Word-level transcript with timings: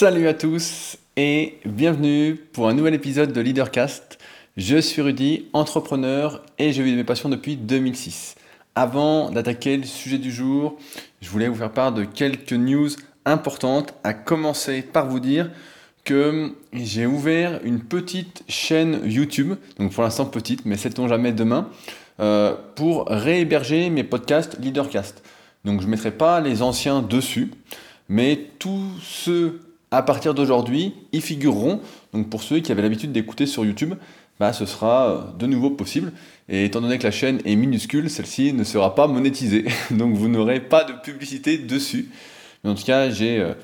Salut 0.00 0.28
à 0.28 0.32
tous 0.34 0.96
et 1.16 1.58
bienvenue 1.64 2.36
pour 2.52 2.68
un 2.68 2.72
nouvel 2.72 2.94
épisode 2.94 3.32
de 3.32 3.40
Leadercast. 3.40 4.20
Je 4.56 4.78
suis 4.78 5.02
Rudy, 5.02 5.46
entrepreneur 5.52 6.40
et 6.56 6.72
je 6.72 6.82
vis 6.82 6.92
de 6.92 6.96
mes 6.96 7.02
passions 7.02 7.28
depuis 7.28 7.56
2006. 7.56 8.36
Avant 8.76 9.28
d'attaquer 9.32 9.76
le 9.76 9.82
sujet 9.82 10.18
du 10.18 10.30
jour, 10.30 10.78
je 11.20 11.28
voulais 11.28 11.48
vous 11.48 11.56
faire 11.56 11.72
part 11.72 11.90
de 11.90 12.04
quelques 12.04 12.52
news 12.52 12.90
importantes, 13.24 13.92
à 14.04 14.14
commencer 14.14 14.82
par 14.82 15.08
vous 15.08 15.18
dire 15.18 15.50
que 16.04 16.52
j'ai 16.72 17.06
ouvert 17.06 17.58
une 17.64 17.80
petite 17.80 18.44
chaîne 18.46 19.00
YouTube, 19.04 19.54
donc 19.80 19.92
pour 19.94 20.04
l'instant 20.04 20.26
petite, 20.26 20.64
mais 20.64 20.76
sait-on 20.76 21.08
jamais 21.08 21.32
demain, 21.32 21.70
euh, 22.20 22.54
pour 22.76 23.06
réhéberger 23.08 23.90
mes 23.90 24.04
podcasts 24.04 24.60
Leadercast. 24.60 25.24
Donc 25.64 25.80
je 25.80 25.86
ne 25.86 25.90
mettrai 25.90 26.12
pas 26.12 26.40
les 26.40 26.62
anciens 26.62 27.02
dessus, 27.02 27.50
mais 28.08 28.38
tous 28.60 28.92
ceux 29.02 29.58
à 29.90 30.02
partir 30.02 30.34
d'aujourd'hui 30.34 30.94
y 31.12 31.20
figureront. 31.20 31.80
Donc 32.12 32.28
pour 32.30 32.42
ceux 32.42 32.60
qui 32.60 32.72
avaient 32.72 32.82
l'habitude 32.82 33.12
d'écouter 33.12 33.46
sur 33.46 33.64
YouTube, 33.64 33.94
bah, 34.38 34.52
ce 34.52 34.66
sera 34.66 35.10
euh, 35.10 35.20
de 35.38 35.46
nouveau 35.46 35.70
possible. 35.70 36.12
Et 36.48 36.64
étant 36.64 36.80
donné 36.80 36.98
que 36.98 37.04
la 37.04 37.10
chaîne 37.10 37.40
est 37.44 37.56
minuscule, 37.56 38.08
celle-ci 38.08 38.52
ne 38.52 38.64
sera 38.64 38.94
pas 38.94 39.06
monétisée. 39.06 39.66
Donc 39.90 40.14
vous 40.14 40.28
n'aurez 40.28 40.60
pas 40.60 40.84
de 40.84 40.92
publicité 40.92 41.58
dessus. 41.58 42.10
Mais 42.62 42.70
en 42.70 42.74
tout 42.74 42.84
cas, 42.84 43.10
j'ai 43.10 43.40
euh, 43.40 43.54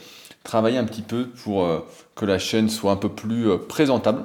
travaillé 0.42 0.78
un 0.78 0.84
petit 0.84 1.02
peu 1.02 1.28
pour 1.28 1.64
euh, 1.64 1.80
que 2.14 2.24
la 2.24 2.38
chaîne 2.38 2.68
soit 2.68 2.92
un 2.92 2.96
peu 2.96 3.08
plus 3.08 3.46
présentable. 3.68 4.24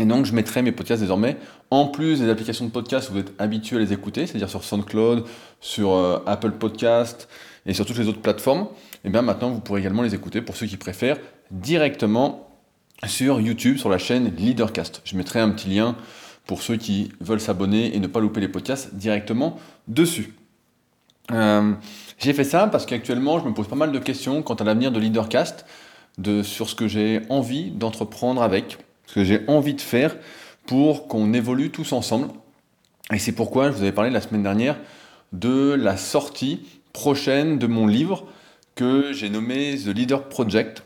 Et 0.00 0.04
donc 0.04 0.26
je 0.26 0.32
mettrai 0.32 0.62
mes 0.62 0.70
podcasts 0.70 1.02
désormais, 1.02 1.36
en 1.72 1.88
plus 1.88 2.20
des 2.20 2.30
applications 2.30 2.64
de 2.64 2.70
podcast 2.70 3.10
où 3.10 3.14
vous 3.14 3.18
êtes 3.18 3.32
habitué 3.40 3.78
à 3.78 3.80
les 3.80 3.92
écouter, 3.92 4.28
c'est-à-dire 4.28 4.48
sur 4.48 4.62
SoundCloud, 4.62 5.24
sur 5.60 6.22
Apple 6.24 6.52
Podcast 6.52 7.28
et 7.66 7.74
sur 7.74 7.84
toutes 7.84 7.98
les 7.98 8.06
autres 8.06 8.20
plateformes, 8.20 8.68
et 9.04 9.10
bien 9.10 9.22
maintenant 9.22 9.50
vous 9.50 9.60
pourrez 9.60 9.80
également 9.80 10.02
les 10.02 10.14
écouter 10.14 10.42
pour 10.42 10.56
ceux 10.56 10.66
qui 10.66 10.76
préfèrent 10.76 11.18
directement 11.50 12.48
sur 13.06 13.40
YouTube, 13.40 13.78
sur 13.78 13.88
la 13.88 13.98
chaîne 13.98 14.34
Leadercast. 14.36 15.02
Je 15.04 15.16
mettrai 15.16 15.40
un 15.40 15.50
petit 15.50 15.68
lien 15.68 15.96
pour 16.46 16.62
ceux 16.62 16.76
qui 16.76 17.12
veulent 17.20 17.40
s'abonner 17.40 17.94
et 17.94 18.00
ne 18.00 18.06
pas 18.06 18.20
louper 18.20 18.40
les 18.40 18.48
podcasts 18.48 18.94
directement 18.94 19.58
dessus. 19.86 20.34
Euh, 21.30 21.74
j'ai 22.18 22.32
fait 22.32 22.44
ça 22.44 22.66
parce 22.66 22.86
qu'actuellement, 22.86 23.38
je 23.38 23.44
me 23.44 23.52
pose 23.52 23.68
pas 23.68 23.76
mal 23.76 23.92
de 23.92 23.98
questions 23.98 24.42
quant 24.42 24.54
à 24.54 24.64
l'avenir 24.64 24.90
de 24.90 24.98
Leadercast, 24.98 25.66
de, 26.16 26.42
sur 26.42 26.68
ce 26.68 26.74
que 26.74 26.88
j'ai 26.88 27.20
envie 27.28 27.70
d'entreprendre 27.70 28.42
avec, 28.42 28.78
ce 29.06 29.14
que 29.14 29.24
j'ai 29.24 29.42
envie 29.46 29.74
de 29.74 29.80
faire 29.80 30.16
pour 30.66 31.06
qu'on 31.06 31.32
évolue 31.32 31.70
tous 31.70 31.92
ensemble. 31.92 32.28
Et 33.12 33.18
c'est 33.18 33.32
pourquoi 33.32 33.70
je 33.70 33.76
vous 33.76 33.82
avais 33.82 33.92
parlé 33.92 34.10
la 34.10 34.20
semaine 34.20 34.42
dernière 34.42 34.78
de 35.32 35.74
la 35.78 35.96
sortie 35.96 36.66
prochaine 36.92 37.58
de 37.58 37.66
mon 37.66 37.86
livre 37.86 38.24
que 38.78 39.12
j'ai 39.12 39.28
nommé 39.28 39.76
The 39.76 39.88
Leader 39.88 40.28
Project. 40.28 40.84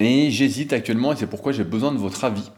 Et 0.00 0.30
j'hésite 0.30 0.72
actuellement 0.72 1.12
et 1.12 1.16
c'est 1.16 1.26
pourquoi 1.26 1.52
j'ai 1.52 1.64
besoin 1.64 1.92
de 1.92 1.98
votre 1.98 2.24
avis. 2.24 2.50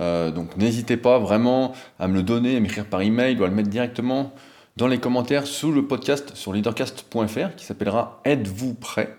Euh, 0.00 0.32
donc 0.32 0.56
n'hésitez 0.56 0.96
pas 0.96 1.20
vraiment 1.20 1.72
à 2.00 2.08
me 2.08 2.14
le 2.14 2.24
donner, 2.24 2.56
à 2.56 2.60
m'écrire 2.60 2.86
par 2.86 3.02
email 3.02 3.38
ou 3.38 3.44
à 3.44 3.46
le 3.46 3.54
mettre 3.54 3.68
directement 3.68 4.32
dans 4.76 4.88
les 4.88 4.98
commentaires 4.98 5.46
sous 5.46 5.70
le 5.70 5.86
podcast 5.86 6.34
sur 6.34 6.52
leadercast.fr 6.52 7.54
qui 7.56 7.64
s'appellera 7.64 8.20
Êtes-vous 8.24 8.74
prêt 8.74 9.16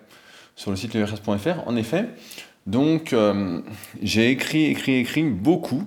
sur 0.57 0.71
le 0.71 0.77
site 0.77 0.93
leadercast.fr. 0.93 1.65
En 1.65 1.77
effet, 1.77 2.09
donc 2.67 3.13
euh, 3.13 3.61
j'ai 4.01 4.29
écrit, 4.29 4.65
écrit, 4.65 4.95
écrit 4.95 5.23
beaucoup 5.23 5.85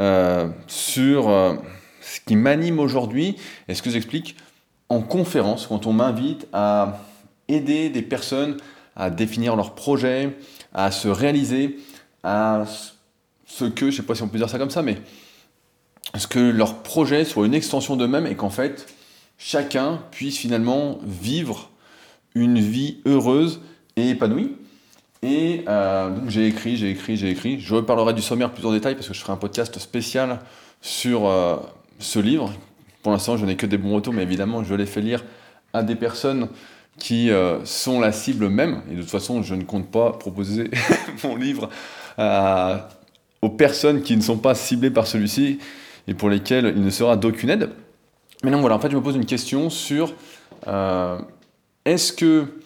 euh, 0.00 0.48
sur 0.66 1.26
ce 2.00 2.20
qui 2.26 2.34
m'anime 2.34 2.80
aujourd'hui 2.80 3.36
et 3.68 3.74
ce 3.74 3.82
que 3.82 3.90
j'explique 3.90 4.36
en 4.88 5.00
conférence 5.00 5.68
quand 5.68 5.86
on 5.86 5.92
m'invite 5.92 6.48
à 6.52 6.98
aider 7.48 7.90
des 7.90 8.02
personnes 8.02 8.56
à 8.96 9.10
définir 9.10 9.56
leurs 9.56 9.74
projets, 9.74 10.36
à 10.72 10.90
se 10.90 11.08
réaliser, 11.08 11.78
à 12.22 12.64
ce 13.46 13.64
que, 13.64 13.86
je 13.90 13.96
ne 13.96 14.02
sais 14.02 14.02
pas 14.02 14.14
si 14.14 14.22
on 14.22 14.28
peut 14.28 14.38
dire 14.38 14.48
ça 14.48 14.58
comme 14.58 14.70
ça, 14.70 14.82
mais 14.82 14.98
ce 16.16 16.26
que 16.26 16.38
leur 16.38 16.82
projet 16.82 17.24
soit 17.24 17.46
une 17.46 17.54
extension 17.54 17.96
d'eux-mêmes 17.96 18.26
et 18.26 18.36
qu'en 18.36 18.50
fait, 18.50 18.86
chacun 19.38 20.00
puisse 20.10 20.38
finalement 20.38 20.98
vivre 21.04 21.70
une 22.34 22.58
vie 22.58 23.00
heureuse 23.06 23.60
et 23.96 24.10
épanouie. 24.10 24.56
Et 25.22 25.64
euh, 25.68 26.10
donc 26.10 26.28
j'ai 26.28 26.46
écrit, 26.46 26.76
j'ai 26.76 26.90
écrit, 26.90 27.16
j'ai 27.16 27.30
écrit. 27.30 27.58
Je 27.58 27.74
reparlerai 27.74 28.12
du 28.12 28.22
sommaire 28.22 28.52
plus 28.52 28.66
en 28.66 28.72
détail 28.72 28.94
parce 28.94 29.08
que 29.08 29.14
je 29.14 29.20
ferai 29.20 29.32
un 29.32 29.36
podcast 29.36 29.78
spécial 29.78 30.40
sur 30.82 31.26
euh, 31.26 31.56
ce 31.98 32.18
livre. 32.18 32.52
Pour 33.02 33.12
l'instant, 33.12 33.36
je 33.36 33.46
n'ai 33.46 33.56
que 33.56 33.66
des 33.66 33.78
bons 33.78 33.94
retours, 33.94 34.12
mais 34.12 34.22
évidemment, 34.22 34.64
je 34.64 34.74
l'ai 34.74 34.86
fait 34.86 35.00
lire 35.00 35.24
à 35.72 35.82
des 35.82 35.96
personnes 35.96 36.48
qui 36.98 37.30
euh, 37.30 37.64
sont 37.64 38.00
la 38.00 38.12
cible 38.12 38.48
même. 38.48 38.82
Et 38.90 38.94
de 38.94 39.00
toute 39.00 39.10
façon, 39.10 39.42
je 39.42 39.54
ne 39.54 39.64
compte 39.64 39.90
pas 39.90 40.12
proposer 40.12 40.70
mon 41.24 41.36
livre 41.36 41.68
aux 43.42 43.48
personnes 43.50 44.02
qui 44.02 44.16
ne 44.16 44.22
sont 44.22 44.38
pas 44.38 44.54
ciblées 44.54 44.90
par 44.90 45.06
celui-ci 45.06 45.58
et 46.06 46.14
pour 46.14 46.30
lesquelles 46.30 46.72
il 46.76 46.82
ne 46.82 46.90
sera 46.90 47.16
d'aucune 47.16 47.50
aide. 47.50 47.70
Mais 48.42 48.50
non, 48.50 48.60
voilà, 48.60 48.76
en 48.76 48.78
fait, 48.78 48.90
je 48.90 48.96
me 48.96 49.02
pose 49.02 49.16
une 49.16 49.26
question 49.26 49.70
sur 49.70 50.12
euh, 50.66 51.18
est-ce 51.84 52.12
que 52.12 52.60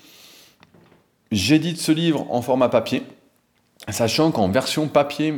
j'édite 1.31 1.81
ce 1.81 1.93
livre 1.93 2.27
en 2.31 2.43
format 2.43 2.69
papier, 2.69 3.03
sachant 3.89 4.31
qu'en 4.31 4.49
version 4.49 4.89
papier, 4.89 5.35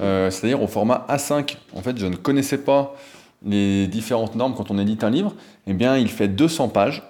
euh, 0.00 0.30
c'est-à-dire 0.30 0.62
au 0.62 0.66
format 0.66 1.06
A5, 1.08 1.56
en 1.74 1.82
fait, 1.82 1.98
je 1.98 2.06
ne 2.06 2.16
connaissais 2.16 2.58
pas 2.58 2.94
les 3.44 3.86
différentes 3.86 4.34
normes 4.34 4.54
quand 4.54 4.70
on 4.70 4.78
édite 4.78 5.04
un 5.04 5.10
livre, 5.10 5.34
eh 5.66 5.72
bien, 5.72 5.96
il 5.96 6.08
fait 6.08 6.28
200 6.28 6.68
pages. 6.68 7.02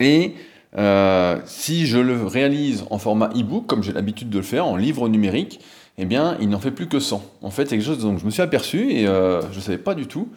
Et 0.00 0.34
euh, 0.76 1.38
si 1.46 1.86
je 1.86 1.98
le 1.98 2.26
réalise 2.26 2.84
en 2.90 2.98
format 2.98 3.30
e-book, 3.30 3.66
comme 3.66 3.82
j'ai 3.82 3.92
l'habitude 3.92 4.30
de 4.30 4.38
le 4.38 4.44
faire, 4.44 4.66
en 4.66 4.76
livre 4.76 5.08
numérique, 5.08 5.60
eh 5.96 6.04
bien, 6.04 6.36
il 6.40 6.48
n'en 6.48 6.60
fait 6.60 6.70
plus 6.70 6.88
que 6.88 7.00
100. 7.00 7.22
En 7.42 7.50
fait, 7.50 7.64
c'est 7.64 7.76
quelque 7.76 7.86
chose 7.86 7.98
dont 7.98 8.16
je 8.18 8.24
me 8.24 8.30
suis 8.30 8.42
aperçu 8.42 8.92
et 8.92 9.06
euh, 9.06 9.42
je 9.50 9.56
ne 9.56 9.62
savais 9.62 9.78
pas 9.78 9.94
du 9.94 10.06
tout. 10.06 10.28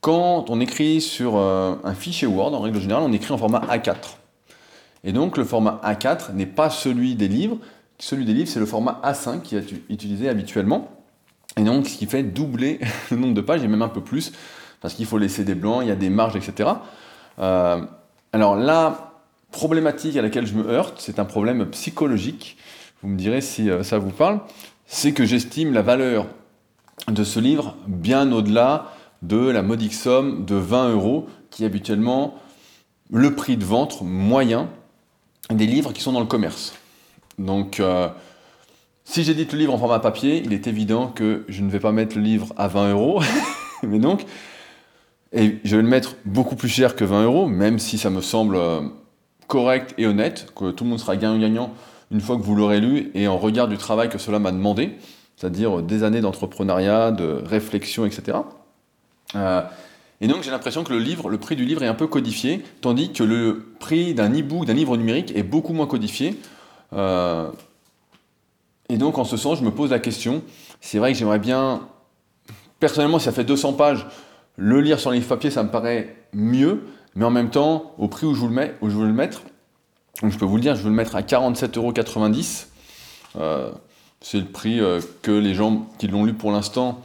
Quand 0.00 0.50
on 0.50 0.60
écrit 0.60 1.00
sur 1.00 1.36
euh, 1.36 1.74
un 1.84 1.94
fichier 1.94 2.26
Word, 2.26 2.54
en 2.54 2.60
règle 2.60 2.80
générale, 2.80 3.04
on 3.04 3.12
écrit 3.12 3.32
en 3.32 3.38
format 3.38 3.60
A4. 3.60 4.16
Et 5.04 5.12
donc, 5.12 5.36
le 5.36 5.44
format 5.44 5.80
A4 5.84 6.32
n'est 6.34 6.46
pas 6.46 6.70
celui 6.70 7.14
des 7.14 7.28
livres. 7.28 7.58
Celui 7.98 8.24
des 8.24 8.32
livres, 8.32 8.48
c'est 8.48 8.60
le 8.60 8.66
format 8.66 9.00
A5 9.04 9.42
qui 9.42 9.56
est 9.56 9.64
utilisé 9.88 10.28
habituellement. 10.28 10.90
Et 11.56 11.62
donc, 11.62 11.86
ce 11.86 11.96
qui 11.96 12.06
fait 12.06 12.24
doubler 12.24 12.80
le 13.10 13.16
nombre 13.16 13.34
de 13.34 13.40
pages, 13.40 13.62
et 13.62 13.68
même 13.68 13.82
un 13.82 13.88
peu 13.88 14.00
plus, 14.00 14.32
parce 14.80 14.94
qu'il 14.94 15.06
faut 15.06 15.18
laisser 15.18 15.44
des 15.44 15.54
blancs, 15.54 15.80
il 15.82 15.88
y 15.88 15.92
a 15.92 15.96
des 15.96 16.10
marges, 16.10 16.36
etc. 16.36 16.70
Alors 18.36 18.54
la 18.54 19.14
problématique 19.50 20.14
à 20.18 20.20
laquelle 20.20 20.46
je 20.46 20.52
me 20.52 20.68
heurte, 20.68 20.96
c'est 20.98 21.18
un 21.18 21.24
problème 21.24 21.64
psychologique. 21.70 22.58
Vous 23.00 23.08
me 23.08 23.16
direz 23.16 23.40
si 23.40 23.70
euh, 23.70 23.82
ça 23.82 23.96
vous 23.96 24.10
parle. 24.10 24.40
C'est 24.84 25.12
que 25.12 25.24
j'estime 25.24 25.72
la 25.72 25.80
valeur 25.80 26.26
de 27.08 27.24
ce 27.24 27.40
livre 27.40 27.76
bien 27.86 28.30
au-delà 28.32 28.92
de 29.22 29.38
la 29.38 29.62
modique 29.62 29.94
somme 29.94 30.44
de 30.44 30.54
20 30.54 30.90
euros 30.90 31.30
qui 31.48 31.62
est 31.62 31.66
habituellement 31.66 32.34
le 33.10 33.34
prix 33.34 33.56
de 33.56 33.64
vente 33.64 34.02
moyen 34.02 34.68
des 35.48 35.66
livres 35.66 35.94
qui 35.94 36.02
sont 36.02 36.12
dans 36.12 36.20
le 36.20 36.26
commerce. 36.26 36.74
Donc, 37.38 37.80
euh, 37.80 38.10
si 39.06 39.24
j'édite 39.24 39.54
le 39.54 39.60
livre 39.60 39.72
en 39.72 39.78
format 39.78 40.00
papier, 40.00 40.42
il 40.44 40.52
est 40.52 40.66
évident 40.66 41.06
que 41.06 41.46
je 41.48 41.62
ne 41.62 41.70
vais 41.70 41.80
pas 41.80 41.92
mettre 41.92 42.16
le 42.16 42.22
livre 42.22 42.52
à 42.58 42.68
20 42.68 42.90
euros. 42.90 43.22
Mais 43.82 43.98
donc, 43.98 44.26
et 45.32 45.58
je 45.64 45.76
vais 45.76 45.82
le 45.82 45.88
mettre 45.88 46.16
beaucoup 46.24 46.56
plus 46.56 46.68
cher 46.68 46.96
que 46.96 47.04
20 47.04 47.24
euros, 47.24 47.46
même 47.46 47.78
si 47.78 47.98
ça 47.98 48.10
me 48.10 48.20
semble 48.20 48.56
euh, 48.56 48.80
correct 49.46 49.94
et 49.98 50.06
honnête, 50.06 50.52
que 50.56 50.70
tout 50.70 50.84
le 50.84 50.90
monde 50.90 51.00
sera 51.00 51.16
gagnant-gagnant 51.16 51.72
une 52.10 52.20
fois 52.20 52.36
que 52.36 52.42
vous 52.42 52.54
l'aurez 52.54 52.80
lu 52.80 53.10
et 53.14 53.26
en 53.26 53.36
regard 53.36 53.68
du 53.68 53.76
travail 53.76 54.08
que 54.08 54.18
cela 54.18 54.38
m'a 54.38 54.52
demandé, 54.52 54.96
c'est-à-dire 55.36 55.82
des 55.82 56.04
années 56.04 56.20
d'entrepreneuriat, 56.20 57.10
de 57.10 57.42
réflexion, 57.44 58.06
etc. 58.06 58.38
Euh, 59.34 59.62
et 60.20 60.28
donc 60.28 60.42
j'ai 60.42 60.50
l'impression 60.50 60.84
que 60.84 60.92
le 60.92 60.98
livre, 60.98 61.28
le 61.28 61.38
prix 61.38 61.56
du 61.56 61.64
livre 61.64 61.82
est 61.82 61.88
un 61.88 61.94
peu 61.94 62.06
codifié, 62.06 62.62
tandis 62.80 63.12
que 63.12 63.24
le 63.24 63.74
prix 63.80 64.14
d'un 64.14 64.30
e-book, 64.32 64.64
d'un 64.64 64.74
livre 64.74 64.96
numérique 64.96 65.36
est 65.36 65.42
beaucoup 65.42 65.72
moins 65.72 65.86
codifié. 65.86 66.38
Euh, 66.92 67.50
et 68.88 68.96
donc 68.96 69.18
en 69.18 69.24
ce 69.24 69.36
sens, 69.36 69.58
je 69.58 69.64
me 69.64 69.72
pose 69.72 69.90
la 69.90 69.98
question, 69.98 70.42
c'est 70.80 70.98
vrai 70.98 71.12
que 71.12 71.18
j'aimerais 71.18 71.40
bien, 71.40 71.82
personnellement, 72.78 73.18
si 73.18 73.24
ça 73.24 73.32
fait 73.32 73.44
200 73.44 73.72
pages, 73.72 74.06
le 74.56 74.80
lire 74.80 74.98
sur 74.98 75.10
un 75.10 75.14
livre 75.14 75.28
papier, 75.28 75.50
ça 75.50 75.62
me 75.62 75.70
paraît 75.70 76.16
mieux, 76.32 76.86
mais 77.14 77.24
en 77.24 77.30
même 77.30 77.50
temps, 77.50 77.94
au 77.98 78.08
prix 78.08 78.26
où 78.26 78.34
je, 78.34 78.44
le 78.44 78.50
mets, 78.50 78.74
où 78.80 78.88
je 78.88 78.96
veux 78.96 79.06
le 79.06 79.12
mettre, 79.12 79.42
je 80.22 80.36
peux 80.38 80.44
vous 80.44 80.56
le 80.56 80.62
dire, 80.62 80.76
je 80.76 80.82
veux 80.82 80.90
le 80.90 80.94
mettre 80.94 81.16
à 81.16 81.22
47,90€. 81.22 82.66
Euh, 83.38 83.70
c'est 84.20 84.38
le 84.38 84.46
prix 84.46 84.80
euh, 84.80 85.00
que 85.22 85.30
les 85.30 85.54
gens 85.54 85.86
qui 85.98 86.08
l'ont 86.08 86.24
lu 86.24 86.32
pour 86.32 86.52
l'instant 86.52 87.02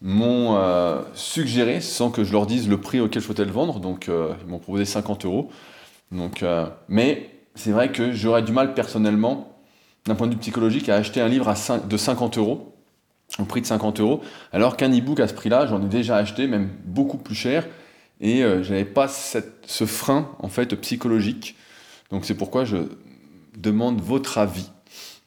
m'ont 0.00 0.56
euh, 0.56 1.02
suggéré, 1.14 1.80
sans 1.80 2.10
que 2.10 2.24
je 2.24 2.32
leur 2.32 2.46
dise 2.46 2.68
le 2.68 2.80
prix 2.80 3.00
auquel 3.00 3.20
je 3.20 3.26
souhaitais 3.26 3.44
le 3.44 3.50
vendre. 3.50 3.80
Donc 3.80 4.08
ils 4.08 4.46
m'ont 4.46 4.58
proposé 4.58 4.84
50 4.84 5.26
euros. 5.26 5.50
Mais 6.88 7.30
c'est 7.54 7.72
vrai 7.72 7.92
que 7.92 8.12
j'aurais 8.12 8.42
du 8.42 8.52
mal 8.52 8.74
personnellement, 8.74 9.56
d'un 10.06 10.14
point 10.14 10.26
de 10.26 10.32
vue 10.32 10.38
psychologique, 10.38 10.88
à 10.88 10.96
acheter 10.96 11.20
un 11.20 11.28
livre 11.28 11.48
à 11.48 11.54
5, 11.56 11.88
de 11.88 11.96
50 11.96 12.38
euros 12.38 12.75
au 13.38 13.44
prix 13.44 13.60
de 13.60 13.66
50 13.66 14.00
euros, 14.00 14.22
alors 14.52 14.76
qu'un 14.76 14.90
e-book 14.90 15.20
à 15.20 15.28
ce 15.28 15.34
prix-là, 15.34 15.66
j'en 15.66 15.82
ai 15.82 15.88
déjà 15.88 16.16
acheté, 16.16 16.46
même 16.46 16.70
beaucoup 16.84 17.18
plus 17.18 17.34
cher, 17.34 17.66
et 18.20 18.42
euh, 18.42 18.62
je 18.62 18.70
n'avais 18.70 18.84
pas 18.84 19.08
ce 19.08 19.84
frein 19.84 20.30
en 20.38 20.48
fait 20.48 20.74
psychologique. 20.76 21.56
Donc 22.10 22.24
c'est 22.24 22.34
pourquoi 22.34 22.64
je 22.64 22.78
demande 23.56 24.00
votre 24.00 24.38
avis. 24.38 24.70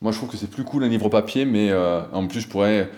Moi, 0.01 0.11
je 0.11 0.17
trouve 0.17 0.29
que 0.29 0.37
c'est 0.37 0.49
plus 0.49 0.63
cool 0.63 0.85
un 0.85 0.87
livre 0.87 1.09
papier, 1.09 1.43
mais 1.43 1.73
en 1.73 2.25
plus, 2.27 2.39
je 2.39 2.47
pourrais. 2.47 2.89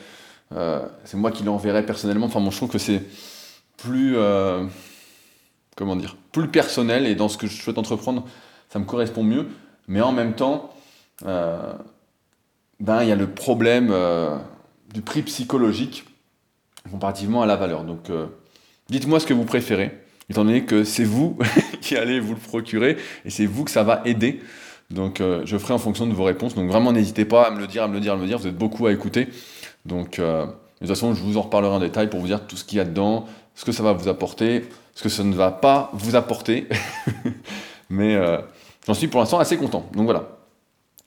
c'est 1.04 1.18
moi 1.18 1.32
qui 1.32 1.44
l'enverrai 1.44 1.84
personnellement. 1.84 2.28
Enfin, 2.28 2.40
moi, 2.40 2.52
je 2.52 2.58
trouve 2.58 2.70
que 2.70 2.78
c'est 2.78 3.02
plus. 3.78 4.16
comment 5.76 5.96
dire 5.96 6.16
Plus 6.32 6.48
personnel 6.48 7.08
et 7.08 7.16
dans 7.16 7.28
ce 7.28 7.40
que 7.40 7.48
je 7.48 7.60
souhaite 7.60 7.80
entreprendre, 7.80 8.24
ça 8.70 8.78
me 8.78 8.86
correspond 8.86 9.24
mieux. 9.24 9.48
Mais 9.88 10.02
en 10.02 10.12
même 10.12 10.34
temps, 10.34 10.76
ben, 11.24 11.80
il 13.02 13.08
y 13.08 13.12
a 13.12 13.16
le 13.16 13.32
problème 13.32 13.92
du 14.94 15.02
prix 15.02 15.22
psychologique 15.22 16.06
comparativement 16.90 17.42
à 17.42 17.46
la 17.46 17.56
valeur. 17.56 17.84
Donc, 17.84 18.10
euh, 18.10 18.28
dites-moi 18.90 19.20
ce 19.20 19.26
que 19.26 19.34
vous 19.34 19.46
préférez, 19.46 19.92
étant 20.30 20.44
donné 20.44 20.64
que 20.64 20.84
c'est 20.84 21.04
vous 21.04 21.38
qui 21.82 21.96
allez 21.96 22.20
vous 22.20 22.34
le 22.34 22.40
procurer 22.40 22.98
et 23.26 23.30
c'est 23.30 23.46
vous 23.46 23.64
que 23.64 23.72
ça 23.72 23.84
va 23.84 24.02
aider. 24.06 24.42
Donc, 24.90 25.22
euh, 25.22 25.42
je 25.46 25.58
ferai 25.58 25.74
en 25.74 25.78
fonction 25.78 26.08
de 26.08 26.14
vos 26.14 26.24
réponses. 26.24 26.56
Donc, 26.56 26.70
vraiment, 26.70 26.92
n'hésitez 26.92 27.26
pas 27.26 27.44
à 27.44 27.52
me 27.52 27.60
le 27.60 27.68
dire, 27.68 27.84
à 27.84 27.88
me 27.88 27.94
le 27.94 28.00
dire, 28.00 28.14
à 28.14 28.16
me 28.18 28.22
le 28.22 28.28
dire. 28.28 28.38
Vous 28.38 28.48
êtes 28.48 28.58
beaucoup 28.58 28.88
à 28.88 28.92
écouter. 28.92 29.30
Donc, 29.86 30.20
euh, 30.20 30.46
de 30.46 30.52
toute 30.80 30.88
façon, 30.88 31.14
je 31.14 31.22
vous 31.22 31.38
en 31.38 31.44
reparlerai 31.44 31.74
en 31.74 31.80
détail 31.80 32.10
pour 32.10 32.20
vous 32.20 32.28
dire 32.28 32.46
tout 32.46 32.58
ce 32.58 32.66
qu'il 32.66 32.78
y 32.78 32.82
a 32.82 32.86
dedans, 32.86 33.26
ce 33.56 33.64
que 33.64 33.72
ça 33.72 33.84
va 33.84 33.94
vous 33.94 34.10
apporter, 34.10 34.66
ce 34.96 35.04
que 35.04 35.10
ça 35.10 35.24
ne 35.24 35.34
va 35.34 35.52
pas 35.52 35.92
vous 35.94 36.16
apporter. 36.16 36.68
Mais 37.90 38.18
j'en 38.88 38.94
suis 38.94 39.08
pour 39.08 39.20
l'instant 39.20 39.40
assez 39.40 39.58
content. 39.58 39.86
Donc, 39.94 40.06
voilà. 40.06 40.28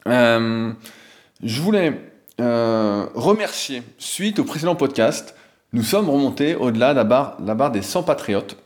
je 0.07 1.61
voulais 1.61 2.14
remercier, 2.39 3.83
suite 3.99 4.39
au 4.39 4.45
précédent 4.45 4.77
podcast, 4.77 5.35
nous 5.75 5.83
sommes 5.83 6.09
remontés 6.09 6.55
au-delà 6.55 6.93
de 6.93 6.99
la 6.99 7.05
barre, 7.05 7.37
la 7.45 7.55
barre 7.55 7.73
des 7.73 7.83
100 7.83 8.05
patriotes. 8.05 8.57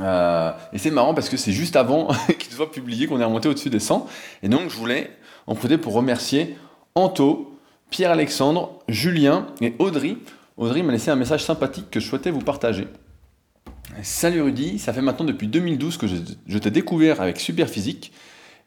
Euh, 0.00 0.52
et 0.72 0.78
c'est 0.78 0.90
marrant 0.90 1.14
parce 1.14 1.28
que 1.28 1.36
c'est 1.36 1.52
juste 1.52 1.76
avant 1.76 2.08
qu'il 2.38 2.52
soit 2.52 2.72
publié 2.72 3.06
qu'on 3.06 3.20
est 3.20 3.24
remonté 3.24 3.48
au-dessus 3.48 3.70
des 3.70 3.78
100. 3.78 4.06
Et 4.42 4.48
donc 4.48 4.70
je 4.70 4.76
voulais 4.76 5.10
en 5.46 5.54
profiter 5.54 5.78
pour 5.78 5.92
remercier 5.92 6.56
Anto, 6.94 7.58
Pierre-Alexandre, 7.90 8.78
Julien 8.88 9.46
et 9.60 9.74
Audrey. 9.78 10.16
Audrey 10.56 10.82
m'a 10.82 10.92
laissé 10.92 11.10
un 11.10 11.16
message 11.16 11.44
sympathique 11.44 11.90
que 11.90 12.00
je 12.00 12.08
souhaitais 12.08 12.30
vous 12.30 12.40
partager. 12.40 12.88
Salut 14.02 14.42
Rudy, 14.42 14.78
ça 14.78 14.92
fait 14.92 15.02
maintenant 15.02 15.26
depuis 15.26 15.46
2012 15.46 15.98
que 15.98 16.06
je, 16.06 16.16
je 16.46 16.58
t'ai 16.58 16.70
découvert 16.70 17.20
avec 17.20 17.38
Superphysique. 17.38 18.12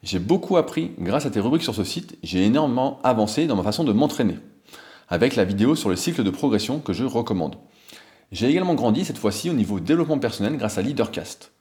J'ai 0.04 0.20
beaucoup 0.20 0.58
appris 0.58 0.92
grâce 1.00 1.26
à 1.26 1.30
tes 1.30 1.40
rubriques 1.40 1.64
sur 1.64 1.76
ce 1.76 1.84
site. 1.84 2.18
J'ai 2.24 2.44
énormément 2.46 3.00
avancé 3.04 3.48
dans 3.48 3.56
ma 3.56 3.64
façon 3.64 3.84
de 3.84 3.94
m'entraîner 3.94 4.38
avec 5.10 5.36
la 5.36 5.46
vidéo 5.46 5.76
sur 5.76 5.90
le 5.90 5.96
cycle 5.96 6.24
de 6.24 6.30
progression 6.30 6.80
que 6.80 6.94
je 6.94 7.04
recommande. 7.04 7.56
J'ai 8.32 8.50
également 8.50 8.74
grandi 8.74 9.06
cette 9.06 9.18
fois-ci 9.18 9.50
au 9.50 9.54
niveau 9.54 9.80
développement 9.80 10.20
personnel 10.20 10.58
grâce 10.58 10.78
à 10.78 10.82
Leadercast. 10.82 11.52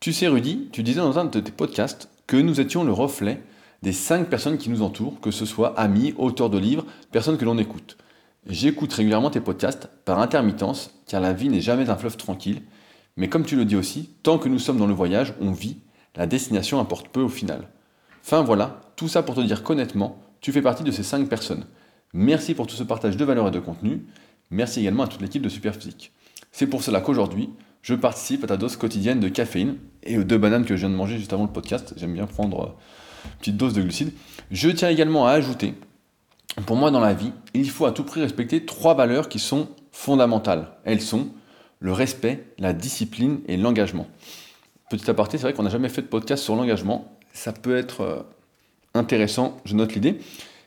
Tu 0.00 0.12
sais 0.12 0.26
Rudy, 0.26 0.68
tu 0.72 0.82
disais 0.82 1.00
dans 1.00 1.18
un 1.18 1.24
de 1.24 1.40
tes 1.40 1.52
podcasts 1.52 2.08
que 2.26 2.36
nous 2.36 2.60
étions 2.60 2.84
le 2.84 2.92
reflet 2.92 3.42
des 3.82 3.92
cinq 3.92 4.28
personnes 4.28 4.58
qui 4.58 4.70
nous 4.70 4.82
entourent, 4.82 5.20
que 5.20 5.30
ce 5.30 5.46
soit 5.46 5.78
amis, 5.78 6.14
auteurs 6.16 6.50
de 6.50 6.58
livres, 6.58 6.84
personnes 7.12 7.36
que 7.36 7.44
l'on 7.44 7.58
écoute. 7.58 7.96
J'écoute 8.46 8.92
régulièrement 8.92 9.30
tes 9.30 9.40
podcasts 9.40 9.88
par 10.04 10.18
intermittence, 10.18 10.90
car 11.06 11.20
la 11.20 11.32
vie 11.32 11.48
n'est 11.48 11.60
jamais 11.60 11.90
un 11.90 11.96
fleuve 11.96 12.16
tranquille, 12.16 12.62
mais 13.16 13.28
comme 13.28 13.44
tu 13.44 13.56
le 13.56 13.64
dis 13.64 13.76
aussi, 13.76 14.10
tant 14.22 14.38
que 14.38 14.48
nous 14.48 14.58
sommes 14.58 14.78
dans 14.78 14.86
le 14.86 14.94
voyage, 14.94 15.34
on 15.40 15.52
vit, 15.52 15.78
la 16.16 16.26
destination 16.26 16.80
importe 16.80 17.08
peu 17.08 17.20
au 17.20 17.28
final. 17.28 17.68
Enfin 18.22 18.42
voilà, 18.42 18.80
tout 18.96 19.08
ça 19.08 19.22
pour 19.22 19.34
te 19.34 19.40
dire 19.40 19.62
qu'honnêtement, 19.62 20.18
tu 20.40 20.52
fais 20.52 20.62
partie 20.62 20.84
de 20.84 20.90
ces 20.90 21.02
cinq 21.02 21.28
personnes. 21.28 21.64
Merci 22.12 22.54
pour 22.54 22.66
tout 22.66 22.76
ce 22.76 22.82
partage 22.82 23.16
de 23.16 23.24
valeurs 23.24 23.48
et 23.48 23.50
de 23.50 23.58
contenu. 23.58 24.06
Merci 24.50 24.80
également 24.80 25.02
à 25.02 25.08
toute 25.08 25.20
l'équipe 25.20 25.42
de 25.42 25.48
Superphysique. 25.48 26.12
C'est 26.52 26.66
pour 26.66 26.82
cela 26.82 27.00
qu'aujourd'hui, 27.00 27.50
je 27.82 27.94
participe 27.94 28.44
à 28.44 28.46
ta 28.46 28.56
dose 28.56 28.76
quotidienne 28.76 29.20
de 29.20 29.28
caféine 29.28 29.76
et 30.04 30.16
aux 30.18 30.24
deux 30.24 30.38
bananes 30.38 30.64
que 30.64 30.76
je 30.76 30.80
viens 30.80 30.90
de 30.90 30.94
manger 30.94 31.18
juste 31.18 31.32
avant 31.32 31.44
le 31.44 31.52
podcast. 31.52 31.92
J'aime 31.96 32.14
bien 32.14 32.26
prendre 32.26 32.60
euh, 32.60 32.68
une 33.24 33.38
petite 33.38 33.56
dose 33.56 33.74
de 33.74 33.82
glucides. 33.82 34.12
Je 34.50 34.70
tiens 34.70 34.88
également 34.88 35.26
à 35.26 35.32
ajouter, 35.32 35.74
pour 36.66 36.76
moi 36.76 36.90
dans 36.90 37.00
la 37.00 37.14
vie, 37.14 37.32
il 37.52 37.68
faut 37.68 37.84
à 37.84 37.92
tout 37.92 38.04
prix 38.04 38.20
respecter 38.20 38.64
trois 38.64 38.94
valeurs 38.94 39.28
qui 39.28 39.38
sont 39.38 39.68
fondamentales. 39.90 40.68
Elles 40.84 41.00
sont 41.00 41.28
le 41.80 41.92
respect, 41.92 42.46
la 42.58 42.72
discipline 42.72 43.40
et 43.46 43.56
l'engagement. 43.56 44.06
Petit 44.90 45.08
aparté, 45.10 45.38
c'est 45.38 45.44
vrai 45.44 45.54
qu'on 45.54 45.62
n'a 45.62 45.70
jamais 45.70 45.88
fait 45.88 46.02
de 46.02 46.06
podcast 46.06 46.42
sur 46.42 46.56
l'engagement. 46.56 47.16
Ça 47.32 47.52
peut 47.52 47.76
être 47.76 48.00
euh, 48.02 48.22
intéressant, 48.94 49.56
je 49.64 49.74
note 49.74 49.94
l'idée. 49.94 50.18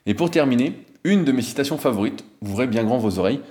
Et 0.05 0.13
pour 0.13 0.31
terminer, 0.31 0.85
une 1.03 1.23
de 1.23 1.31
mes 1.31 1.41
citations 1.41 1.77
favorites, 1.77 2.25
ouvrez 2.41 2.67
bien 2.67 2.83
grand 2.83 2.97
vos 2.97 3.19
oreilles, 3.19 3.41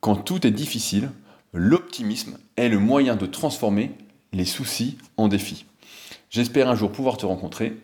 quand 0.00 0.16
tout 0.16 0.46
est 0.46 0.50
difficile, 0.50 1.10
l'optimisme 1.52 2.38
est 2.56 2.68
le 2.68 2.78
moyen 2.78 3.16
de 3.16 3.26
transformer 3.26 3.92
les 4.32 4.44
soucis 4.44 4.98
en 5.16 5.28
défis. 5.28 5.66
J'espère 6.30 6.68
un 6.68 6.74
jour 6.74 6.90
pouvoir 6.90 7.16
te 7.16 7.26
rencontrer, 7.26 7.76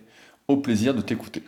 au 0.48 0.56
plaisir 0.56 0.94
de 0.94 1.00
t'écouter. 1.00 1.42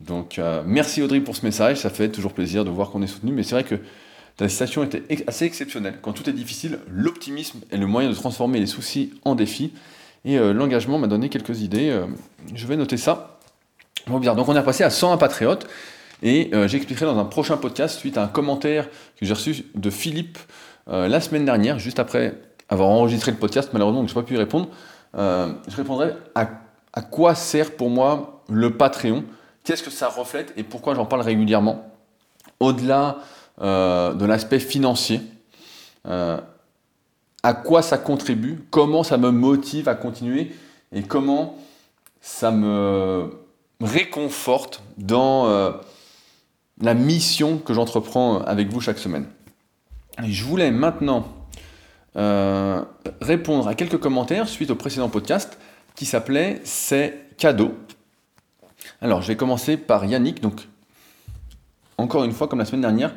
Donc 0.00 0.38
euh, 0.38 0.62
merci 0.66 1.02
Audrey 1.02 1.20
pour 1.20 1.36
ce 1.36 1.44
message, 1.44 1.78
ça 1.78 1.90
fait 1.90 2.08
toujours 2.08 2.32
plaisir 2.32 2.64
de 2.64 2.70
voir 2.70 2.90
qu'on 2.90 3.02
est 3.02 3.06
soutenu, 3.06 3.32
mais 3.32 3.42
c'est 3.42 3.54
vrai 3.54 3.64
que 3.64 3.78
ta 4.36 4.48
citation 4.48 4.82
était 4.82 5.02
assez 5.26 5.44
exceptionnelle. 5.44 5.98
Quand 6.00 6.12
tout 6.12 6.28
est 6.28 6.32
difficile, 6.32 6.78
l'optimisme 6.90 7.60
est 7.70 7.76
le 7.76 7.86
moyen 7.86 8.08
de 8.08 8.14
transformer 8.14 8.60
les 8.60 8.66
soucis 8.66 9.12
en 9.24 9.34
défis, 9.34 9.72
et 10.24 10.38
euh, 10.38 10.52
l'engagement 10.52 10.98
m'a 10.98 11.08
donné 11.08 11.28
quelques 11.28 11.62
idées, 11.62 11.90
euh, 11.90 12.06
je 12.54 12.66
vais 12.66 12.76
noter 12.76 12.96
ça. 12.96 13.38
Bon, 14.06 14.18
bien. 14.18 14.34
Donc 14.34 14.48
on 14.48 14.56
est 14.56 14.62
passé 14.62 14.84
à 14.84 14.90
101 14.90 15.16
patriotes. 15.16 15.66
Et 16.22 16.50
euh, 16.54 16.68
j'expliquerai 16.68 17.06
dans 17.06 17.18
un 17.18 17.24
prochain 17.24 17.56
podcast, 17.56 17.98
suite 17.98 18.16
à 18.16 18.22
un 18.22 18.28
commentaire 18.28 18.88
que 19.16 19.26
j'ai 19.26 19.32
reçu 19.32 19.66
de 19.74 19.90
Philippe 19.90 20.38
la 20.88 21.20
semaine 21.20 21.44
dernière, 21.44 21.78
juste 21.78 22.00
après 22.00 22.34
avoir 22.68 22.88
enregistré 22.88 23.30
le 23.30 23.36
podcast, 23.38 23.70
malheureusement, 23.72 24.04
je 24.04 24.12
n'ai 24.12 24.20
pas 24.20 24.26
pu 24.26 24.34
y 24.34 24.36
répondre. 24.36 24.68
Je 25.14 25.76
répondrai 25.76 26.14
à, 26.34 26.48
à, 26.92 27.02
quoi 27.02 27.36
sert 27.36 27.76
pour 27.76 27.88
moi 27.88 28.42
le 28.48 28.76
Patreon, 28.76 29.22
qu'est-ce 29.62 29.84
que 29.84 29.92
ça 29.92 30.08
reflète 30.08 30.52
et 30.56 30.64
pourquoi 30.64 30.96
j'en 30.96 31.06
parle 31.06 31.22
régulièrement, 31.22 31.88
au-delà 32.58 33.18
de 33.60 34.24
l'aspect 34.24 34.58
financier. 34.58 35.20
à 36.04 37.54
quoi 37.64 37.82
ça 37.82 37.98
contribue, 37.98 38.64
comment 38.70 39.02
ça 39.02 39.18
me 39.18 39.30
motive 39.30 39.88
à 39.88 39.94
continuer? 39.94 40.52
Et 40.92 41.02
comment 41.02 41.56
ça 42.20 42.50
me 42.50 43.30
réconforte 43.80 44.82
dans 44.98 45.74
la 46.80 46.94
mission 46.94 47.58
que 47.58 47.74
j'entreprends 47.74 48.40
avec 48.42 48.68
vous 48.68 48.80
chaque 48.80 48.98
semaine? 48.98 49.26
je 50.22 50.44
voulais 50.44 50.70
maintenant 50.70 51.26
euh, 52.16 52.82
répondre 53.20 53.66
à 53.68 53.74
quelques 53.74 53.98
commentaires 53.98 54.48
suite 54.48 54.70
au 54.70 54.74
précédent 54.74 55.08
podcast 55.08 55.58
qui 55.94 56.04
s'appelait 56.04 56.60
C'est 56.64 57.26
cadeau. 57.38 57.74
Alors, 59.00 59.22
je 59.22 59.28
vais 59.28 59.36
commencer 59.36 59.76
par 59.76 60.04
Yannick. 60.04 60.40
Donc, 60.40 60.68
encore 61.98 62.24
une 62.24 62.32
fois, 62.32 62.48
comme 62.48 62.58
la 62.58 62.64
semaine 62.64 62.82
dernière, 62.82 63.14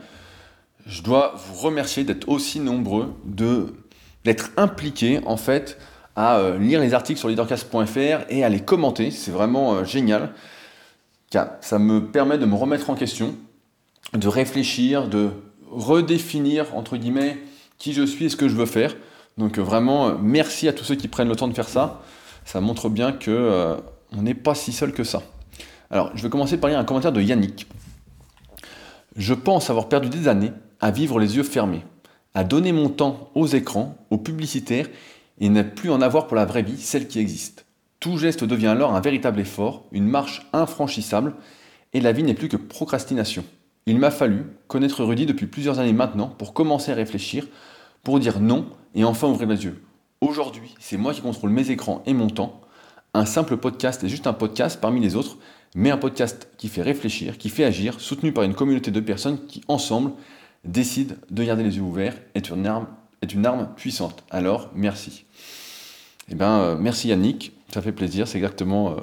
je 0.86 1.02
dois 1.02 1.34
vous 1.36 1.56
remercier 1.56 2.04
d'être 2.04 2.30
aussi 2.30 2.60
nombreux, 2.60 3.14
d'être 3.26 4.52
impliqués 4.58 5.20
en 5.26 5.38
fait 5.38 5.78
à 6.16 6.38
euh, 6.38 6.58
lire 6.58 6.80
les 6.80 6.94
articles 6.94 7.20
sur 7.20 7.28
leadercast.fr 7.28 8.26
et 8.30 8.44
à 8.44 8.50
les 8.50 8.62
commenter. 8.62 9.12
C'est 9.12 9.32
vraiment 9.32 9.74
euh, 9.74 9.84
génial. 9.84 10.32
Car 11.30 11.50
ça 11.62 11.80
me 11.80 12.06
permet 12.06 12.38
de 12.38 12.46
me 12.46 12.56
remettre 12.56 12.90
en 12.90 12.96
question 12.96 13.36
de 14.14 14.28
réfléchir, 14.28 15.08
de 15.08 15.32
redéfinir, 15.72 16.76
entre 16.76 16.96
guillemets, 16.96 17.40
qui 17.80 17.92
je 17.92 18.04
suis 18.04 18.26
et 18.26 18.30
ce 18.30 18.38
que 18.38 18.48
je 18.48 18.56
veux 18.56 18.68
faire. 18.68 18.96
Donc 19.38 19.58
euh, 19.58 19.62
vraiment, 19.62 20.18
merci 20.20 20.68
à 20.68 20.74
tous 20.74 20.86
ceux 20.86 20.96
qui 20.96 21.08
prennent 21.08 21.28
le 21.28 21.36
temps 21.36 21.48
de 21.48 21.54
faire 21.54 21.68
ça. 21.68 22.02
Ça 22.46 22.62
montre 22.62 22.90
bien 22.90 23.12
que 23.12 23.76
on 24.16 24.22
n'est 24.22 24.36
pas 24.36 24.54
si 24.54 24.72
seul 24.72 24.94
que 24.94 25.04
ça. 25.04 25.24
Alors, 25.90 26.12
je 26.16 26.22
vais 26.22 26.30
commencer 26.30 26.58
par 26.58 26.70
lire 26.70 26.78
un 26.78 26.84
commentaire 26.84 27.12
de 27.12 27.22
Yannick. 27.22 27.68
Je 29.16 29.34
pense 29.34 29.72
avoir 29.72 29.90
perdu 29.90 30.10
des 30.10 30.28
années 30.28 30.52
à 30.80 30.92
vivre 30.92 31.20
les 31.20 31.38
yeux 31.38 31.44
fermés, 31.44 31.84
à 32.34 32.44
donner 32.44 32.72
mon 32.72 32.90
temps 32.90 33.30
aux 33.36 33.48
écrans, 33.48 33.98
aux 34.10 34.18
publicitaires, 34.18 34.90
et 35.40 35.50
ne 35.50 35.64
plus 35.64 35.92
en 35.92 36.02
avoir 36.02 36.28
pour 36.28 36.36
la 36.36 36.46
vraie 36.46 36.64
vie, 36.64 36.78
celle 36.78 37.08
qui 37.08 37.20
existe. 37.20 37.66
Tout 38.00 38.18
geste 38.18 38.44
devient 38.44 38.68
alors 38.68 38.96
un 38.96 39.02
véritable 39.02 39.40
effort, 39.40 39.86
une 39.92 40.08
marche 40.08 40.48
infranchissable, 40.54 41.34
et 41.94 42.02
la 42.02 42.12
vie 42.12 42.24
n'est 42.24 42.34
plus 42.34 42.50
que 42.50 42.58
procrastination. 42.58 43.44
Il 43.86 44.00
m'a 44.00 44.12
fallu 44.12 44.46
connaître 44.68 45.04
Rudy 45.04 45.26
depuis 45.26 45.46
plusieurs 45.46 45.80
années 45.80 45.94
maintenant 45.94 46.28
pour 46.28 46.54
commencer 46.54 46.92
à 46.92 46.96
réfléchir, 46.96 47.48
pour 48.04 48.20
dire 48.20 48.40
non 48.40 48.68
et 48.96 49.04
enfin 49.04 49.28
ouvrir 49.28 49.48
les 49.50 49.64
yeux. 49.64 49.82
Aujourd'hui, 50.22 50.74
c'est 50.80 50.98
moi 50.98 51.14
qui 51.14 51.22
contrôle 51.22 51.52
mes 51.52 51.72
écrans 51.72 52.02
et 52.06 52.14
mon 52.14 52.28
temps. 52.28 52.62
Un 53.14 53.26
simple 53.26 53.58
podcast 53.58 54.04
est 54.04 54.10
juste 54.10 54.28
un 54.28 54.34
podcast 54.34 54.80
parmi 54.82 55.00
les 55.00 55.16
autres, 55.16 55.38
mais 55.76 55.92
un 55.92 55.98
podcast 55.98 56.50
qui 56.58 56.68
fait 56.68 56.82
réfléchir, 56.82 57.38
qui 57.38 57.50
fait 57.50 57.64
agir, 57.64 58.00
soutenu 58.00 58.32
par 58.32 58.44
une 58.44 58.56
communauté 58.56 58.92
de 58.92 59.00
personnes 59.00 59.46
qui, 59.46 59.62
ensemble, 59.68 60.12
décident 60.66 61.16
de 61.30 61.44
garder 61.44 61.64
les 61.64 61.78
yeux 61.78 61.84
ouverts, 61.84 62.16
est 62.34 62.50
une 62.50 62.66
arme, 62.66 62.88
puissante. 63.76 64.24
Alors, 64.30 64.70
merci. 64.76 65.26
Eh 66.30 66.36
bien, 66.36 66.60
euh, 66.60 66.76
merci 66.80 67.10
Yannick, 67.10 67.54
ça 67.74 67.82
fait 67.82 67.92
plaisir, 67.92 68.28
c'est 68.28 68.38
exactement 68.38 68.92
euh, 68.92 68.96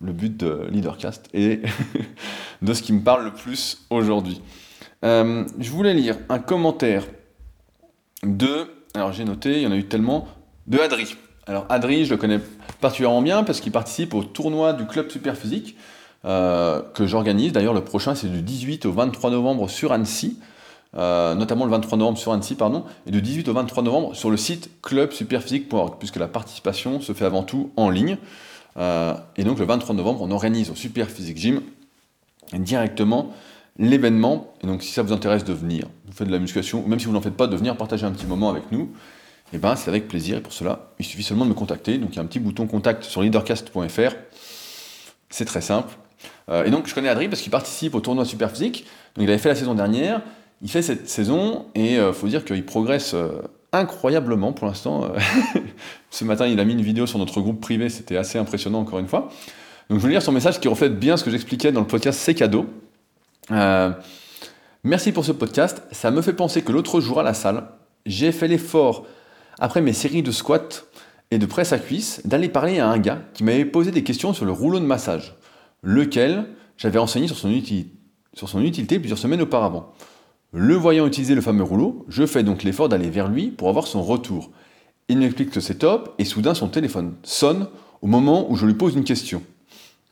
le 0.00 0.12
but 0.12 0.36
de 0.36 0.66
Leadercast 0.70 1.28
et 1.34 1.60
de 2.62 2.72
ce 2.72 2.82
qui 2.82 2.92
me 2.92 3.02
parle 3.02 3.24
le 3.24 3.32
plus 3.32 3.86
aujourd'hui. 3.90 4.40
Euh, 5.04 5.44
je 5.58 5.70
voulais 5.70 5.94
lire 5.94 6.16
un 6.28 6.38
commentaire 6.38 7.04
de, 8.22 8.68
alors 8.94 9.12
j'ai 9.12 9.24
noté, 9.24 9.56
il 9.56 9.62
y 9.62 9.66
en 9.66 9.72
a 9.72 9.76
eu 9.76 9.84
tellement, 9.84 10.28
de 10.66 10.78
Adri. 10.78 11.16
Alors 11.46 11.66
Adri, 11.68 12.04
je 12.04 12.10
le 12.10 12.16
connais 12.16 12.40
particulièrement 12.80 13.22
bien 13.22 13.42
parce 13.42 13.60
qu'il 13.60 13.72
participe 13.72 14.14
au 14.14 14.22
tournoi 14.22 14.72
du 14.72 14.86
club 14.86 15.10
Superphysique. 15.10 15.76
que 16.24 17.06
j'organise. 17.06 17.52
D'ailleurs, 17.52 17.74
le 17.74 17.82
prochain, 17.82 18.14
c'est 18.14 18.28
du 18.28 18.42
18 18.42 18.86
au 18.86 18.92
23 18.92 19.30
novembre 19.30 19.70
sur 19.70 19.92
Annecy. 19.92 20.38
Notamment 20.94 21.64
le 21.64 21.70
23 21.70 21.98
novembre 21.98 22.18
sur 22.18 22.32
Annecy, 22.32 22.54
pardon, 22.54 22.84
et 23.06 23.10
du 23.10 23.22
18 23.22 23.48
au 23.48 23.52
23 23.52 23.82
novembre 23.82 24.14
sur 24.14 24.30
le 24.30 24.36
site 24.36 24.70
clubsuperphysique.org, 24.82 25.94
puisque 25.98 26.16
la 26.16 26.28
participation 26.28 27.00
se 27.00 27.12
fait 27.12 27.24
avant 27.24 27.42
tout 27.42 27.70
en 27.76 27.90
ligne. 27.90 28.16
et 28.76 29.44
donc 29.44 29.58
le 29.58 29.64
23 29.64 29.94
novembre, 29.94 30.22
on 30.22 30.30
organise 30.30 30.70
au 30.70 30.74
Superphysique 30.74 31.36
Gym 31.36 31.60
directement 32.54 33.32
l'événement. 33.78 34.52
Et 34.62 34.66
donc, 34.66 34.82
si 34.82 34.92
ça 34.92 35.02
vous 35.02 35.12
intéresse 35.12 35.44
de 35.44 35.52
venir, 35.52 35.86
vous 36.06 36.12
faites 36.12 36.26
de 36.26 36.32
la 36.32 36.38
musculation, 36.38 36.84
ou 36.84 36.88
même 36.88 36.98
si 36.98 37.06
vous 37.06 37.12
n'en 37.12 37.20
faites 37.20 37.36
pas, 37.36 37.46
de 37.46 37.56
venir 37.56 37.76
partager 37.76 38.04
un 38.04 38.10
petit 38.10 38.26
moment 38.26 38.50
avec 38.50 38.70
nous, 38.72 38.90
et 39.50 39.56
eh 39.56 39.58
ben 39.58 39.76
c'est 39.76 39.88
avec 39.88 40.08
plaisir. 40.08 40.36
Et 40.36 40.40
pour 40.42 40.52
cela, 40.52 40.90
il 40.98 41.06
suffit 41.06 41.22
seulement 41.22 41.44
de 41.44 41.50
me 41.50 41.54
contacter. 41.54 41.96
Donc, 41.96 42.10
il 42.12 42.16
y 42.16 42.18
a 42.18 42.22
un 42.22 42.26
petit 42.26 42.38
bouton 42.38 42.66
contact 42.66 43.04
sur 43.04 43.22
leadercast.fr. 43.22 44.14
C'est 45.30 45.44
très 45.46 45.62
simple. 45.62 45.94
Euh, 46.50 46.64
et 46.64 46.70
donc, 46.70 46.86
je 46.86 46.94
connais 46.94 47.08
Adrien 47.08 47.30
parce 47.30 47.40
qu'il 47.40 47.50
participe 47.50 47.94
au 47.94 48.00
tournoi 48.00 48.26
Superphysique. 48.26 48.84
Donc, 49.16 49.24
il 49.24 49.30
avait 49.30 49.38
fait 49.38 49.48
la 49.48 49.54
saison 49.54 49.74
dernière. 49.74 50.20
Il 50.62 50.70
fait 50.70 50.82
cette 50.82 51.08
saison 51.08 51.66
et 51.74 51.94
il 51.94 51.98
euh, 51.98 52.12
faut 52.12 52.26
dire 52.26 52.44
qu'il 52.44 52.64
progresse 52.66 53.14
euh, 53.14 53.42
incroyablement 53.72 54.52
pour 54.52 54.66
l'instant. 54.66 55.12
Ce 56.10 56.24
matin, 56.24 56.46
il 56.46 56.58
a 56.58 56.64
mis 56.64 56.72
une 56.72 56.82
vidéo 56.82 57.06
sur 57.06 57.18
notre 57.18 57.40
groupe 57.40 57.60
privé. 57.60 57.88
C'était 57.88 58.16
assez 58.16 58.38
impressionnant, 58.38 58.80
encore 58.80 58.98
une 58.98 59.08
fois. 59.08 59.28
Donc, 59.88 60.00
je 60.00 60.06
vais 60.06 60.12
lire 60.12 60.22
son 60.22 60.32
message 60.32 60.60
qui 60.60 60.68
reflète 60.68 60.98
bien 60.98 61.16
ce 61.16 61.24
que 61.24 61.30
j'expliquais 61.30 61.72
dans 61.72 61.80
le 61.80 61.86
podcast 61.86 62.18
C'est 62.18 62.34
cadeau. 62.34 62.66
Euh, 63.50 63.90
merci 64.84 65.12
pour 65.12 65.24
ce 65.24 65.32
podcast. 65.32 65.82
Ça 65.92 66.10
me 66.10 66.22
fait 66.22 66.32
penser 66.32 66.62
que 66.62 66.72
l'autre 66.72 67.00
jour 67.00 67.20
à 67.20 67.22
la 67.22 67.34
salle, 67.34 67.68
j'ai 68.04 68.32
fait 68.32 68.48
l'effort, 68.48 69.06
après 69.58 69.80
mes 69.80 69.92
séries 69.92 70.22
de 70.22 70.30
squats 70.30 70.84
et 71.30 71.38
de 71.38 71.46
presse 71.46 71.72
à 71.72 71.78
cuisse, 71.78 72.20
d'aller 72.26 72.48
parler 72.48 72.78
à 72.80 72.88
un 72.88 72.98
gars 72.98 73.20
qui 73.34 73.44
m'avait 73.44 73.64
posé 73.64 73.90
des 73.90 74.02
questions 74.02 74.32
sur 74.32 74.44
le 74.44 74.52
rouleau 74.52 74.80
de 74.80 74.84
massage, 74.84 75.36
lequel? 75.82 76.46
J'avais 76.76 76.98
enseigné 76.98 77.26
sur 77.26 77.36
son 77.36 78.62
utilité 78.62 78.98
plusieurs 79.00 79.18
semaines 79.18 79.42
auparavant. 79.42 79.92
Le 80.54 80.74
voyant 80.74 81.06
utiliser 81.06 81.34
le 81.34 81.42
fameux 81.42 81.62
rouleau, 81.62 82.06
je 82.08 82.24
fais 82.24 82.42
donc 82.42 82.62
l'effort 82.62 82.88
d'aller 82.88 83.10
vers 83.10 83.28
lui 83.28 83.48
pour 83.48 83.68
avoir 83.68 83.86
son 83.86 84.02
retour. 84.02 84.50
Il 85.10 85.18
m'explique 85.18 85.50
que 85.50 85.60
c'est 85.60 85.74
top 85.74 86.14
et 86.18 86.24
soudain 86.24 86.54
son 86.54 86.68
téléphone 86.68 87.16
sonne 87.22 87.68
au 88.00 88.06
moment 88.06 88.50
où 88.50 88.56
je 88.56 88.64
lui 88.64 88.72
pose 88.72 88.94
une 88.94 89.04
question. 89.04 89.42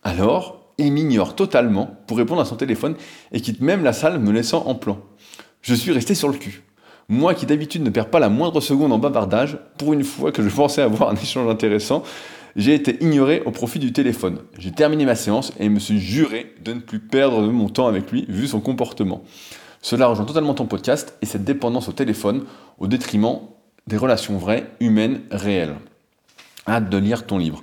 Alors, 0.02 0.60
il 0.76 0.92
m'ignore 0.92 1.36
totalement 1.36 1.96
pour 2.06 2.18
répondre 2.18 2.42
à 2.42 2.44
son 2.44 2.56
téléphone 2.56 2.96
et 3.32 3.40
quitte 3.40 3.62
même 3.62 3.82
la 3.82 3.94
salle 3.94 4.18
me 4.18 4.30
laissant 4.30 4.66
en 4.66 4.74
plan. 4.74 4.98
Je 5.62 5.72
suis 5.72 5.92
resté 5.92 6.14
sur 6.14 6.28
le 6.28 6.36
cul. 6.36 6.64
Moi 7.08 7.32
qui 7.32 7.46
d'habitude 7.46 7.82
ne 7.82 7.88
perds 7.88 8.10
pas 8.10 8.20
la 8.20 8.28
moindre 8.28 8.60
seconde 8.60 8.92
en 8.92 8.98
bavardage, 8.98 9.58
pour 9.78 9.94
une 9.94 10.04
fois 10.04 10.32
que 10.32 10.42
je 10.42 10.54
pensais 10.54 10.82
avoir 10.82 11.08
un 11.08 11.16
échange 11.16 11.48
intéressant, 11.48 12.02
j'ai 12.56 12.74
été 12.74 13.02
ignoré 13.02 13.40
au 13.46 13.52
profit 13.52 13.78
du 13.78 13.94
téléphone. 13.94 14.40
J'ai 14.58 14.72
terminé 14.72 15.06
ma 15.06 15.14
séance 15.14 15.54
et 15.58 15.70
me 15.70 15.78
suis 15.78 15.98
juré 15.98 16.54
de 16.62 16.74
ne 16.74 16.80
plus 16.80 16.98
perdre 16.98 17.40
de 17.40 17.48
mon 17.48 17.70
temps 17.70 17.86
avec 17.86 18.12
lui 18.12 18.26
vu 18.28 18.46
son 18.46 18.60
comportement. 18.60 19.24
Cela 19.86 20.08
rejoint 20.08 20.24
totalement 20.24 20.52
ton 20.52 20.66
podcast 20.66 21.16
et 21.22 21.26
cette 21.26 21.44
dépendance 21.44 21.88
au 21.88 21.92
téléphone 21.92 22.44
au 22.78 22.88
détriment 22.88 23.38
des 23.86 23.96
relations 23.96 24.36
vraies, 24.36 24.68
humaines, 24.80 25.20
réelles. 25.30 25.76
Hâte 26.66 26.90
de 26.90 26.96
lire 26.98 27.24
ton 27.24 27.38
livre 27.38 27.62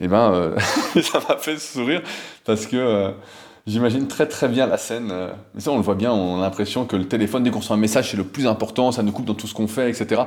eh 0.00 0.08
ben, 0.08 0.32
euh, 0.32 0.58
ça 1.00 1.20
m'a 1.28 1.36
fait 1.36 1.56
sourire 1.56 2.02
parce 2.44 2.66
que 2.66 2.76
euh, 2.76 3.12
j'imagine 3.68 4.08
très 4.08 4.26
très 4.26 4.48
bien 4.48 4.66
la 4.66 4.78
scène. 4.78 5.10
Euh, 5.12 5.30
mais 5.54 5.60
ça, 5.60 5.70
on 5.70 5.76
le 5.76 5.82
voit 5.84 5.94
bien, 5.94 6.10
on 6.10 6.40
a 6.40 6.42
l'impression 6.42 6.86
que 6.86 6.96
le 6.96 7.06
téléphone, 7.06 7.44
dès 7.44 7.52
qu'on 7.52 7.60
reçoit 7.60 7.76
un 7.76 7.78
message, 7.78 8.10
c'est 8.10 8.16
le 8.16 8.24
plus 8.24 8.48
important, 8.48 8.90
ça 8.90 9.04
nous 9.04 9.12
coupe 9.12 9.26
dans 9.26 9.34
tout 9.34 9.46
ce 9.46 9.54
qu'on 9.54 9.68
fait, 9.68 9.88
etc. 9.90 10.22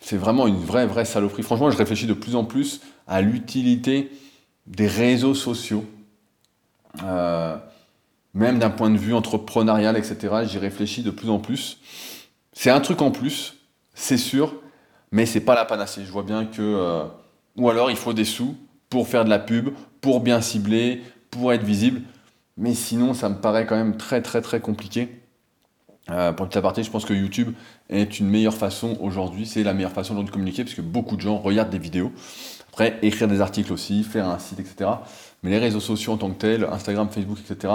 c'est 0.00 0.16
vraiment 0.16 0.48
une 0.48 0.58
vraie, 0.58 0.86
vraie 0.86 1.04
saloperie. 1.04 1.44
Franchement, 1.44 1.70
je 1.70 1.76
réfléchis 1.76 2.06
de 2.06 2.14
plus 2.14 2.34
en 2.34 2.42
plus 2.42 2.80
à 3.06 3.20
l'utilité 3.20 4.10
des 4.66 4.88
réseaux 4.88 5.34
sociaux. 5.34 5.84
Même 8.36 8.58
d'un 8.58 8.70
point 8.70 8.90
de 8.90 8.98
vue 8.98 9.14
entrepreneurial, 9.14 9.96
etc. 9.96 10.34
J'y 10.44 10.58
réfléchis 10.58 11.02
de 11.02 11.10
plus 11.10 11.30
en 11.30 11.38
plus. 11.38 11.78
C'est 12.52 12.70
un 12.70 12.80
truc 12.80 13.02
en 13.02 13.10
plus, 13.10 13.56
c'est 13.94 14.16
sûr, 14.16 14.54
mais 15.10 15.26
c'est 15.26 15.40
pas 15.40 15.54
la 15.54 15.64
panacée. 15.64 16.04
Je 16.04 16.12
vois 16.12 16.22
bien 16.22 16.44
que 16.44 17.02
ou 17.56 17.70
alors 17.70 17.90
il 17.90 17.96
faut 17.96 18.12
des 18.12 18.24
sous 18.24 18.56
pour 18.90 19.08
faire 19.08 19.24
de 19.24 19.30
la 19.30 19.38
pub, 19.38 19.70
pour 20.00 20.20
bien 20.20 20.40
cibler, 20.40 21.02
pour 21.30 21.52
être 21.52 21.64
visible. 21.64 22.02
Mais 22.56 22.74
sinon, 22.74 23.14
ça 23.14 23.28
me 23.28 23.36
paraît 23.36 23.66
quand 23.66 23.76
même 23.76 23.96
très 23.96 24.22
très 24.22 24.40
très 24.40 24.60
compliqué. 24.60 25.22
Euh, 26.10 26.32
pour 26.32 26.46
le 26.46 26.56
aparté, 26.56 26.84
je 26.84 26.90
pense 26.90 27.04
que 27.04 27.12
YouTube 27.12 27.52
est 27.90 28.20
une 28.20 28.28
meilleure 28.28 28.54
façon 28.54 28.96
aujourd'hui, 29.00 29.44
c'est 29.44 29.64
la 29.64 29.74
meilleure 29.74 29.92
façon 29.92 30.22
de 30.22 30.30
communiquer, 30.30 30.62
parce 30.62 30.76
que 30.76 30.80
beaucoup 30.80 31.16
de 31.16 31.20
gens 31.20 31.38
regardent 31.38 31.70
des 31.70 31.80
vidéos. 31.80 32.12
Après, 32.68 32.98
écrire 33.02 33.26
des 33.26 33.40
articles 33.40 33.72
aussi, 33.72 34.04
faire 34.04 34.28
un 34.28 34.38
site, 34.38 34.60
etc. 34.60 34.90
Mais 35.42 35.50
les 35.50 35.58
réseaux 35.58 35.80
sociaux 35.80 36.12
en 36.12 36.16
tant 36.16 36.30
que 36.30 36.38
tels, 36.38 36.64
Instagram, 36.64 37.08
Facebook, 37.10 37.38
etc., 37.40 37.72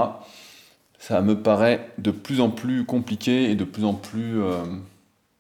ça 1.02 1.20
me 1.22 1.42
paraît 1.42 1.90
de 1.98 2.12
plus 2.12 2.42
en 2.42 2.52
plus 2.52 2.86
compliqué 2.86 3.50
et 3.50 3.56
de 3.56 3.64
plus 3.64 3.86
en 3.86 3.96
plus, 3.96 4.40
euh, 4.40 4.64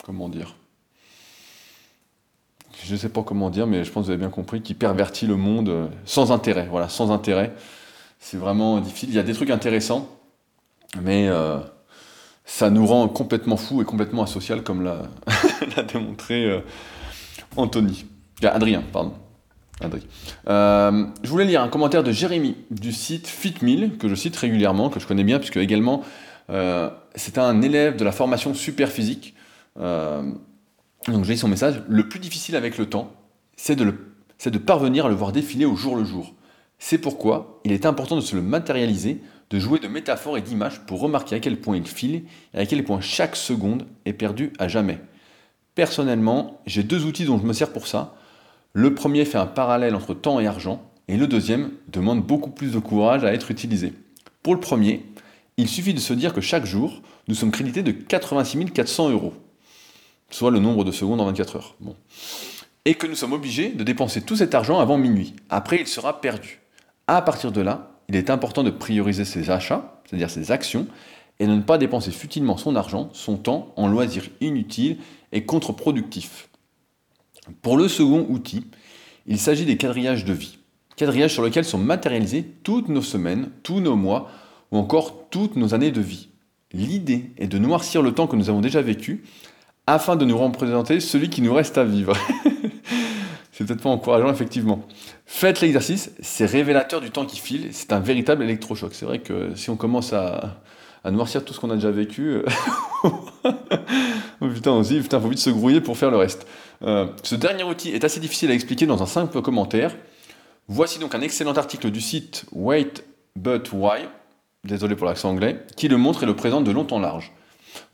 comment 0.03 0.27
dire, 0.27 0.56
je 2.84 2.94
ne 2.94 2.98
sais 2.98 3.10
pas 3.10 3.22
comment 3.22 3.51
dire, 3.51 3.68
mais 3.68 3.84
je 3.84 3.91
pense 3.91 4.01
que 4.01 4.06
vous 4.08 4.12
avez 4.13 4.20
bien 4.20 4.32
compris, 4.32 4.63
qui 4.63 4.74
pervertit 4.74 5.27
le 5.27 5.36
monde 5.36 5.70
euh, 5.70 5.88
sans 6.03 6.32
intérêt. 6.32 6.68
Voilà, 6.68 6.89
sans 6.89 7.12
intérêt. 7.12 7.53
C'est 8.18 8.38
vraiment 8.38 8.80
difficile. 8.80 9.10
Il 9.10 9.15
y 9.15 9.20
a 9.20 9.24
des 9.24 9.34
trucs 9.34 9.51
intéressants, 9.51 10.10
mais 11.00 11.27
euh, 11.27 11.60
ça 12.44 12.72
nous 12.72 12.88
rend 12.88 13.08
complètement 13.08 13.56
fous 13.56 13.84
et 13.84 13.86
complètement 13.86 14.24
asocial, 14.24 14.63
comme 14.63 14.82
l'a 14.82 15.03
démontré 15.94 16.63
Anthony. 17.56 18.06
Adrien, 18.41 18.82
pardon. 18.91 19.13
Je 20.47 21.29
voulais 21.29 21.45
lire 21.45 21.61
un 21.61 21.67
commentaire 21.67 22.03
de 22.03 22.11
Jérémy 22.11 22.55
du 22.69 22.91
site 22.91 23.27
FitMill, 23.27 23.97
que 23.97 24.07
je 24.07 24.15
cite 24.15 24.35
régulièrement, 24.35 24.89
que 24.89 25.00
je 25.00 25.07
connais 25.07 25.23
bien, 25.23 25.39
puisque 25.39 25.57
également 25.57 26.03
c'est 27.15 27.38
un 27.38 27.61
élève 27.61 27.95
de 27.95 28.03
la 28.03 28.11
formation 28.11 28.53
super 28.53 28.89
physique. 28.89 29.35
Donc 29.77 31.25
j'ai 31.25 31.35
son 31.35 31.47
message. 31.47 31.81
Le 31.88 32.07
plus 32.07 32.19
difficile 32.19 32.55
avec 32.55 32.77
le 32.77 32.85
temps, 32.85 33.11
c'est 33.55 33.75
de, 33.75 33.93
de 34.45 34.57
parvenir 34.57 35.05
à 35.05 35.09
le 35.09 35.15
voir 35.15 35.31
défiler 35.31 35.65
au 35.65 35.75
jour 35.75 35.95
le 35.95 36.03
jour. 36.03 36.33
C'est 36.77 36.97
pourquoi 36.97 37.59
il 37.63 37.71
est 37.71 37.85
important 37.85 38.15
de 38.15 38.21
se 38.21 38.35
le 38.35 38.41
matérialiser, 38.41 39.21
de 39.51 39.59
jouer 39.59 39.79
de 39.79 39.88
métaphores 39.88 40.38
et 40.38 40.41
d'images 40.41 40.79
pour 40.81 41.00
remarquer 41.00 41.35
à 41.35 41.39
quel 41.39 41.59
point 41.59 41.77
il 41.77 41.85
file 41.85 42.23
et 42.53 42.59
à 42.59 42.65
quel 42.65 42.83
point 42.83 43.01
chaque 43.01 43.35
seconde 43.35 43.85
est 44.05 44.13
perdue 44.13 44.51
à 44.59 44.67
jamais. 44.67 45.00
Personnellement, 45.75 46.61
j'ai 46.65 46.83
deux 46.83 47.05
outils 47.05 47.25
dont 47.25 47.38
je 47.38 47.45
me 47.45 47.53
sers 47.53 47.71
pour 47.71 47.88
ça. 47.88 48.15
Le 48.73 48.93
premier 48.93 49.25
fait 49.25 49.37
un 49.37 49.47
parallèle 49.47 49.95
entre 49.95 50.13
temps 50.13 50.39
et 50.39 50.47
argent, 50.47 50.81
et 51.07 51.17
le 51.17 51.27
deuxième 51.27 51.71
demande 51.89 52.23
beaucoup 52.23 52.51
plus 52.51 52.71
de 52.71 52.79
courage 52.79 53.23
à 53.23 53.33
être 53.33 53.51
utilisé. 53.51 53.93
Pour 54.43 54.55
le 54.55 54.61
premier, 54.61 55.05
il 55.57 55.67
suffit 55.67 55.93
de 55.93 55.99
se 55.99 56.13
dire 56.13 56.33
que 56.33 56.41
chaque 56.41 56.65
jour, 56.65 57.01
nous 57.27 57.35
sommes 57.35 57.51
crédités 57.51 57.83
de 57.83 57.91
86 57.91 58.65
400 58.65 59.09
euros 59.09 59.33
soit 60.31 60.51
le 60.51 60.59
nombre 60.59 60.83
de 60.83 60.91
secondes 60.91 61.21
en 61.21 61.25
24 61.25 61.55
heures. 61.57 61.75
Et 62.85 62.95
que 62.95 63.05
nous 63.05 63.15
sommes 63.15 63.33
obligés 63.33 63.69
de 63.69 63.83
dépenser 63.83 64.21
tout 64.21 64.35
cet 64.35 64.55
argent 64.55 64.79
avant 64.79 64.97
minuit. 64.97 65.35
Après, 65.49 65.79
il 65.79 65.87
sera 65.87 66.19
perdu. 66.21 66.61
À 67.07 67.21
partir 67.21 67.51
de 67.51 67.61
là, 67.61 67.91
il 68.09 68.15
est 68.15 68.29
important 68.29 68.63
de 68.63 68.71
prioriser 68.71 69.25
ses 69.25 69.51
achats, 69.51 70.01
c'est-à-dire 70.05 70.29
ses 70.29 70.51
actions, 70.51 70.87
et 71.39 71.45
de 71.45 71.53
ne 71.53 71.61
pas 71.61 71.77
dépenser 71.77 72.11
futilement 72.11 72.57
son 72.57 72.75
argent, 72.75 73.09
son 73.13 73.37
temps, 73.37 73.73
en 73.75 73.87
loisirs 73.87 74.29
inutiles 74.39 74.97
et 75.31 75.45
contre-productifs. 75.45 76.49
Pour 77.62 77.77
le 77.77 77.88
second 77.88 78.25
outil, 78.29 78.65
il 79.27 79.39
s'agit 79.39 79.65
des 79.65 79.77
quadrillages 79.77 80.25
de 80.25 80.33
vie. 80.33 80.57
Quadrillages 80.98 81.33
sur 81.33 81.43
lesquels 81.43 81.65
sont 81.65 81.77
matérialisées 81.77 82.45
toutes 82.63 82.89
nos 82.89 83.01
semaines, 83.01 83.50
tous 83.63 83.79
nos 83.79 83.95
mois, 83.95 84.29
ou 84.71 84.77
encore 84.77 85.29
toutes 85.29 85.55
nos 85.55 85.74
années 85.74 85.91
de 85.91 86.01
vie. 86.01 86.29
L'idée 86.74 87.31
est 87.38 87.48
de 87.48 87.57
noircir 87.57 88.01
le 88.01 88.13
temps 88.13 88.27
que 88.27 88.36
nous 88.36 88.50
avons 88.50 88.62
déjà 88.62 88.81
vécu 88.81 89.24
afin 89.88 90.15
de 90.15 90.25
nous 90.25 90.38
représenter 90.38 91.00
celui 91.00 91.29
qui 91.29 91.41
nous 91.41 91.53
reste 91.53 91.77
à 91.77 91.83
vivre. 91.83 92.15
c'est 93.51 93.65
peut-être 93.65 93.81
pas 93.81 93.89
encourageant, 93.89 94.31
effectivement. 94.31 94.86
Faites 95.25 95.62
l'exercice, 95.62 96.12
c'est 96.19 96.45
révélateur 96.45 97.01
du 97.01 97.12
temps 97.12 97.25
qui 97.25 97.39
file, 97.39 97.69
c'est 97.71 97.91
un 97.93 98.00
véritable 98.00 98.43
électrochoc. 98.43 98.93
C'est 98.93 99.05
vrai 99.05 99.19
que 99.19 99.55
si 99.55 99.69
on 99.69 99.75
commence 99.75 100.13
à, 100.13 100.62
noircir 101.10 101.43
tout 101.43 101.53
ce 101.53 101.60
qu'on 101.60 101.71
a 101.71 101.75
déjà 101.75 101.91
vécu, 101.91 102.38
oh, 103.03 103.12
putain, 104.53 104.71
on 104.71 104.83
se 104.83 104.93
dit, 104.93 105.01
putain, 105.01 105.19
faut 105.19 105.29
vite 105.29 105.39
se 105.39 105.50
grouiller 105.50 105.81
pour 105.81 105.98
faire 105.98 106.12
le 106.12 106.17
reste. 106.17 106.48
Euh, 106.83 107.07
ce 107.23 107.35
dernier 107.35 107.63
outil 107.63 107.91
est 107.91 108.03
assez 108.03 108.19
difficile 108.19 108.51
à 108.51 108.53
expliquer 108.53 108.85
dans 108.85 109.01
un 109.03 109.05
simple 109.05 109.41
commentaire. 109.41 109.95
Voici 110.67 111.00
donc 111.00 111.15
un 111.15 111.21
excellent 111.21 111.53
article 111.53 111.91
du 111.91 112.01
site 112.01 112.45
Wait 112.51 113.05
But 113.35 113.71
Why, 113.71 114.01
désolé 114.63 114.95
pour 114.95 115.07
l'accent 115.07 115.29
anglais, 115.29 115.65
qui 115.75 115.88
le 115.88 115.97
montre 115.97 116.23
et 116.23 116.25
le 116.25 116.35
présente 116.35 116.63
de 116.63 116.71
long 116.71 116.88
en 116.91 117.00
large. 117.00 117.31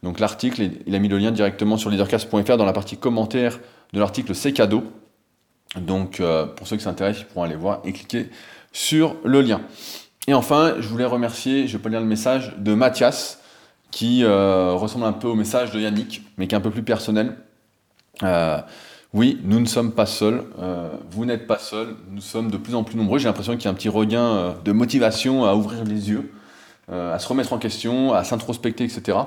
Donc 0.03 0.19
l'article, 0.19 0.69
il 0.85 0.95
a 0.95 0.99
mis 0.99 1.07
le 1.07 1.17
lien 1.17 1.31
directement 1.31 1.77
sur 1.77 1.89
leadercast.fr 1.89 2.57
dans 2.57 2.65
la 2.65 2.73
partie 2.73 2.97
commentaire 2.97 3.59
de 3.93 3.99
l'article 3.99 4.33
C'est 4.35 4.53
cadeau. 4.53 4.83
Donc 5.75 6.19
euh, 6.19 6.45
pour 6.45 6.67
ceux 6.67 6.77
qui 6.77 6.83
s'intéressent, 6.83 7.23
ils 7.23 7.27
pourront 7.27 7.43
aller 7.43 7.55
voir 7.55 7.81
et 7.83 7.93
cliquer 7.93 8.29
sur 8.71 9.15
le 9.23 9.41
lien. 9.41 9.61
Et 10.27 10.33
enfin, 10.33 10.75
je 10.79 10.87
voulais 10.87 11.05
remercier, 11.05 11.67
je 11.67 11.77
peux 11.77 11.89
lire 11.89 12.01
le 12.01 12.05
message 12.05 12.55
de 12.57 12.73
Mathias, 12.73 13.41
qui 13.91 14.23
euh, 14.23 14.73
ressemble 14.73 15.05
un 15.05 15.13
peu 15.13 15.27
au 15.27 15.35
message 15.35 15.71
de 15.71 15.79
Yannick, 15.79 16.23
mais 16.37 16.47
qui 16.47 16.55
est 16.55 16.57
un 16.57 16.61
peu 16.61 16.71
plus 16.71 16.83
personnel. 16.83 17.37
Euh, 18.23 18.59
oui, 19.13 19.39
nous 19.43 19.59
ne 19.59 19.65
sommes 19.65 19.93
pas 19.93 20.05
seuls, 20.05 20.43
euh, 20.59 20.89
vous 21.11 21.25
n'êtes 21.25 21.47
pas 21.47 21.59
seuls, 21.59 21.95
nous 22.11 22.21
sommes 22.21 22.51
de 22.51 22.57
plus 22.57 22.75
en 22.75 22.83
plus 22.83 22.97
nombreux. 22.97 23.19
J'ai 23.19 23.27
l'impression 23.27 23.53
qu'il 23.53 23.65
y 23.65 23.67
a 23.67 23.71
un 23.71 23.75
petit 23.75 23.89
regain 23.89 24.25
euh, 24.25 24.53
de 24.63 24.71
motivation 24.71 25.45
à 25.45 25.55
ouvrir 25.55 25.83
les 25.83 26.09
yeux, 26.09 26.31
à 26.89 27.19
se 27.19 27.27
remettre 27.27 27.51
en 27.51 27.57
question, 27.57 28.13
à 28.13 28.23
s'introspecter, 28.23 28.85
etc. 28.85 29.17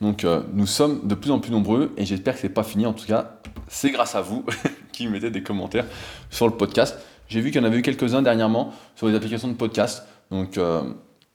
Donc 0.00 0.26
nous 0.52 0.66
sommes 0.66 1.06
de 1.06 1.14
plus 1.14 1.30
en 1.30 1.38
plus 1.38 1.52
nombreux 1.52 1.92
et 1.96 2.04
j'espère 2.04 2.34
que 2.34 2.40
ce 2.40 2.46
n'est 2.48 2.52
pas 2.52 2.64
fini. 2.64 2.86
En 2.86 2.92
tout 2.92 3.06
cas, 3.06 3.38
c'est 3.68 3.90
grâce 3.90 4.16
à 4.16 4.20
vous 4.20 4.44
qui 4.92 5.06
mettez 5.06 5.30
des 5.30 5.44
commentaires 5.44 5.84
sur 6.28 6.48
le 6.48 6.54
podcast. 6.54 6.98
J'ai 7.28 7.40
vu 7.40 7.52
qu'il 7.52 7.60
y 7.60 7.64
en 7.64 7.66
avait 7.68 7.78
eu 7.78 7.82
quelques-uns 7.82 8.22
dernièrement 8.22 8.72
sur 8.96 9.06
les 9.06 9.14
applications 9.14 9.46
de 9.46 9.54
podcast. 9.54 10.02
Donc 10.32 10.58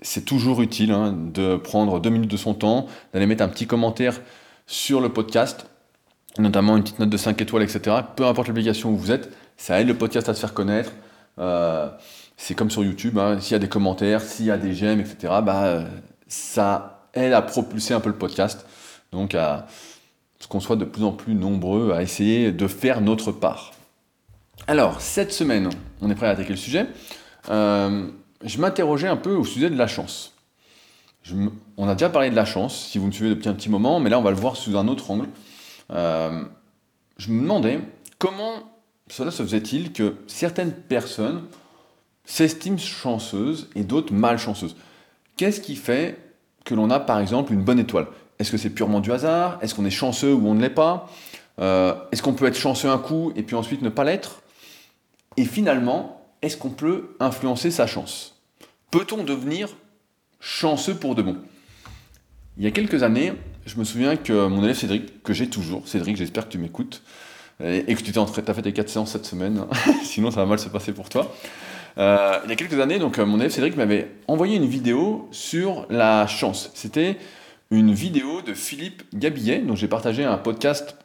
c'est 0.02 0.26
toujours 0.26 0.62
utile 0.62 0.92
hein, 0.92 1.16
de 1.34 1.56
prendre 1.56 2.02
deux 2.02 2.10
minutes 2.10 2.32
de 2.32 2.38
son 2.38 2.54
temps, 2.54 2.88
d'aller 3.14 3.26
mettre 3.26 3.44
un 3.44 3.48
petit 3.50 3.66
commentaire 3.66 4.20
sur 4.68 5.00
le 5.00 5.10
podcast 5.10 5.68
notamment 6.38 6.78
une 6.78 6.84
petite 6.84 7.00
note 7.00 7.10
de 7.10 7.18
5 7.18 7.42
étoiles, 7.42 7.63
etc. 7.63 7.98
Peu 8.16 8.25
importe 8.25 8.48
l'application 8.48 8.92
où 8.92 8.98
vous 8.98 9.12
êtes, 9.12 9.32
ça 9.58 9.80
aide 9.80 9.88
le 9.88 9.98
podcast 9.98 10.30
à 10.30 10.34
se 10.34 10.40
faire 10.40 10.54
connaître. 10.54 10.92
Euh, 11.40 11.90
c'est 12.38 12.56
comme 12.56 12.72
sur 12.72 12.84
YouTube, 12.84 13.18
hein. 13.18 13.40
s'il 13.40 13.54
y 13.54 13.56
a 13.56 13.60
des 13.60 13.70
commentaires, 13.70 14.22
s'il 14.22 14.46
y 14.46 14.52
a 14.52 14.58
des 14.58 14.74
j'aime, 14.74 15.00
etc., 15.00 15.34
bah, 15.44 15.86
ça 16.28 17.08
aide 17.13 17.34
à 17.34 17.42
propulser 17.42 17.94
un 17.94 18.00
peu 18.00 18.10
le 18.10 18.16
podcast. 18.16 18.66
Donc 19.12 19.36
à 19.36 19.68
ce 20.44 20.48
qu'on 20.48 20.60
soit 20.60 20.75
de 20.75 20.84
plus 20.84 21.04
en 21.04 21.13
plus 21.13 21.36
nombreux 21.36 21.94
à 21.94 22.02
essayer 22.02 22.52
de 22.52 22.68
faire 22.68 23.00
notre 23.00 23.32
part. 23.32 23.72
Alors, 24.68 25.00
cette 25.00 25.32
semaine, 25.32 25.70
on 26.02 26.10
est 26.10 26.16
prêt 26.16 26.28
à 26.28 26.32
attaquer 26.32 26.50
le 26.50 26.58
sujet. 26.58 26.88
Euh, 27.50 28.08
je 28.44 28.58
m'interrogeais 28.60 29.08
un 29.08 29.16
peu 29.16 29.34
au 29.36 29.46
sujet 29.46 29.70
de 29.70 29.78
la 29.78 29.88
chance. 29.88 30.34
on 31.78 31.88
a 31.88 31.94
déjà 31.94 32.10
parlé 32.10 32.30
de 32.30 32.36
la 32.36 32.46
chance, 32.46 32.88
si 32.90 32.98
vous 32.98 33.08
me 33.08 33.12
suivez 33.12 33.30
depuis 33.30 33.48
un 33.48 33.54
petit 33.54 33.70
moment, 33.70 34.02
mais 34.02 34.10
là 34.10 34.20
on 34.20 34.22
va 34.22 34.32
le 34.32 34.38
voir 34.38 34.58
sous 34.58 34.78
un 34.78 34.88
autre 34.90 35.12
angle. 35.12 35.28
Euh, 35.92 36.44
je 37.18 37.32
me 37.32 37.42
demandais 37.42 37.80
comment 38.18 38.72
cela 39.10 39.32
se 39.32 39.44
faisait-il 39.44 39.94
que 39.94 40.16
certaines 40.28 40.74
personnes 40.74 41.44
s'estiment 42.25 42.78
chanceuses 42.78 43.70
et 43.75 43.84
d'autres 43.84 44.13
malchanceuses. 44.13 44.75
Qu'est-ce 45.36 45.62
qui 45.62 45.75
fait 45.75 46.18
que 46.63 46.74
l'on 46.74 46.90
a 46.90 47.00
par 47.00 47.20
exemple 47.20 47.54
une 47.54 47.63
bonne 47.63 47.80
étoile? 47.80 48.08
Est-ce 48.40 48.52
que 48.52 48.58
c'est 48.58 48.70
purement 48.70 49.00
du 49.00 49.12
hasard? 49.12 49.60
Est-ce 49.62 49.75
qu'on 49.75 49.86
est 49.86 49.92
chanceux 49.92 50.34
ou 50.34 50.48
on 50.48 50.56
ne 50.56 50.62
l'est 50.62 50.70
pas? 50.70 51.10
Euh, 51.60 51.94
Est-ce 52.12 52.22
qu'on 52.24 52.34
peut 52.34 52.46
être 52.46 52.58
chanceux 52.58 52.90
un 52.90 52.98
coup 52.98 53.32
et 53.36 53.44
puis 53.44 53.56
ensuite 53.56 53.82
ne 53.82 53.90
pas 53.90 54.04
l'être? 54.04 54.42
Et 55.38 55.46
finalement, 55.46 56.22
est-ce 56.42 56.58
qu'on 56.58 56.70
peut 56.70 57.16
influencer 57.20 57.72
sa 57.72 57.88
chance? 57.88 58.42
Peut-on 58.92 59.24
devenir 59.24 59.70
chanceux 60.40 60.96
pour 60.96 61.16
de 61.16 61.22
bon? 61.22 61.38
Il 62.58 62.63
y 62.63 62.68
a 62.68 62.72
quelques 62.72 63.04
années, 63.04 63.34
je 63.65 63.77
me 63.77 63.84
souviens 63.84 64.15
que 64.15 64.48
mon 64.48 64.63
élève 64.63 64.75
Cédric, 64.75 65.24
que 65.24 65.34
j'ai 65.34 65.50
toujours, 65.50 65.88
Cédric, 65.88 66.17
j'espère 66.17 66.48
que 66.48 66.51
tu 66.51 66.58
m'écoutes, 66.58 67.01
et 67.63 67.96
que 67.96 68.01
tu 68.01 68.17
as 68.20 68.53
fait 68.53 68.62
tes 68.62 68.74
4 68.74 68.89
séances 68.89 69.12
cette 69.12 69.25
semaine, 69.25 69.65
sinon 70.03 70.32
ça 70.32 70.41
va 70.41 70.46
mal 70.46 70.60
se 70.60 70.70
passer 70.70 70.91
pour 70.91 71.10
toi. 71.10 71.34
Euh, 71.98 72.39
il 72.43 72.50
y 72.50 72.53
a 72.53 72.55
quelques 72.55 72.79
années, 72.79 73.00
donc 73.00 73.20
mon 73.20 73.39
élève 73.39 73.51
Cédric 73.51 73.77
m'avait 73.77 74.10
envoyé 74.27 74.58
une 74.58 74.65
vidéo 74.65 75.27
sur 75.32 75.86
la 75.89 76.27
chance. 76.27 76.72
C'était 76.74 77.17
une 77.72 77.93
vidéo 77.93 78.41
de 78.41 78.53
Philippe 78.53 79.03
Gabillet, 79.13 79.60
dont 79.60 79.75
j'ai 79.75 79.88
partagé 79.88 80.24
un 80.24 80.38
podcast 80.38 80.96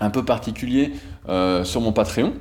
un 0.00 0.10
peu 0.10 0.24
particulier 0.24 0.92
euh, 1.28 1.64
sur 1.64 1.80
mon 1.80 1.92
Patreon. 1.92 2.34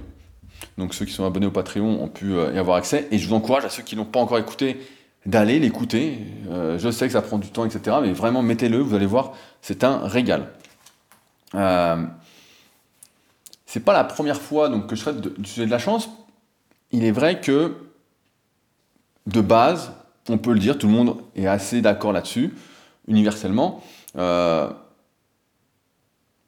Donc 0.78 0.94
ceux 0.94 1.06
qui 1.06 1.14
sont 1.14 1.26
abonnés 1.26 1.46
au 1.46 1.52
Patreon 1.52 2.02
ont 2.02 2.08
pu 2.08 2.34
euh, 2.34 2.54
y 2.54 2.58
avoir 2.58 2.78
accès. 2.78 3.08
Et 3.12 3.18
je 3.18 3.28
vous 3.28 3.36
encourage 3.36 3.66
à 3.66 3.70
ceux 3.70 3.84
qui 3.84 3.96
n'ont 3.96 4.06
pas 4.06 4.20
encore 4.20 4.38
écouté 4.38 4.78
d'aller 5.26 5.60
l'écouter. 5.60 6.20
Euh, 6.50 6.78
je 6.80 6.90
sais 6.90 7.08
que 7.08 7.14
ça 7.14 7.22
prend 7.22 7.38
du 7.38 7.50
temps, 7.50 7.66
etc. 7.66 7.98
Mais 8.02 8.12
vraiment, 8.12 8.42
mettez-le, 8.42 8.80
vous 8.80 8.96
allez 8.96 9.06
voir, 9.06 9.34
c'est 9.62 9.84
un 9.84 10.08
régal. 10.08 10.52
Euh, 11.56 12.06
c'est 13.66 13.82
pas 13.82 13.94
la 13.94 14.04
première 14.04 14.42
fois 14.42 14.70
donc, 14.70 14.88
que 14.88 14.96
je 14.96 15.02
traite 15.02 15.40
du 15.40 15.50
sujet 15.50 15.66
de 15.66 15.72
la 15.72 15.80
chance. 15.80 16.10
Il 16.92 17.04
est 17.04 17.12
vrai 17.12 17.40
que, 17.40 17.76
de 19.28 19.42
base, 19.42 19.92
on 20.28 20.38
peut 20.38 20.54
le 20.54 20.60
dire, 20.60 20.78
tout 20.78 20.88
le 20.88 20.94
monde 20.94 21.18
est 21.36 21.48
assez 21.48 21.82
d'accord 21.82 22.14
là-dessus, 22.14 22.56
universellement. 23.08 23.84
Euh, 24.18 24.70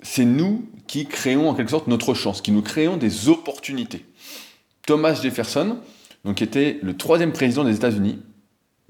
c'est 0.01 0.25
nous 0.25 0.65
qui 0.87 1.05
créons 1.05 1.49
en 1.49 1.53
quelque 1.53 1.69
sorte 1.69 1.87
notre 1.87 2.13
chance, 2.13 2.41
qui 2.41 2.51
nous 2.51 2.63
créons 2.63 2.97
des 2.97 3.29
opportunités. 3.29 4.05
Thomas 4.87 5.13
Jefferson, 5.13 5.77
donc, 6.25 6.35
qui 6.35 6.43
était 6.43 6.79
le 6.81 6.97
troisième 6.97 7.31
président 7.31 7.63
des 7.63 7.75
États-Unis, 7.75 8.19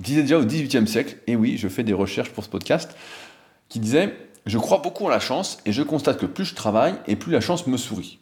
disait 0.01 0.21
déjà 0.21 0.37
au 0.37 0.45
XVIIIe 0.45 0.87
siècle, 0.87 1.17
et 1.27 1.35
oui, 1.35 1.57
je 1.57 1.67
fais 1.67 1.83
des 1.83 1.93
recherches 1.93 2.31
pour 2.31 2.43
ce 2.43 2.49
podcast, 2.49 2.95
qui 3.69 3.79
disait 3.79 4.15
Je 4.45 4.57
crois 4.57 4.79
beaucoup 4.79 5.05
en 5.05 5.09
la 5.09 5.19
chance 5.19 5.59
et 5.65 5.71
je 5.71 5.83
constate 5.83 6.19
que 6.19 6.25
plus 6.25 6.45
je 6.45 6.55
travaille 6.55 6.95
et 7.07 7.15
plus 7.15 7.31
la 7.31 7.41
chance 7.41 7.67
me 7.67 7.77
sourit. 7.77 8.19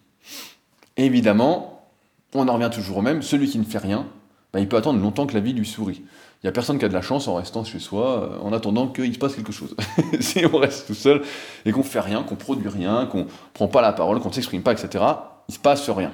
évidemment, 0.97 1.87
on 2.33 2.47
en 2.47 2.53
revient 2.53 2.69
toujours 2.71 2.97
au 2.97 3.01
même 3.01 3.21
celui 3.21 3.49
qui 3.49 3.57
ne 3.57 3.63
fait 3.63 3.79
rien, 3.79 4.07
bah, 4.53 4.59
il 4.59 4.67
peut 4.67 4.77
attendre 4.77 4.99
longtemps 4.99 5.25
que 5.25 5.33
la 5.33 5.39
vie 5.39 5.53
lui 5.53 5.65
sourit. 5.65 6.01
Il 6.41 6.45
n'y 6.45 6.49
a 6.49 6.51
personne 6.51 6.79
qui 6.79 6.85
a 6.85 6.87
de 6.87 6.93
la 6.93 7.01
chance 7.01 7.27
en 7.27 7.35
restant 7.35 7.63
chez 7.65 7.79
soi, 7.79 8.23
euh, 8.23 8.39
en 8.41 8.53
attendant 8.53 8.87
qu'il 8.87 9.13
se 9.13 9.19
passe 9.19 9.35
quelque 9.35 9.51
chose. 9.51 9.75
si 10.21 10.45
on 10.45 10.57
reste 10.57 10.87
tout 10.87 10.93
seul 10.93 11.21
et 11.65 11.71
qu'on 11.71 11.83
fait 11.83 11.99
rien, 11.99 12.23
qu'on 12.23 12.35
produit 12.35 12.69
rien, 12.69 13.05
qu'on 13.07 13.27
prend 13.53 13.67
pas 13.67 13.81
la 13.81 13.91
parole, 13.91 14.19
qu'on 14.19 14.29
ne 14.29 14.33
s'exprime 14.33 14.63
pas, 14.63 14.71
etc., 14.71 15.03
il 15.49 15.53
se 15.53 15.59
passe 15.59 15.89
rien. 15.89 16.13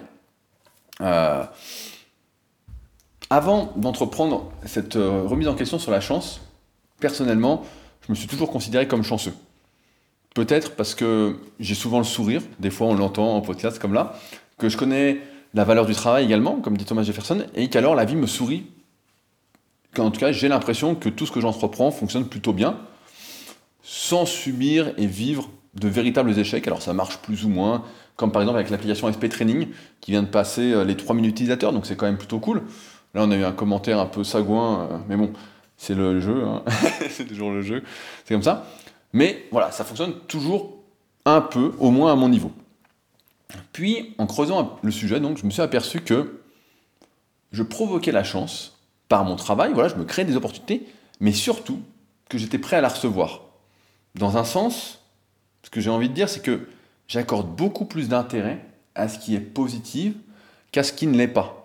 Euh, 1.02 1.44
avant 3.30 3.74
d'entreprendre 3.76 4.52
cette 4.66 4.96
euh, 4.96 5.24
remise 5.24 5.48
en 5.48 5.56
question 5.56 5.80
sur 5.80 5.92
la 5.92 6.02
chance, 6.02 6.42
personnellement, 7.00 7.64
je 8.06 8.12
me 8.12 8.16
suis 8.16 8.28
toujours 8.28 8.52
considéré 8.52 8.88
comme 8.88 9.04
chanceux. 9.04 9.34
Peut-être 10.34 10.76
parce 10.76 10.96
que 10.96 11.38
j'ai 11.60 11.76
souvent 11.76 11.98
le 11.98 12.04
sourire, 12.04 12.42
des 12.60 12.70
fois 12.70 12.88
on 12.88 12.94
l'entend 12.94 13.36
en 13.36 13.42
podcast 13.42 13.80
comme 13.80 13.94
là, 13.94 14.20
que 14.58 14.70
je 14.70 14.78
connais 14.78 15.22
la 15.54 15.64
valeur 15.64 15.86
du 15.86 15.94
travail 15.94 16.26
également, 16.26 16.58
comme 16.58 16.78
dit 16.78 16.86
Thomas 16.86 17.04
Jefferson, 17.04 17.46
et 17.56 17.70
qu'alors 17.70 17.96
la 17.96 18.06
vie 18.06 18.16
me 18.16 18.28
sourit. 18.28 18.66
Qu'en 19.94 20.12
tout 20.12 20.20
cas, 20.20 20.34
j'ai 20.34 20.50
l'impression 20.50 20.94
que 20.94 21.08
tout 21.08 21.26
ce 21.26 21.32
que 21.32 21.40
j'entreprends 21.40 21.90
fonctionne 21.90 22.28
plutôt 22.28 22.52
bien, 22.52 22.78
sans 23.82 24.26
subir 24.26 24.94
et 24.98 25.06
vivre 25.08 25.50
de 25.76 25.88
véritables 25.88 26.38
échecs. 26.38 26.68
Alors 26.68 26.82
ça 26.82 26.94
marche 26.94 27.20
plus 27.20 27.46
ou 27.46 27.50
moins, 27.50 27.86
comme 28.18 28.34
par 28.34 28.42
exemple 28.42 28.58
avec 28.58 28.70
l'application 28.70 29.12
SP 29.12 29.30
Training, 29.30 29.68
qui 30.02 30.12
vient 30.12 30.24
de 30.24 30.28
passer 30.28 30.74
euh, 30.74 30.84
les 30.84 30.98
3000 30.98 31.26
utilisateurs, 31.26 31.72
donc 31.72 31.86
c'est 31.86 31.96
quand 31.96 32.06
même 32.06 32.18
plutôt 32.18 32.40
cool. 32.40 32.64
Là, 33.16 33.24
on 33.24 33.32
a 33.32 33.36
eu 33.38 33.46
un 33.46 33.54
commentaire 33.54 33.98
un 33.98 34.08
peu 34.08 34.26
sagouin, 34.26 34.90
euh, 34.92 34.98
mais 35.08 35.16
bon, 35.16 35.32
c'est 35.78 35.96
le 35.96 36.20
jeu, 36.20 36.44
hein. 36.44 36.64
c'est 37.10 37.26
toujours 37.26 37.50
le 37.50 37.62
jeu, 37.62 37.82
c'est 38.26 38.34
comme 38.34 38.44
ça. 38.44 38.68
Mais 39.14 39.46
voilà, 39.52 39.72
ça 39.72 39.86
fonctionne 39.86 40.14
toujours 40.28 40.84
un 41.24 41.40
peu, 41.40 41.74
au 41.80 41.92
moins 41.92 42.12
à 42.12 42.16
mon 42.16 42.28
niveau. 42.28 42.52
Puis, 43.72 44.14
en 44.18 44.28
creusant 44.28 44.78
le 44.84 44.92
sujet, 44.92 45.22
donc, 45.22 45.38
je 45.38 45.46
me 45.46 45.50
suis 45.50 45.62
aperçu 45.62 46.02
que 46.02 46.42
je 47.54 47.64
provoquais 47.64 48.12
la 48.12 48.26
chance 48.26 48.78
par 49.08 49.24
mon 49.24 49.38
travail, 49.38 49.72
voilà, 49.74 49.88
je 49.88 49.96
me 49.96 50.04
créais 50.04 50.26
des 50.26 50.36
opportunités, 50.36 50.86
mais 51.22 51.32
surtout 51.32 51.80
que 52.28 52.38
j'étais 52.38 52.60
prêt 52.60 52.76
à 52.76 52.82
la 52.82 52.90
recevoir. 52.90 53.44
Dans 54.16 54.36
un 54.36 54.44
sens, 54.44 55.00
ce 55.64 55.70
que 55.70 55.80
j'ai 55.80 55.90
envie 55.90 56.10
de 56.10 56.14
dire, 56.14 56.28
c'est 56.28 56.42
que 56.42 56.68
j'accorde 57.08 57.56
beaucoup 57.56 57.86
plus 57.86 58.10
d'intérêt 58.10 58.66
à 58.94 59.08
ce 59.08 59.20
qui 59.20 59.36
est 59.36 59.40
positif 59.40 60.16
qu'à 60.74 60.84
ce 60.84 60.92
qui 60.92 61.08
ne 61.08 61.16
l'est 61.16 61.30
pas 61.30 61.65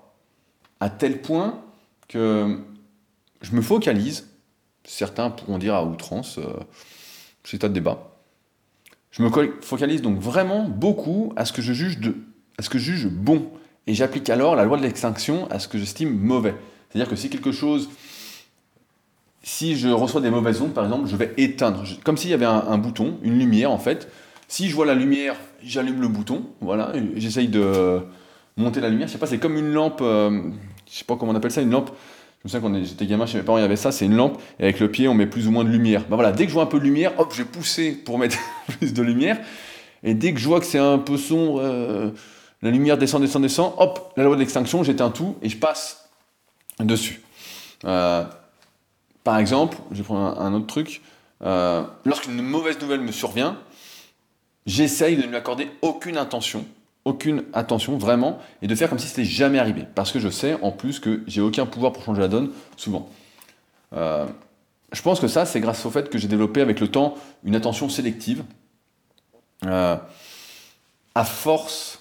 à 0.80 0.90
tel 0.90 1.20
point 1.20 1.62
que 2.08 2.58
je 3.42 3.52
me 3.54 3.62
focalise, 3.62 4.28
certains 4.84 5.30
pourront 5.30 5.58
dire 5.58 5.74
à 5.74 5.84
outrance, 5.84 6.38
euh, 6.38 6.44
c'est 7.44 7.64
un 7.64 7.68
débat, 7.68 8.10
je 9.10 9.22
me 9.22 9.30
focalise 9.60 10.02
donc 10.02 10.18
vraiment 10.18 10.64
beaucoup 10.64 11.32
à 11.36 11.44
ce 11.44 11.52
que 11.52 11.62
je 11.62 11.72
juge, 11.72 11.98
bon, 13.08 13.50
et 13.86 13.94
j'applique 13.94 14.30
alors 14.30 14.56
la 14.56 14.64
loi 14.64 14.76
de 14.76 14.82
l'extinction 14.82 15.50
à 15.50 15.58
ce 15.58 15.68
que 15.68 15.78
j'estime 15.78 16.16
mauvais. 16.16 16.54
C'est-à-dire 16.88 17.10
que 17.10 17.16
si 17.16 17.28
quelque 17.28 17.52
chose, 17.52 17.88
si 19.42 19.76
je 19.76 19.88
reçois 19.88 20.20
des 20.20 20.30
mauvaises 20.30 20.60
ondes 20.60 20.74
par 20.74 20.84
exemple, 20.84 21.08
je 21.08 21.16
vais 21.16 21.34
éteindre, 21.38 21.84
comme 22.04 22.16
s'il 22.16 22.30
y 22.30 22.34
avait 22.34 22.46
un, 22.46 22.78
bouton, 22.78 23.18
une 23.22 23.38
lumière 23.38 23.70
en 23.70 23.78
fait. 23.78 24.08
Si 24.48 24.68
je 24.68 24.74
vois 24.74 24.86
la 24.86 24.94
lumière, 24.94 25.36
j'allume 25.62 26.00
le 26.00 26.08
bouton, 26.08 26.44
voilà, 26.60 26.92
j'essaye 27.16 27.48
de 27.48 28.02
monter 28.56 28.80
la 28.80 28.88
lumière. 28.88 29.08
Je 29.08 29.12
sais 29.12 29.18
pas, 29.18 29.26
c'est 29.26 29.38
comme 29.38 29.56
une 29.56 29.72
lampe, 29.72 30.00
euh, 30.02 30.42
je 30.90 30.98
sais 30.98 31.04
pas 31.04 31.16
comment 31.16 31.32
on 31.32 31.34
appelle 31.34 31.50
ça, 31.50 31.62
une 31.62 31.70
lampe. 31.70 31.90
Je 32.42 32.48
me 32.48 32.50
souviens 32.50 32.70
quand 32.70 32.84
j'étais 32.84 33.06
gamin 33.06 33.26
chez 33.26 33.38
mes 33.38 33.44
parents, 33.44 33.58
il 33.58 33.62
y 33.62 33.64
avait 33.64 33.76
ça, 33.76 33.92
c'est 33.92 34.06
une 34.06 34.16
lampe, 34.16 34.40
et 34.58 34.64
avec 34.64 34.80
le 34.80 34.90
pied, 34.90 35.08
on 35.08 35.14
met 35.14 35.26
plus 35.26 35.46
ou 35.46 35.50
moins 35.50 35.64
de 35.64 35.68
lumière. 35.68 36.06
Ben 36.08 36.16
voilà, 36.16 36.32
dès 36.32 36.44
que 36.44 36.48
je 36.48 36.54
vois 36.54 36.62
un 36.62 36.66
peu 36.66 36.78
de 36.78 36.84
lumière, 36.84 37.12
hop, 37.18 37.32
je 37.32 37.42
vais 37.42 37.48
pousser 37.48 37.92
pour 37.92 38.18
mettre 38.18 38.38
plus 38.78 38.94
de 38.94 39.02
lumière. 39.02 39.38
Et 40.02 40.14
dès 40.14 40.32
que 40.32 40.40
je 40.40 40.48
vois 40.48 40.60
que 40.60 40.66
c'est 40.66 40.78
un 40.78 40.98
peu 40.98 41.18
sombre, 41.18 41.60
euh, 41.60 42.10
la 42.62 42.70
lumière 42.70 42.96
descend, 42.96 43.20
descend, 43.20 43.42
descend, 43.42 43.74
hop, 43.76 44.12
la 44.16 44.24
loi 44.24 44.36
de 44.36 44.40
l'extinction, 44.40 44.82
j'éteins 44.82 45.10
tout 45.10 45.36
et 45.42 45.50
je 45.50 45.56
passe 45.58 46.08
dessus. 46.78 47.22
Euh, 47.84 48.24
par 49.24 49.38
exemple, 49.38 49.76
je 49.90 49.98
vais 49.98 50.04
prendre 50.04 50.40
un, 50.40 50.54
autre 50.54 50.66
truc. 50.66 51.02
Euh, 51.42 51.82
lorsqu'une 52.04 52.40
mauvaise 52.40 52.80
nouvelle 52.80 53.00
me 53.00 53.12
survient, 53.12 53.58
j'essaye 54.66 55.16
de 55.16 55.22
ne 55.22 55.28
lui 55.28 55.36
accorder 55.36 55.70
aucune 55.82 56.16
intention 56.16 56.64
aucune 57.04 57.44
attention 57.52 57.96
vraiment 57.96 58.38
et 58.62 58.66
de 58.66 58.74
faire 58.74 58.88
comme 58.88 58.98
si 58.98 59.08
c'était 59.08 59.24
jamais 59.24 59.58
arrivé 59.58 59.86
parce 59.94 60.12
que 60.12 60.18
je 60.18 60.28
sais 60.28 60.56
en 60.62 60.70
plus 60.70 61.00
que 61.00 61.22
j'ai 61.26 61.40
aucun 61.40 61.66
pouvoir 61.66 61.92
pour 61.92 62.02
changer 62.02 62.20
la 62.20 62.28
donne 62.28 62.50
souvent. 62.76 63.08
Euh, 63.94 64.26
je 64.92 65.02
pense 65.02 65.20
que 65.20 65.28
ça 65.28 65.46
c'est 65.46 65.60
grâce 65.60 65.84
au 65.86 65.90
fait 65.90 66.10
que 66.10 66.18
j'ai 66.18 66.28
développé 66.28 66.60
avec 66.60 66.80
le 66.80 66.88
temps 66.88 67.14
une 67.44 67.54
attention 67.56 67.88
sélective. 67.88 68.44
Euh, 69.66 69.96
à 71.14 71.24
force 71.24 72.00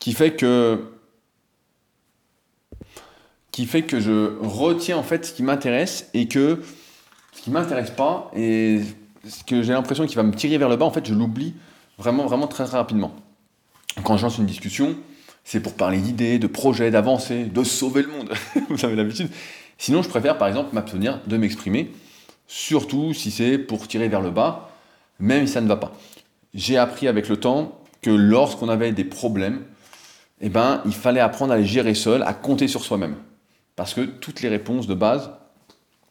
qui 0.00 0.12
fait 0.12 0.34
que 0.34 0.90
qui 3.52 3.66
fait 3.66 3.82
que 3.82 4.00
je 4.00 4.36
retiens 4.40 4.96
en 4.96 5.04
fait 5.04 5.26
ce 5.26 5.32
qui 5.32 5.44
m'intéresse 5.44 6.10
et 6.14 6.26
que 6.26 6.60
ce 7.32 7.42
qui 7.42 7.50
m'intéresse 7.50 7.90
pas 7.90 8.30
et 8.34 8.80
ce 9.28 9.44
que 9.44 9.62
j'ai 9.62 9.72
l'impression 9.72 10.06
qu'il 10.06 10.16
va 10.16 10.22
me 10.22 10.32
tirer 10.32 10.58
vers 10.58 10.68
le 10.68 10.76
bas, 10.76 10.84
en 10.84 10.90
fait, 10.90 11.06
je 11.06 11.14
l'oublie 11.14 11.54
vraiment, 11.98 12.46
très 12.46 12.64
rapidement. 12.64 13.14
Quand 14.02 14.16
je 14.16 14.24
lance 14.24 14.38
une 14.38 14.46
discussion, 14.46 14.96
c'est 15.44 15.60
pour 15.60 15.74
parler 15.74 15.98
d'idées, 15.98 16.38
de 16.38 16.46
projets, 16.46 16.90
d'avancer, 16.90 17.44
de 17.44 17.64
sauver 17.64 18.02
le 18.02 18.08
monde. 18.08 18.32
Vous 18.68 18.84
avez 18.84 18.96
l'habitude. 18.96 19.28
Sinon, 19.78 20.02
je 20.02 20.08
préfère 20.08 20.38
par 20.38 20.48
exemple 20.48 20.70
m'abstenir 20.74 21.20
de 21.26 21.36
m'exprimer, 21.36 21.92
surtout 22.46 23.12
si 23.12 23.30
c'est 23.30 23.58
pour 23.58 23.86
tirer 23.86 24.08
vers 24.08 24.20
le 24.20 24.30
bas, 24.30 24.70
même 25.18 25.46
si 25.46 25.52
ça 25.52 25.60
ne 25.60 25.68
va 25.68 25.76
pas. 25.76 25.92
J'ai 26.54 26.76
appris 26.78 27.08
avec 27.08 27.28
le 27.28 27.36
temps 27.36 27.80
que 28.02 28.10
lorsqu'on 28.10 28.68
avait 28.68 28.92
des 28.92 29.04
problèmes, 29.04 29.64
eh 30.40 30.48
ben, 30.48 30.82
il 30.84 30.94
fallait 30.94 31.20
apprendre 31.20 31.52
à 31.52 31.56
les 31.56 31.64
gérer 31.64 31.94
seul, 31.94 32.22
à 32.22 32.34
compter 32.34 32.68
sur 32.68 32.84
soi-même. 32.84 33.16
Parce 33.76 33.94
que 33.94 34.02
toutes 34.02 34.42
les 34.42 34.48
réponses 34.48 34.86
de 34.86 34.94
base, 34.94 35.30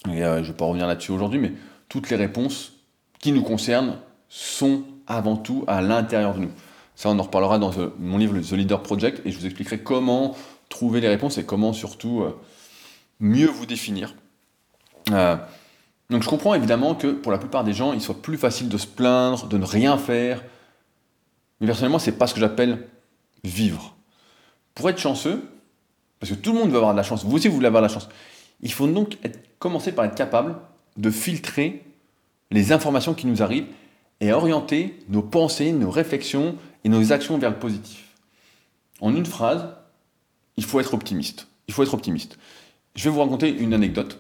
et 0.10 0.24
euh, 0.24 0.38
je 0.38 0.42
ne 0.42 0.46
vais 0.48 0.54
pas 0.54 0.66
revenir 0.66 0.88
là-dessus 0.88 1.12
aujourd'hui, 1.12 1.40
mais 1.40 1.54
toutes 1.90 2.10
les 2.10 2.16
réponses 2.16 2.74
qui 3.20 3.32
nous 3.32 3.44
concernent 3.44 3.98
sont 4.28 4.84
avant 5.08 5.38
tout 5.38 5.64
à 5.68 5.82
l'intérieur 5.82 6.34
de 6.34 6.40
nous. 6.42 6.52
Ça, 6.96 7.10
on 7.10 7.18
en 7.18 7.24
reparlera 7.24 7.60
dans 7.60 7.78
euh, 7.80 7.90
mon 8.00 8.18
livre 8.18 8.38
The 8.40 8.52
Leader 8.52 8.82
Project, 8.84 9.22
et 9.26 9.32
je 9.32 9.40
vous 9.40 9.46
expliquerai 9.46 9.80
comment 9.80 10.36
trouver 10.70 11.02
les 11.02 11.08
réponses 11.08 11.38
et 11.38 11.46
comment 11.46 11.74
surtout 11.74 12.22
euh, 12.22 12.40
mieux 13.20 13.48
vous 13.48 13.66
définir. 13.66 14.16
donc 15.08 16.24
je 16.24 16.30
comprends 16.30 16.54
évidemment 16.54 16.96
que 16.96 17.08
pour 17.08 17.32
la 17.32 17.38
plupart 17.38 17.64
des 17.64 17.74
gens, 17.74 17.94
il 17.94 18.02
soit 18.02 18.22
plus 18.22 18.38
facile 18.38 18.70
de 18.70 18.78
se 18.78 18.88
plaindre, 18.88 19.48
de 19.48 19.58
ne 19.58 19.66
rien 19.66 19.98
faire. 19.98 20.44
Mais 21.60 21.68
personnellement, 21.68 22.00
c'est 22.00 22.14
pas 22.14 22.28
ce 22.28 22.34
que 22.34 22.40
j'appelle 22.40 22.88
vivre. 23.44 23.96
Pour 24.76 24.90
être 24.90 25.00
chanceux, 25.00 25.44
parce 26.20 26.32
que 26.32 26.38
tout 26.38 26.54
le 26.54 26.60
monde 26.60 26.70
veut 26.70 26.78
avoir 26.78 26.94
de 26.94 26.98
la 26.98 27.04
chance. 27.04 27.26
Vous 27.26 27.36
aussi, 27.36 27.48
vous 27.48 27.56
voulez 27.56 27.68
avoir 27.68 27.82
de 27.82 27.88
la 27.88 27.94
chance. 27.94 28.08
Il 28.62 28.72
faut 28.72 28.88
donc 28.88 29.18
commencer 29.60 29.92
par 29.92 30.06
être 30.06 30.16
capable 30.16 30.56
de 30.98 31.12
filtrer 31.12 31.84
les 32.52 32.72
informations 32.72 33.14
qui 33.14 33.28
nous 33.28 33.44
arrivent 33.44 33.68
et 34.22 34.32
orienter 34.32 34.98
nos 35.10 35.22
pensées, 35.22 35.74
nos 35.74 35.90
réflexions 35.90 36.56
et 36.84 36.90
nos 36.90 37.12
actions 37.12 37.38
vers 37.38 37.50
le 37.50 37.58
positif. 37.58 38.04
En 39.02 39.16
une 39.16 39.26
phrase, 39.26 39.68
il 40.58 40.64
faut 40.64 40.80
être 40.80 40.94
optimiste. 40.94 41.48
Il 41.68 41.74
faut 41.74 41.84
être 41.84 41.94
optimiste. 41.94 42.38
Je 42.96 43.06
vais 43.06 43.10
vous 43.10 43.22
raconter 43.22 43.50
une 43.50 43.74
anecdote. 43.74 44.20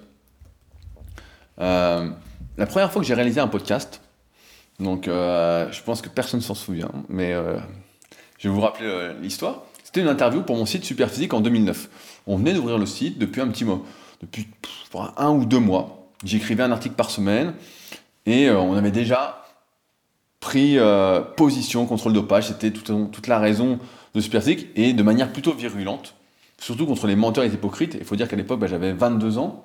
Euh, 1.59 2.09
la 2.57 2.65
première 2.65 2.91
fois 2.91 3.01
que 3.01 3.07
j'ai 3.07 3.13
réalisé 3.13 3.39
un 3.39 3.47
podcast, 3.47 4.01
donc 4.79 5.07
euh, 5.07 5.71
je 5.71 5.81
pense 5.83 6.01
que 6.01 6.09
personne 6.09 6.39
ne 6.39 6.43
s'en 6.43 6.55
souvient, 6.55 6.91
mais 7.09 7.33
euh, 7.33 7.57
je 8.39 8.47
vais 8.47 8.53
vous 8.53 8.61
rappeler 8.61 9.11
l'histoire. 9.21 9.63
C'était 9.83 10.01
une 10.01 10.07
interview 10.07 10.41
pour 10.41 10.55
mon 10.55 10.65
site 10.65 10.83
Superphysique 10.83 11.33
en 11.33 11.41
2009. 11.41 11.89
On 12.25 12.37
venait 12.37 12.53
d'ouvrir 12.53 12.77
le 12.77 12.85
site 12.85 13.19
depuis 13.19 13.41
un 13.41 13.47
petit 13.47 13.65
mois, 13.65 13.81
depuis 14.21 14.47
un 15.17 15.29
ou 15.29 15.45
deux 15.45 15.59
mois. 15.59 16.09
J'écrivais 16.23 16.63
un 16.63 16.71
article 16.71 16.95
par 16.95 17.11
semaine 17.11 17.53
et 18.25 18.49
on 18.49 18.73
avait 18.73 18.91
déjà 18.91 19.42
pris 20.43 20.77
euh, 20.77 21.21
position 21.21 21.85
contre 21.85 22.09
le 22.09 22.15
dopage. 22.15 22.47
C'était 22.47 22.71
toute, 22.71 23.27
la 23.27 23.39
raison 23.39 23.79
de 24.13 24.19
Superphysique 24.19 24.67
et 24.75 24.91
de 24.91 25.01
manière 25.01 25.31
plutôt 25.31 25.53
virulente, 25.53 26.15
surtout 26.59 26.85
contre 26.85 27.07
les 27.07 27.15
menteurs 27.15 27.45
et 27.45 27.47
les 27.47 27.53
hypocrites. 27.53 27.95
Il 27.97 28.03
faut 28.05 28.17
dire 28.17 28.27
qu'à 28.27 28.35
l'époque, 28.35 28.59
bah, 28.59 28.67
j'avais 28.67 28.91
22 28.91 29.37
ans. 29.37 29.63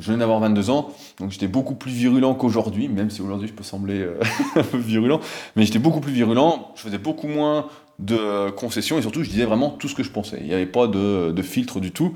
Je 0.00 0.06
venais 0.06 0.20
d'avoir 0.20 0.40
22 0.40 0.70
ans, 0.70 0.90
donc 1.18 1.32
j'étais 1.32 1.48
beaucoup 1.48 1.74
plus 1.74 1.90
virulent 1.90 2.34
qu'aujourd'hui, 2.34 2.88
même 2.88 3.10
si 3.10 3.20
aujourd'hui 3.20 3.48
je 3.48 3.52
peux 3.52 3.64
sembler 3.64 3.98
euh, 4.00 4.20
un 4.56 4.62
peu 4.62 4.78
virulent, 4.78 5.20
mais 5.56 5.64
j'étais 5.64 5.80
beaucoup 5.80 6.00
plus 6.00 6.12
virulent, 6.12 6.72
je 6.76 6.82
faisais 6.82 6.98
beaucoup 6.98 7.26
moins 7.26 7.66
de 7.98 8.50
concessions 8.50 8.96
et 8.98 9.02
surtout 9.02 9.24
je 9.24 9.30
disais 9.30 9.44
vraiment 9.44 9.70
tout 9.70 9.88
ce 9.88 9.94
que 9.94 10.04
je 10.04 10.10
pensais. 10.10 10.38
Il 10.40 10.46
n'y 10.46 10.54
avait 10.54 10.66
pas 10.66 10.86
de, 10.86 11.42
filtre 11.42 11.80
du 11.80 11.90
tout. 11.90 12.14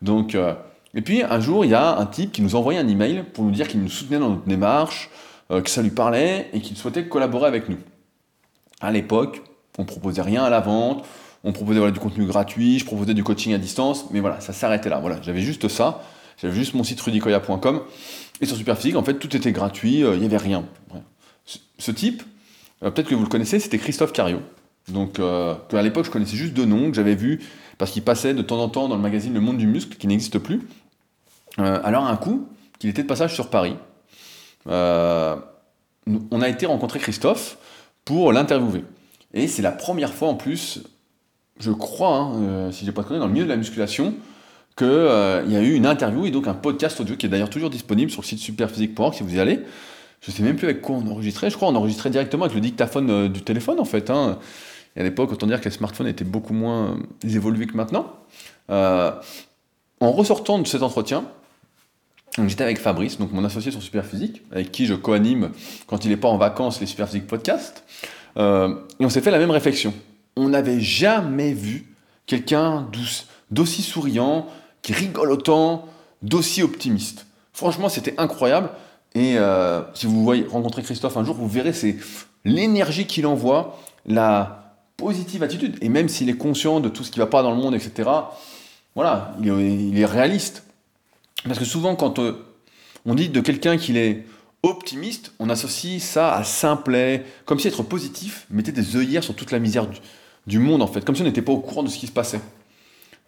Donc, 0.00 0.34
euh, 0.34 0.54
et 0.94 1.02
puis 1.02 1.22
un 1.22 1.40
jour, 1.40 1.64
il 1.64 1.70
y 1.70 1.74
a 1.74 1.98
un 1.98 2.06
type 2.06 2.32
qui 2.32 2.40
nous 2.40 2.56
envoyait 2.56 2.80
un 2.80 2.88
email 2.88 3.24
pour 3.34 3.44
nous 3.44 3.50
dire 3.50 3.68
qu'il 3.68 3.80
nous 3.80 3.90
soutenait 3.90 4.18
dans 4.18 4.30
notre 4.30 4.46
démarche, 4.46 5.10
que 5.48 5.70
ça 5.70 5.80
lui 5.80 5.90
parlait 5.90 6.50
et 6.52 6.60
qu'il 6.60 6.76
souhaitait 6.76 7.06
collaborer 7.06 7.46
avec 7.46 7.68
nous. 7.68 7.78
À 8.80 8.92
l'époque, 8.92 9.42
on 9.78 9.84
proposait 9.84 10.22
rien 10.22 10.44
à 10.44 10.50
la 10.50 10.60
vente, 10.60 11.04
on 11.44 11.52
proposait 11.52 11.90
du 11.90 11.98
contenu 11.98 12.26
gratuit, 12.26 12.78
je 12.78 12.84
proposais 12.84 13.14
du 13.14 13.24
coaching 13.24 13.54
à 13.54 13.58
distance, 13.58 14.06
mais 14.10 14.20
voilà, 14.20 14.40
ça 14.40 14.52
s'arrêtait 14.52 14.90
là. 14.90 14.98
Voilà, 14.98 15.20
j'avais 15.22 15.40
juste 15.40 15.68
ça, 15.68 16.02
j'avais 16.40 16.54
juste 16.54 16.74
mon 16.74 16.84
site 16.84 17.00
rudicoya.com 17.00 17.82
et 18.40 18.46
sur 18.46 18.56
Superphysique, 18.56 18.96
en 18.96 19.02
fait, 19.02 19.14
tout 19.14 19.34
était 19.36 19.52
gratuit, 19.52 20.04
euh, 20.04 20.14
il 20.14 20.20
n'y 20.20 20.26
avait 20.26 20.36
rien. 20.36 20.64
Ce, 21.78 21.90
type, 21.92 22.22
peut-être 22.80 23.08
que 23.08 23.14
vous 23.14 23.22
le 23.22 23.28
connaissez, 23.28 23.58
c'était 23.58 23.78
Christophe 23.78 24.12
Cario. 24.12 24.40
Donc, 24.88 25.18
euh, 25.18 25.54
à 25.72 25.82
l'époque, 25.82 26.04
je 26.04 26.10
connaissais 26.10 26.36
juste 26.36 26.54
deux 26.54 26.64
noms 26.64 26.90
que 26.90 26.94
j'avais 26.94 27.14
vus 27.14 27.40
parce 27.78 27.90
qu'il 27.90 28.02
passait 28.02 28.34
de 28.34 28.42
temps 28.42 28.60
en 28.60 28.68
temps 28.68 28.88
dans 28.88 28.96
le 28.96 29.02
magazine 29.02 29.32
Le 29.32 29.40
Monde 29.40 29.58
du 29.58 29.66
Muscle, 29.66 29.96
qui 29.96 30.06
n'existe 30.06 30.38
plus. 30.38 30.68
Euh, 31.58 31.80
alors, 31.84 32.04
un 32.04 32.16
coup, 32.16 32.48
qu'il 32.78 32.90
était 32.90 33.02
de 33.02 33.06
passage 33.06 33.34
sur 33.34 33.48
Paris, 33.50 33.76
euh, 34.68 35.36
on 36.30 36.40
a 36.40 36.48
été 36.48 36.66
rencontrer 36.66 36.98
Christophe 36.98 37.58
pour 38.04 38.32
l'interviewer. 38.32 38.84
Et 39.34 39.46
c'est 39.48 39.62
la 39.62 39.72
première 39.72 40.12
fois 40.12 40.28
en 40.28 40.34
plus, 40.34 40.80
je 41.60 41.70
crois, 41.70 42.16
hein, 42.16 42.72
si 42.72 42.86
j'ai 42.86 42.92
pas 42.92 43.02
connu, 43.02 43.20
dans 43.20 43.26
le 43.26 43.32
milieu 43.32 43.44
de 43.44 43.50
la 43.50 43.56
musculation, 43.56 44.14
qu'il 44.76 44.86
y 44.86 45.56
a 45.56 45.60
eu 45.60 45.74
une 45.74 45.86
interview 45.86 46.26
et 46.26 46.30
donc 46.30 46.46
un 46.46 46.54
podcast 46.54 47.00
audio 47.00 47.16
qui 47.16 47.26
est 47.26 47.28
d'ailleurs 47.28 47.50
toujours 47.50 47.68
disponible 47.68 48.10
sur 48.10 48.22
le 48.22 48.26
site 48.26 48.38
superphysique.org 48.38 49.14
si 49.14 49.22
vous 49.22 49.34
y 49.34 49.40
allez. 49.40 49.60
Je 50.20 50.30
sais 50.30 50.42
même 50.42 50.56
plus 50.56 50.66
avec 50.66 50.80
quoi 50.80 50.96
on 50.96 51.06
enregistrait. 51.10 51.50
Je 51.50 51.56
crois 51.56 51.68
qu'on 51.68 51.76
enregistrait 51.76 52.10
directement 52.10 52.44
avec 52.44 52.54
le 52.54 52.60
dictaphone 52.60 53.28
du 53.28 53.42
téléphone 53.42 53.80
en 53.80 53.84
fait. 53.84 54.10
Hein. 54.10 54.38
À 54.98 55.02
l'époque, 55.02 55.32
autant 55.32 55.46
dire 55.46 55.60
que 55.60 55.66
les 55.66 55.70
smartphones 55.70 56.08
étaient 56.08 56.24
beaucoup 56.24 56.54
moins 56.54 56.96
euh, 57.24 57.28
évolués 57.28 57.66
que 57.66 57.76
maintenant. 57.76 58.14
Euh, 58.70 59.12
en 60.00 60.10
ressortant 60.10 60.58
de 60.58 60.66
cet 60.66 60.82
entretien, 60.82 61.24
j'étais 62.46 62.62
avec 62.62 62.78
Fabrice, 62.78 63.18
donc 63.18 63.32
mon 63.32 63.44
associé 63.44 63.70
sur 63.70 63.82
Superphysique, 63.82 64.42
avec 64.52 64.70
qui 64.70 64.86
je 64.86 64.94
co-anime 64.94 65.50
quand 65.86 66.04
il 66.04 66.10
n'est 66.10 66.16
pas 66.16 66.28
en 66.28 66.38
vacances 66.38 66.80
les 66.80 66.86
Superphysique 66.86 67.26
Podcasts. 67.26 67.84
Euh, 68.36 68.74
et 69.00 69.04
on 69.04 69.08
s'est 69.08 69.20
fait 69.20 69.30
la 69.30 69.38
même 69.38 69.50
réflexion. 69.50 69.92
On 70.36 70.50
n'avait 70.50 70.80
jamais 70.80 71.52
vu 71.52 71.94
quelqu'un 72.26 72.88
d'aussi 73.50 73.82
souriant, 73.82 74.46
qui 74.82 74.92
rigole 74.92 75.32
autant, 75.32 75.86
d'aussi 76.22 76.62
optimiste. 76.62 77.26
Franchement, 77.52 77.88
c'était 77.88 78.14
incroyable. 78.18 78.70
Et 79.14 79.36
si 79.94 80.06
vous 80.06 80.22
voyez 80.22 80.46
rencontrer 80.48 80.82
Christophe 80.82 81.16
un 81.16 81.24
jour, 81.24 81.34
vous 81.34 81.48
verrez 81.48 81.72
c'est 81.72 81.96
l'énergie 82.44 83.06
qu'il 83.06 83.26
envoie, 83.26 83.80
la, 84.06 84.68
positive 84.98 85.42
attitude. 85.42 85.78
Et 85.80 85.88
même 85.88 86.10
s'il 86.10 86.28
est 86.28 86.36
conscient 86.36 86.80
de 86.80 86.90
tout 86.90 87.02
ce 87.02 87.10
qui 87.10 87.18
ne 87.18 87.24
va 87.24 87.30
pas 87.30 87.42
dans 87.42 87.52
le 87.52 87.56
monde, 87.56 87.74
etc., 87.74 88.10
voilà, 88.94 89.34
il 89.40 89.98
est, 89.98 90.04
réaliste. 90.04 90.64
Parce 91.48 91.58
que 91.58 91.64
souvent, 91.64 91.96
quand 91.96 92.18
euh, 92.18 92.44
on 93.06 93.14
dit 93.14 93.28
de 93.28 93.40
quelqu'un 93.40 93.76
qu'il 93.76 93.96
est 93.96 94.24
optimiste, 94.62 95.32
on 95.38 95.48
associe 95.50 96.02
ça 96.02 96.34
à 96.34 96.44
simplet, 96.44 97.24
comme 97.46 97.58
si 97.58 97.68
être 97.68 97.82
positif 97.82 98.46
mettait 98.50 98.72
des 98.72 98.96
œillères 98.96 99.24
sur 99.24 99.34
toute 99.34 99.50
la 99.50 99.58
misère 99.58 99.86
du, 100.46 100.58
monde, 100.58 100.82
en 100.82 100.86
fait, 100.86 101.04
comme 101.04 101.14
si 101.14 101.22
on 101.22 101.24
n'était 101.24 101.42
pas 101.42 101.52
au 101.52 101.58
courant 101.58 101.82
de 101.82 101.88
ce 101.88 101.98
qui 101.98 102.06
se 102.06 102.12
passait. 102.12 102.40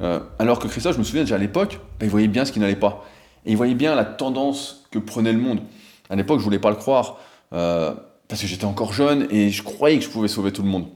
Euh, 0.02 0.20
alors 0.38 0.59
que 0.59 0.68
Christophe, 0.68 0.94
je 0.94 0.98
me 0.98 1.04
souviens 1.04 1.22
déjà 1.22 1.37
à 1.37 1.38
l'époque, 1.38 1.80
bah, 1.98 2.06
il 2.06 2.11
voyait 2.11 2.28
bien 2.28 2.44
ce 2.44 2.52
qui 2.52 2.61
n'allait 2.61 2.76
pas. 2.76 3.04
Et 3.46 3.52
il 3.52 3.56
voyait 3.56 3.74
bien 3.74 3.94
la 3.94 4.04
tendance 4.04 4.87
que 4.90 4.98
prenait 4.98 5.33
le 5.33 5.38
monde. 5.38 5.61
À 6.09 6.16
l'époque, 6.16 6.40
je 6.40 6.44
voulais 6.44 6.59
pas 6.59 6.70
le 6.70 6.76
croire, 6.76 7.18
euh, 7.52 7.94
parce 8.28 8.40
que 8.40 8.46
j'étais 8.46 8.64
encore 8.64 8.92
jeune 8.92 9.26
et 9.30 9.50
je 9.50 9.62
croyais 9.62 9.98
que 9.98 10.04
je 10.04 10.11
pouvais 10.11 10.28
sauver 10.28 10.52
tout 10.52 10.62
le 10.62 10.68
monde 10.68 10.88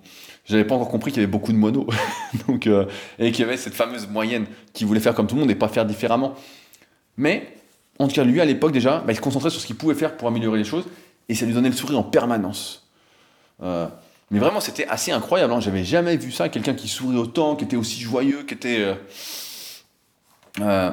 j'avais 0.46 0.66
pas 0.66 0.74
encore 0.74 0.90
compris 0.90 1.10
qu'il 1.10 1.22
y 1.22 1.24
avait 1.24 1.32
beaucoup 1.32 1.52
de 1.52 1.56
monos. 1.56 1.86
Donc, 2.48 2.68
et 3.18 3.32
qu'il 3.32 3.46
y 3.46 3.48
avait 3.48 3.56
cette 3.56 3.72
fameuse 3.72 4.06
moyenne 4.06 4.44
qui 4.74 4.84
voulait 4.84 5.00
faire 5.00 5.14
comme 5.14 5.26
tout 5.26 5.36
le 5.36 5.40
monde 5.40 5.50
et 5.50 5.54
pas 5.54 5.68
faire 5.68 5.86
différemment. 5.86 6.34
Mais, 7.16 7.56
en 7.98 8.08
tout 8.08 8.14
cas, 8.14 8.24
lui, 8.24 8.40
à 8.40 8.44
l'époque 8.44 8.72
déjà, 8.72 8.98
bah, 8.98 9.12
il 9.12 9.16
se 9.16 9.20
concentrait 9.20 9.50
sur 9.50 9.60
ce 9.60 9.66
qu'il 9.66 9.76
pouvait 9.76 9.94
faire 9.94 10.16
pour 10.16 10.28
améliorer 10.28 10.58
les 10.58 10.64
choses 10.64 10.84
et 11.28 11.34
ça 11.34 11.46
lui 11.46 11.54
donnait 11.54 11.70
le 11.70 11.76
sourire 11.76 11.98
en 11.98 12.02
permanence. 12.02 12.86
Euh, 13.62 13.86
mais 14.30 14.38
vraiment, 14.38 14.60
c'était 14.60 14.86
assez 14.86 15.12
incroyable. 15.12 15.52
Hein. 15.52 15.60
J'avais 15.60 15.84
jamais 15.84 16.16
vu 16.16 16.32
ça, 16.32 16.48
quelqu'un 16.48 16.74
qui 16.74 16.88
sourit 16.88 17.16
autant, 17.16 17.56
qui 17.56 17.64
était 17.64 17.76
aussi 17.76 18.00
joyeux, 18.00 18.42
qui 18.42 18.54
était. 18.54 18.94
Euh, 20.60 20.90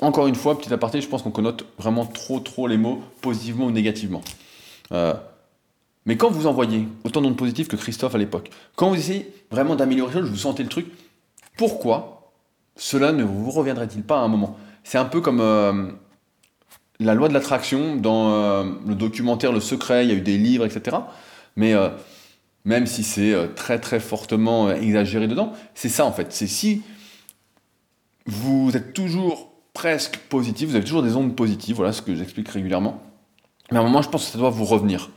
encore 0.00 0.26
une 0.26 0.34
fois, 0.34 0.58
petit 0.58 0.72
aparté, 0.72 1.00
je 1.00 1.08
pense 1.08 1.22
qu'on 1.22 1.30
connote 1.30 1.66
vraiment 1.78 2.06
trop, 2.06 2.40
trop 2.40 2.66
les 2.66 2.78
mots 2.78 3.02
positivement 3.20 3.66
ou 3.66 3.70
négativement. 3.70 4.22
Mais 6.06 6.16
quand 6.16 6.30
vous 6.30 6.46
envoyez 6.46 6.88
autant 7.04 7.20
d'ondes 7.20 7.36
positives 7.36 7.66
que 7.66 7.76
Christophe 7.76 8.14
à 8.14 8.18
l'époque, 8.18 8.50
quand 8.74 8.88
vous 8.88 8.96
essayez 8.96 9.32
vraiment 9.50 9.76
d'améliorer 9.76 10.14
les 10.14 10.20
choses, 10.20 10.30
vous 10.30 10.36
sentez 10.36 10.62
le 10.62 10.68
truc, 10.68 10.86
pourquoi 11.56 12.32
cela 12.76 13.12
ne 13.12 13.22
vous 13.22 13.50
reviendrait-il 13.50 14.02
pas 14.02 14.16
à 14.16 14.22
un 14.22 14.28
moment? 14.28 14.56
C'est 14.90 14.98
un 14.98 15.04
peu 15.04 15.20
comme 15.20 15.40
euh, 15.40 15.86
la 16.98 17.14
loi 17.14 17.28
de 17.28 17.32
l'attraction 17.32 17.94
dans 17.94 18.32
euh, 18.32 18.64
le 18.88 18.96
documentaire 18.96 19.52
Le 19.52 19.60
Secret, 19.60 20.04
il 20.04 20.10
y 20.10 20.12
a 20.12 20.16
eu 20.16 20.20
des 20.20 20.36
livres, 20.36 20.66
etc. 20.66 20.96
Mais 21.54 21.74
euh, 21.74 21.90
même 22.64 22.86
si 22.86 23.04
c'est 23.04 23.54
très 23.54 23.78
très 23.78 24.00
fortement 24.00 24.68
exagéré 24.72 25.28
dedans, 25.28 25.52
c'est 25.76 25.88
ça 25.88 26.04
en 26.04 26.10
fait. 26.10 26.32
C'est 26.32 26.48
si 26.48 26.82
vous 28.26 28.72
êtes 28.74 28.92
toujours 28.92 29.52
presque 29.74 30.16
positif, 30.28 30.70
vous 30.70 30.74
avez 30.74 30.84
toujours 30.84 31.04
des 31.04 31.14
ondes 31.14 31.36
positives, 31.36 31.76
voilà 31.76 31.92
ce 31.92 32.02
que 32.02 32.16
j'explique 32.16 32.48
régulièrement. 32.48 33.00
Mais 33.70 33.78
à 33.78 33.82
un 33.82 33.84
moment, 33.84 34.02
je 34.02 34.08
pense 34.08 34.26
que 34.26 34.32
ça 34.32 34.38
doit 34.38 34.50
vous 34.50 34.64
revenir. 34.64 35.10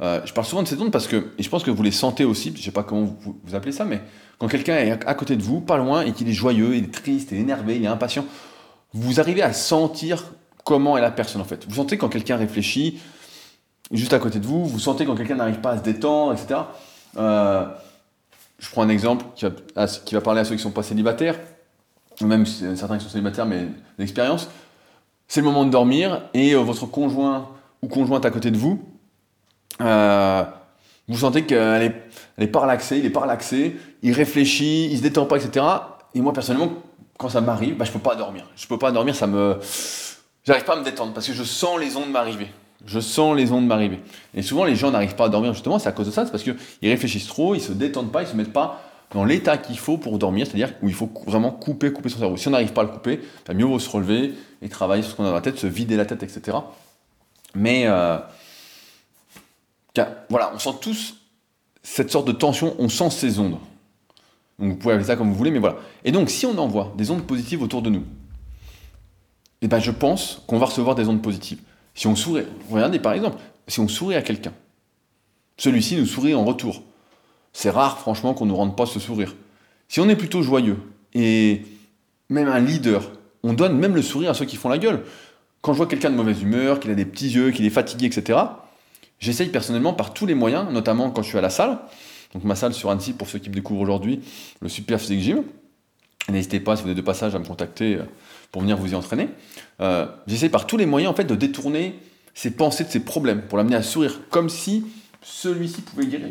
Je 0.00 0.32
parle 0.32 0.46
souvent 0.46 0.62
de 0.62 0.68
ces 0.68 0.80
ondes 0.80 0.92
parce 0.92 1.06
que, 1.06 1.34
et 1.36 1.42
je 1.42 1.50
pense 1.50 1.62
que 1.62 1.70
vous 1.70 1.82
les 1.82 1.90
sentez 1.90 2.24
aussi, 2.24 2.52
je 2.54 2.60
ne 2.60 2.62
sais 2.62 2.70
pas 2.70 2.84
comment 2.84 3.02
vous, 3.20 3.38
vous, 3.44 3.54
appelez 3.54 3.72
ça, 3.72 3.84
mais 3.84 4.00
quand 4.38 4.48
quelqu'un 4.48 4.78
est 4.78 5.06
à 5.06 5.12
côté 5.12 5.36
de 5.36 5.42
vous, 5.42 5.60
pas 5.60 5.76
loin, 5.76 6.06
et 6.06 6.12
qu'il 6.12 6.26
est 6.26 6.32
joyeux, 6.32 6.74
il 6.74 6.84
est 6.84 6.94
triste, 6.94 7.32
il 7.32 7.36
est 7.36 7.40
énervé, 7.42 7.76
il 7.76 7.84
est 7.84 7.86
impatient, 7.86 8.24
vous 8.92 9.20
arrivez 9.20 9.42
à 9.42 9.52
sentir 9.52 10.24
comment 10.64 10.96
est 10.96 11.00
la 11.00 11.10
personne 11.10 11.40
en 11.40 11.44
fait. 11.44 11.66
Vous 11.68 11.76
sentez 11.76 11.98
quand 11.98 12.08
quelqu'un 12.08 12.36
réfléchit 12.36 13.00
juste 13.90 14.12
à 14.12 14.18
côté 14.18 14.38
de 14.38 14.46
vous, 14.46 14.66
vous 14.66 14.78
sentez 14.78 15.04
quand 15.04 15.14
quelqu'un 15.14 15.36
n'arrive 15.36 15.60
pas 15.60 15.72
à 15.72 15.78
se 15.78 15.82
détendre, 15.82 16.32
etc. 16.32 16.60
Euh, 17.16 17.66
je 18.58 18.70
prends 18.70 18.82
un 18.82 18.88
exemple 18.88 19.24
qui 19.34 19.44
va, 20.14 20.20
parler 20.20 20.40
à 20.40 20.44
ceux 20.44 20.50
qui 20.50 20.60
ne 20.60 20.62
sont 20.62 20.70
pas 20.70 20.82
célibataires, 20.82 21.38
même 22.20 22.46
certains 22.46 22.98
qui 22.98 23.04
sont 23.04 23.10
célibataires 23.10 23.46
mais 23.46 23.66
d'expérience. 23.98 24.48
C'est 25.26 25.40
le 25.40 25.46
moment 25.46 25.64
de 25.64 25.70
dormir 25.70 26.22
et 26.34 26.54
euh, 26.54 26.58
votre 26.58 26.86
conjoint 26.86 27.48
ou 27.82 27.88
conjointe 27.88 28.24
à 28.26 28.30
côté 28.30 28.50
de 28.50 28.58
vous, 28.58 28.84
euh, 29.80 30.44
vous 31.08 31.18
sentez 31.18 31.44
qu'elle 31.44 31.82
est, 31.82 31.86
elle 32.36 32.44
il 32.92 33.06
est 33.06 33.10
pas 33.10 33.38
il 34.02 34.12
réfléchit, 34.12 34.88
il 34.90 34.98
se 34.98 35.02
détend 35.02 35.26
pas, 35.26 35.36
etc. 35.36 35.64
Et 36.14 36.20
moi 36.20 36.32
personnellement, 36.32 36.72
quand 37.20 37.28
ça 37.28 37.42
m'arrive, 37.42 37.76
bah, 37.76 37.84
je 37.84 37.92
peux 37.92 37.98
pas 37.98 38.16
dormir. 38.16 38.46
Je 38.56 38.66
peux 38.66 38.78
pas 38.78 38.90
dormir, 38.92 39.14
ça 39.14 39.26
me, 39.26 39.58
j'arrive 40.42 40.64
pas 40.64 40.72
à 40.72 40.76
me 40.76 40.84
détendre 40.84 41.12
parce 41.12 41.26
que 41.26 41.34
je 41.34 41.44
sens 41.44 41.78
les 41.78 41.94
ondes 41.96 42.10
m'arriver. 42.10 42.48
Je 42.86 42.98
sens 42.98 43.36
les 43.36 43.52
ondes 43.52 43.66
m'arriver. 43.66 44.00
Et 44.32 44.40
souvent, 44.40 44.64
les 44.64 44.74
gens 44.74 44.90
n'arrivent 44.90 45.16
pas 45.16 45.26
à 45.26 45.28
dormir 45.28 45.52
justement, 45.52 45.78
c'est 45.78 45.90
à 45.90 45.92
cause 45.92 46.06
de 46.06 46.12
ça, 46.12 46.24
c'est 46.24 46.30
parce 46.30 46.42
qu'ils 46.42 46.56
réfléchissent 46.82 47.26
trop, 47.26 47.54
ils 47.54 47.60
se 47.60 47.72
détendent 47.72 48.10
pas, 48.10 48.22
ils 48.22 48.28
se 48.28 48.34
mettent 48.34 48.54
pas 48.54 48.80
dans 49.12 49.24
l'état 49.24 49.58
qu'il 49.58 49.78
faut 49.78 49.98
pour 49.98 50.18
dormir, 50.18 50.46
c'est-à-dire 50.46 50.72
où 50.80 50.88
il 50.88 50.94
faut 50.94 51.12
vraiment 51.26 51.50
couper, 51.50 51.92
couper 51.92 52.08
son 52.08 52.20
cerveau. 52.20 52.38
Si 52.38 52.48
on 52.48 52.52
n'arrive 52.52 52.72
pas 52.72 52.80
à 52.80 52.84
le 52.84 52.90
couper, 52.90 53.20
bah, 53.46 53.52
mieux 53.52 53.66
vaut 53.66 53.78
se 53.78 53.90
relever 53.90 54.32
et 54.62 54.70
travailler 54.70 55.02
sur 55.02 55.12
ce 55.12 55.16
qu'on 55.16 55.24
a 55.24 55.28
dans 55.28 55.34
la 55.34 55.42
tête, 55.42 55.58
se 55.58 55.66
vider 55.66 55.98
la 55.98 56.06
tête, 56.06 56.22
etc. 56.22 56.56
Mais 57.54 57.82
euh, 57.84 58.16
voilà, 60.30 60.52
on 60.54 60.58
sent 60.58 60.76
tous 60.80 61.16
cette 61.82 62.10
sorte 62.10 62.26
de 62.26 62.32
tension, 62.32 62.74
on 62.78 62.88
sent 62.88 63.10
ces 63.10 63.38
ondes. 63.40 63.58
Vous 64.60 64.76
pouvez 64.76 64.94
appeler 64.94 65.06
ça 65.06 65.16
comme 65.16 65.28
vous 65.28 65.34
voulez, 65.34 65.50
mais 65.50 65.58
voilà. 65.58 65.76
Et 66.04 66.12
donc 66.12 66.30
si 66.30 66.46
on 66.46 66.56
envoie 66.58 66.92
des 66.96 67.10
ondes 67.10 67.22
positives 67.22 67.62
autour 67.62 67.82
de 67.82 67.90
nous, 67.90 68.04
eh 69.62 69.68
ben, 69.68 69.78
je 69.78 69.90
pense 69.90 70.42
qu'on 70.46 70.58
va 70.58 70.66
recevoir 70.66 70.94
des 70.94 71.08
ondes 71.08 71.22
positives. 71.22 71.60
Si 71.94 72.06
on 72.06 72.16
sourit, 72.16 72.44
regardez 72.70 72.98
par 72.98 73.12
exemple, 73.12 73.38
si 73.66 73.80
on 73.80 73.88
sourit 73.88 74.16
à 74.16 74.22
quelqu'un, 74.22 74.52
celui-ci 75.56 75.96
nous 75.96 76.06
sourit 76.06 76.34
en 76.34 76.44
retour. 76.44 76.82
C'est 77.52 77.70
rare, 77.70 77.98
franchement, 77.98 78.32
qu'on 78.32 78.46
ne 78.46 78.50
nous 78.50 78.56
rende 78.56 78.76
pas 78.76 78.86
ce 78.86 79.00
sourire. 79.00 79.34
Si 79.88 80.00
on 80.00 80.08
est 80.08 80.16
plutôt 80.16 80.42
joyeux 80.42 80.78
et 81.14 81.62
même 82.28 82.48
un 82.48 82.60
leader, 82.60 83.10
on 83.42 83.52
donne 83.52 83.76
même 83.76 83.94
le 83.94 84.02
sourire 84.02 84.30
à 84.30 84.34
ceux 84.34 84.44
qui 84.44 84.56
font 84.56 84.68
la 84.68 84.78
gueule. 84.78 85.02
Quand 85.60 85.72
je 85.72 85.78
vois 85.78 85.86
quelqu'un 85.86 86.10
de 86.10 86.16
mauvaise 86.16 86.40
humeur, 86.42 86.80
qu'il 86.80 86.90
a 86.90 86.94
des 86.94 87.04
petits 87.04 87.28
yeux, 87.28 87.50
qu'il 87.50 87.66
est 87.66 87.70
fatigué, 87.70 88.06
etc., 88.06 88.38
j'essaye 89.18 89.48
personnellement 89.48 89.92
par 89.92 90.14
tous 90.14 90.26
les 90.26 90.34
moyens, 90.34 90.70
notamment 90.70 91.10
quand 91.10 91.22
je 91.22 91.28
suis 91.28 91.38
à 91.38 91.42
la 91.42 91.50
salle. 91.50 91.78
Donc 92.34 92.44
ma 92.44 92.54
salle 92.54 92.74
sur 92.74 92.90
Annecy, 92.90 93.12
pour 93.12 93.28
ceux 93.28 93.38
qui 93.38 93.48
me 93.48 93.54
découvrent 93.54 93.80
aujourd'hui, 93.80 94.20
le 94.60 94.68
Super 94.68 95.00
Physique 95.00 95.20
Gym. 95.20 95.42
N'hésitez 96.28 96.60
pas, 96.60 96.76
si 96.76 96.84
vous 96.84 96.90
êtes 96.90 96.96
de 96.96 97.02
passage, 97.02 97.34
à 97.34 97.38
me 97.38 97.44
contacter 97.44 97.96
euh, 97.96 98.02
pour 98.52 98.62
venir 98.62 98.76
vous 98.76 98.92
y 98.92 98.94
entraîner. 98.94 99.28
Euh, 99.80 100.06
j'essaie 100.26 100.48
par 100.48 100.66
tous 100.66 100.76
les 100.76 100.86
moyens 100.86 101.12
en 101.12 101.16
fait 101.16 101.24
de 101.24 101.34
détourner 101.34 101.98
ses 102.34 102.52
pensées 102.52 102.84
de 102.84 102.90
ses 102.90 103.00
problèmes 103.00 103.42
pour 103.42 103.58
l'amener 103.58 103.76
à 103.76 103.82
sourire, 103.82 104.20
comme 104.30 104.48
si 104.48 104.84
celui-ci 105.22 105.82
pouvait 105.82 106.06
guérir. 106.06 106.28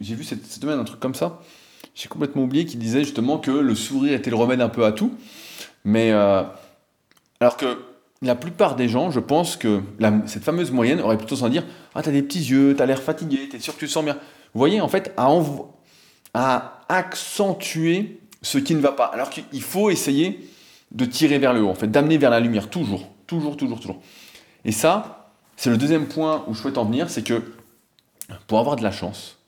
J'ai 0.00 0.14
vu 0.14 0.24
cette, 0.24 0.44
semaine 0.46 0.78
un 0.78 0.84
truc 0.84 1.00
comme 1.00 1.14
ça. 1.14 1.40
J'ai 1.94 2.08
complètement 2.08 2.42
oublié 2.42 2.64
qu'il 2.64 2.78
disait 2.78 3.02
justement 3.02 3.38
que 3.38 3.50
le 3.50 3.74
sourire 3.74 4.12
était 4.12 4.30
le 4.30 4.36
remède 4.36 4.60
un 4.60 4.68
peu 4.68 4.84
à 4.84 4.92
tout. 4.92 5.14
Mais 5.84 6.12
euh, 6.12 6.42
alors 7.40 7.56
que 7.56 7.78
la 8.20 8.34
plupart 8.34 8.76
des 8.76 8.88
gens, 8.88 9.10
je 9.10 9.20
pense 9.20 9.56
que 9.56 9.80
cette 10.26 10.44
fameuse 10.44 10.70
moyenne 10.70 11.00
aurait 11.00 11.16
plutôt 11.16 11.36
sans 11.36 11.48
dire 11.48 11.64
Ah, 11.94 12.02
t'as 12.02 12.10
des 12.10 12.22
petits 12.22 12.50
yeux, 12.50 12.74
t'as 12.76 12.86
l'air 12.86 13.02
fatigué, 13.02 13.48
t'es 13.48 13.58
sûr 13.58 13.74
que 13.74 13.80
tu 13.80 13.86
te 13.86 13.90
sens 13.90 14.04
bien. 14.04 14.18
Vous 14.54 14.58
voyez, 14.58 14.80
en 14.80 14.88
fait, 14.88 15.14
à, 16.34 16.80
accentuer 16.88 18.20
ce 18.42 18.58
qui 18.58 18.74
ne 18.74 18.80
va 18.80 18.92
pas. 18.92 19.06
Alors 19.06 19.30
qu'il 19.30 19.62
faut 19.62 19.90
essayer 19.90 20.48
de 20.90 21.04
tirer 21.04 21.38
vers 21.38 21.52
le 21.52 21.62
haut, 21.62 21.68
en 21.68 21.74
fait, 21.74 21.90
d'amener 21.90 22.18
vers 22.18 22.30
la 22.30 22.40
lumière, 22.40 22.70
toujours, 22.70 23.08
toujours, 23.26 23.56
toujours, 23.56 23.80
toujours. 23.80 24.00
Et 24.64 24.72
ça, 24.72 25.32
c'est 25.56 25.70
le 25.70 25.76
deuxième 25.76 26.06
point 26.06 26.44
où 26.46 26.54
je 26.54 26.60
souhaite 26.60 26.78
en 26.78 26.84
venir, 26.84 27.10
c'est 27.10 27.22
que 27.22 27.42
pour 28.46 28.58
avoir 28.58 28.76
de 28.76 28.82
la 28.82 28.92
chance, 28.92 29.38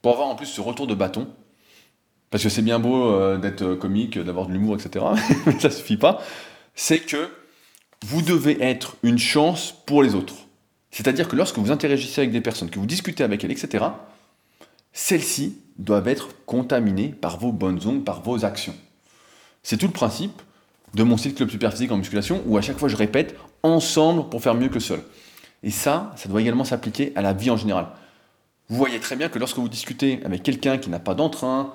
pour 0.00 0.12
avoir 0.12 0.28
en 0.28 0.34
plus 0.34 0.46
ce 0.46 0.60
retour 0.60 0.86
de 0.86 0.94
bâton, 0.94 1.28
parce 2.30 2.42
que 2.42 2.48
c'est 2.48 2.62
bien 2.62 2.78
beau 2.78 3.12
euh, 3.12 3.36
d'être 3.36 3.74
comique, 3.74 4.18
d'avoir 4.18 4.46
de 4.46 4.52
l'humour, 4.52 4.74
etc., 4.74 5.04
mais 5.46 5.60
ça 5.60 5.70
suffit 5.70 5.98
pas, 5.98 6.22
c'est 6.74 7.00
que 7.00 7.28
vous 8.04 8.22
devez 8.22 8.60
être 8.62 8.96
une 9.02 9.18
chance 9.18 9.74
pour 9.86 10.02
les 10.02 10.14
autres. 10.14 10.34
C'est-à-dire 10.90 11.28
que 11.28 11.36
lorsque 11.36 11.58
vous 11.58 11.70
interagissez 11.70 12.22
avec 12.22 12.32
des 12.32 12.40
personnes, 12.40 12.70
que 12.70 12.78
vous 12.78 12.86
discutez 12.86 13.22
avec 13.22 13.44
elles, 13.44 13.52
etc., 13.52 13.84
celles-ci 14.92 15.58
doivent 15.78 16.08
être 16.08 16.28
contaminées 16.46 17.08
par 17.08 17.38
vos 17.38 17.52
bonnes 17.52 17.80
ondes, 17.86 18.04
par 18.04 18.22
vos 18.22 18.44
actions. 18.44 18.74
C'est 19.62 19.76
tout 19.76 19.86
le 19.86 19.92
principe 19.92 20.42
de 20.94 21.02
mon 21.02 21.16
site 21.16 21.36
Club 21.36 21.50
Superphysique 21.50 21.90
en 21.90 21.96
musculation, 21.96 22.42
où 22.46 22.56
à 22.56 22.60
chaque 22.60 22.78
fois 22.78 22.88
je 22.88 22.96
répète 22.96 23.36
ensemble 23.62 24.28
pour 24.28 24.42
faire 24.42 24.54
mieux 24.54 24.68
que 24.68 24.80
seul. 24.80 25.02
Et 25.62 25.70
ça, 25.70 26.12
ça 26.16 26.28
doit 26.28 26.40
également 26.40 26.64
s'appliquer 26.64 27.12
à 27.14 27.22
la 27.22 27.32
vie 27.32 27.50
en 27.50 27.56
général. 27.56 27.86
Vous 28.68 28.76
voyez 28.76 29.00
très 29.00 29.16
bien 29.16 29.28
que 29.28 29.38
lorsque 29.38 29.58
vous 29.58 29.68
discutez 29.68 30.20
avec 30.24 30.42
quelqu'un 30.42 30.78
qui 30.78 30.90
n'a 30.90 30.98
pas 30.98 31.14
d'entrain, 31.14 31.72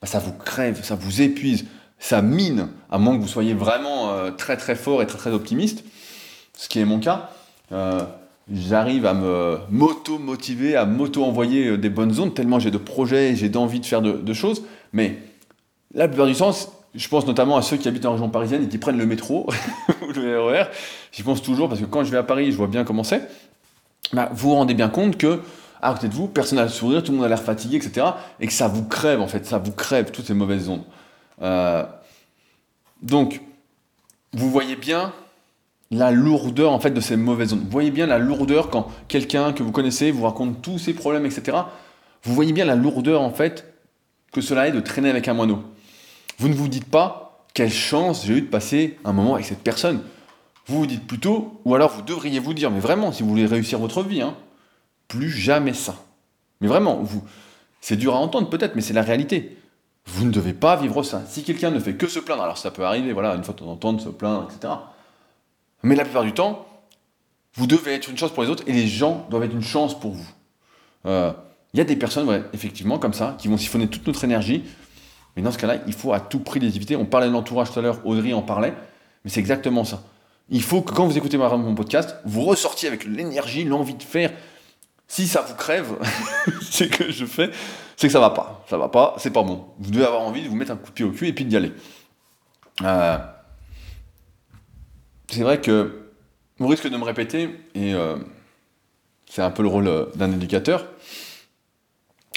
bah, 0.00 0.06
ça 0.06 0.18
vous 0.18 0.32
crève, 0.32 0.82
ça 0.84 0.94
vous 0.94 1.22
épuise, 1.22 1.66
ça 1.98 2.22
mine, 2.22 2.68
à 2.90 2.98
moins 2.98 3.16
que 3.16 3.22
vous 3.22 3.28
soyez 3.28 3.54
vraiment 3.54 4.10
euh, 4.10 4.30
très 4.30 4.56
très 4.56 4.74
fort 4.74 5.02
et 5.02 5.06
très 5.06 5.18
très 5.18 5.30
optimiste, 5.30 5.84
ce 6.56 6.68
qui 6.68 6.80
est 6.80 6.84
mon 6.84 7.00
cas. 7.00 7.30
Euh, 7.72 8.02
j'arrive 8.52 9.06
à 9.06 9.14
me 9.14 9.58
moto-motiver, 9.70 10.76
à 10.76 10.86
moto-envoyer 10.86 11.68
euh, 11.68 11.78
des 11.78 11.90
bonnes 11.90 12.18
ondes, 12.18 12.34
tellement 12.34 12.58
j'ai 12.58 12.70
de 12.70 12.78
projets, 12.78 13.36
j'ai 13.36 13.48
d'envie 13.48 13.80
de 13.80 13.86
faire 13.86 14.02
de, 14.02 14.32
choses. 14.32 14.64
Mais 14.92 15.18
la 15.94 16.08
plupart 16.08 16.26
du 16.26 16.34
temps, 16.34 16.52
je 16.94 17.08
pense 17.08 17.26
notamment 17.26 17.56
à 17.56 17.62
ceux 17.62 17.76
qui 17.76 17.88
habitent 17.88 18.06
en 18.06 18.12
région 18.12 18.28
parisienne 18.28 18.64
et 18.64 18.68
qui 18.68 18.78
prennent 18.78 18.98
le 18.98 19.06
métro 19.06 19.48
ou 20.08 20.12
le 20.12 20.40
RER. 20.40 20.64
J'y 21.12 21.22
pense 21.22 21.42
toujours 21.42 21.68
parce 21.68 21.80
que 21.80 21.86
quand 21.86 22.04
je 22.04 22.10
vais 22.10 22.18
à 22.18 22.22
Paris, 22.22 22.52
je 22.52 22.56
vois 22.56 22.66
bien 22.66 22.84
comment 22.84 23.04
c'est. 23.04 23.28
Bah, 24.12 24.30
vous 24.32 24.50
vous 24.50 24.54
rendez 24.54 24.74
bien 24.74 24.88
compte 24.88 25.18
que 25.18 25.40
à 25.80 25.92
côté 25.92 26.08
de 26.08 26.14
vous, 26.14 26.26
personne 26.26 26.56
n'a 26.56 26.64
le 26.64 26.70
sourire, 26.70 27.02
tout 27.02 27.12
le 27.12 27.18
monde 27.18 27.26
a 27.26 27.28
l'air 27.28 27.42
fatigué, 27.42 27.76
etc. 27.76 28.06
Et 28.40 28.46
que 28.46 28.52
ça 28.52 28.68
vous 28.68 28.84
crève 28.84 29.20
en 29.20 29.28
fait, 29.28 29.46
ça 29.46 29.58
vous 29.58 29.72
crève 29.72 30.10
toutes 30.10 30.26
ces 30.26 30.34
mauvaises 30.34 30.68
ondes. 30.68 30.82
Euh, 31.42 31.84
donc, 33.02 33.40
vous 34.32 34.50
voyez 34.50 34.76
bien 34.76 35.12
la 35.90 36.10
lourdeur 36.10 36.72
en 36.72 36.80
fait 36.80 36.90
de 36.90 37.00
ces 37.00 37.16
mauvaises 37.16 37.52
ondes. 37.52 37.60
Vous 37.60 37.70
voyez 37.70 37.90
bien 37.90 38.06
la 38.06 38.18
lourdeur 38.18 38.70
quand 38.70 38.90
quelqu'un 39.08 39.52
que 39.52 39.62
vous 39.62 39.72
connaissez 39.72 40.10
vous 40.10 40.24
raconte 40.24 40.60
tous 40.62 40.78
ses 40.78 40.94
problèmes, 40.94 41.24
etc. 41.24 41.58
Vous 42.24 42.34
voyez 42.34 42.52
bien 42.52 42.64
la 42.64 42.74
lourdeur 42.74 43.22
en 43.22 43.30
fait 43.30 43.72
que 44.32 44.40
cela 44.40 44.68
est 44.68 44.72
de 44.72 44.80
traîner 44.80 45.10
avec 45.10 45.28
un 45.28 45.34
moineau. 45.34 45.62
Vous 46.38 46.48
ne 46.48 46.54
vous 46.54 46.68
dites 46.68 46.88
pas 46.88 47.46
quelle 47.54 47.72
chance 47.72 48.26
j'ai 48.26 48.34
eu 48.34 48.42
de 48.42 48.46
passer 48.46 48.98
un 49.04 49.12
moment 49.12 49.34
avec 49.34 49.46
cette 49.46 49.62
personne. 49.62 50.02
Vous 50.66 50.78
vous 50.78 50.86
dites 50.86 51.06
plutôt, 51.06 51.60
ou 51.64 51.74
alors 51.74 51.90
vous 51.90 52.02
devriez 52.02 52.38
vous 52.38 52.52
dire, 52.52 52.70
mais 52.70 52.80
vraiment, 52.80 53.10
si 53.10 53.22
vous 53.22 53.30
voulez 53.30 53.46
réussir 53.46 53.78
votre 53.78 54.02
vie, 54.02 54.20
hein, 54.20 54.36
plus 55.08 55.30
jamais 55.30 55.72
ça. 55.72 55.96
Mais 56.60 56.68
vraiment, 56.68 56.96
vous, 56.96 57.22
c'est 57.80 57.96
dur 57.96 58.14
à 58.14 58.18
entendre 58.18 58.50
peut-être, 58.50 58.76
mais 58.76 58.82
c'est 58.82 58.92
la 58.92 59.02
réalité. 59.02 59.56
Vous 60.06 60.26
ne 60.26 60.30
devez 60.30 60.52
pas 60.52 60.76
vivre 60.76 61.02
ça. 61.02 61.22
Si 61.26 61.42
quelqu'un 61.42 61.70
ne 61.70 61.80
fait 61.80 61.94
que 61.94 62.06
se 62.06 62.18
plaindre, 62.18 62.42
alors 62.42 62.58
ça 62.58 62.70
peut 62.70 62.84
arriver, 62.84 63.12
voilà, 63.12 63.34
une 63.34 63.44
fois 63.44 63.54
de 63.54 63.74
temps 63.76 63.98
se 63.98 64.10
plaindre, 64.10 64.48
etc. 64.50 64.74
Mais 65.82 65.94
la 65.94 66.04
plupart 66.04 66.24
du 66.24 66.32
temps, 66.32 66.66
vous 67.54 67.66
devez 67.66 67.94
être 67.94 68.08
une 68.08 68.16
chance 68.16 68.32
pour 68.32 68.42
les 68.42 68.50
autres 68.50 68.64
et 68.66 68.72
les 68.72 68.86
gens 68.86 69.26
doivent 69.30 69.44
être 69.44 69.54
une 69.54 69.62
chance 69.62 69.98
pour 69.98 70.12
vous. 70.12 70.28
Il 71.04 71.10
euh, 71.10 71.32
y 71.74 71.80
a 71.80 71.84
des 71.84 71.96
personnes, 71.96 72.44
effectivement, 72.52 72.98
comme 72.98 73.14
ça, 73.14 73.36
qui 73.38 73.48
vont 73.48 73.56
siphonner 73.56 73.88
toute 73.88 74.06
notre 74.06 74.24
énergie. 74.24 74.64
Mais 75.36 75.42
dans 75.42 75.52
ce 75.52 75.58
cas-là, 75.58 75.76
il 75.86 75.92
faut 75.92 76.12
à 76.12 76.20
tout 76.20 76.40
prix 76.40 76.60
les 76.60 76.76
éviter. 76.76 76.96
On 76.96 77.04
parlait 77.04 77.28
de 77.28 77.32
l'entourage 77.32 77.70
tout 77.72 77.78
à 77.78 77.82
l'heure, 77.82 78.00
Audrey 78.04 78.32
en 78.32 78.42
parlait, 78.42 78.74
mais 79.24 79.30
c'est 79.30 79.40
exactement 79.40 79.84
ça. 79.84 80.02
Il 80.50 80.62
faut 80.62 80.82
que 80.82 80.92
quand 80.92 81.06
vous 81.06 81.18
écoutez 81.18 81.36
mon 81.36 81.74
podcast, 81.74 82.16
vous 82.24 82.42
ressortiez 82.42 82.88
avec 82.88 83.04
l'énergie, 83.04 83.64
l'envie 83.64 83.94
de 83.94 84.02
faire. 84.02 84.32
Si 85.06 85.26
ça 85.26 85.42
vous 85.42 85.54
crève, 85.54 85.96
c'est 86.70 86.88
que 86.88 87.10
je 87.10 87.24
fais, 87.24 87.50
c'est 87.96 88.08
que 88.08 88.12
ça 88.12 88.20
va 88.20 88.30
pas. 88.30 88.64
Ça 88.68 88.78
va 88.78 88.88
pas, 88.88 89.14
c'est 89.18 89.30
pas 89.30 89.42
bon. 89.42 89.66
Vous 89.78 89.90
devez 89.90 90.04
avoir 90.04 90.22
envie 90.22 90.42
de 90.42 90.48
vous 90.48 90.56
mettre 90.56 90.72
un 90.72 90.76
coup 90.76 90.88
de 90.88 90.94
pied 90.94 91.04
au 91.04 91.12
cul 91.12 91.28
et 91.28 91.32
puis 91.32 91.44
d'y 91.44 91.56
aller. 91.56 91.72
Euh, 92.82 93.18
c'est 95.30 95.42
vrai 95.42 95.60
que 95.60 96.10
on 96.60 96.66
risque 96.66 96.88
de 96.88 96.96
me 96.96 97.04
répéter, 97.04 97.50
et 97.74 97.94
euh, 97.94 98.16
c'est 99.26 99.42
un 99.42 99.50
peu 99.50 99.62
le 99.62 99.68
rôle 99.68 99.86
euh, 99.86 100.06
d'un 100.16 100.32
éducateur, 100.32 100.86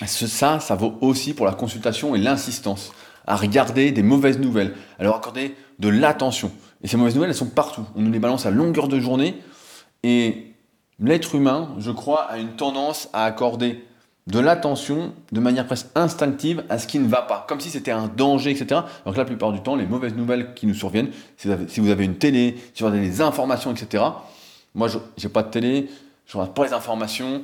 ça, 0.05 0.59
ça 0.59 0.75
vaut 0.75 0.97
aussi 1.01 1.33
pour 1.33 1.45
la 1.45 1.53
consultation 1.53 2.15
et 2.15 2.19
l'insistance 2.19 2.91
à 3.27 3.35
regarder 3.35 3.91
des 3.91 4.03
mauvaises 4.03 4.39
nouvelles, 4.39 4.75
à 4.99 5.03
leur 5.03 5.15
accorder 5.15 5.55
de 5.79 5.89
l'attention. 5.89 6.51
Et 6.83 6.87
ces 6.87 6.97
mauvaises 6.97 7.15
nouvelles, 7.15 7.29
elles 7.29 7.35
sont 7.35 7.45
partout. 7.49 7.85
On 7.95 8.01
nous 8.01 8.11
les 8.11 8.19
balance 8.19 8.45
à 8.45 8.51
longueur 8.51 8.87
de 8.87 8.99
journée. 8.99 9.37
Et 10.03 10.55
l'être 10.99 11.35
humain, 11.35 11.75
je 11.77 11.91
crois, 11.91 12.23
a 12.23 12.37
une 12.39 12.55
tendance 12.55 13.09
à 13.13 13.25
accorder 13.25 13.85
de 14.27 14.39
l'attention 14.39 15.13
de 15.31 15.39
manière 15.39 15.65
presque 15.65 15.87
instinctive 15.95 16.63
à 16.69 16.77
ce 16.77 16.87
qui 16.87 16.99
ne 16.99 17.07
va 17.07 17.23
pas, 17.23 17.45
comme 17.47 17.59
si 17.59 17.69
c'était 17.69 17.91
un 17.91 18.07
danger, 18.07 18.51
etc. 18.51 18.81
Donc 19.05 19.17
la 19.17 19.25
plupart 19.25 19.51
du 19.51 19.61
temps, 19.61 19.75
les 19.75 19.87
mauvaises 19.87 20.15
nouvelles 20.15 20.53
qui 20.53 20.67
nous 20.67 20.73
surviennent, 20.73 21.09
si 21.37 21.79
vous 21.79 21.89
avez, 21.89 22.05
une 22.05 22.15
télé, 22.15 22.55
si 22.73 22.83
vous 22.83 22.89
avez 22.89 22.99
des 22.99 23.21
informations, 23.21 23.71
etc. 23.71 24.03
Moi, 24.75 24.87
je 24.87 24.97
n'ai 25.21 25.29
pas 25.29 25.43
de 25.43 25.49
télé, 25.49 25.89
je 26.27 26.37
regarde 26.37 26.53
pas 26.53 26.65
les 26.65 26.73
informations, 26.73 27.43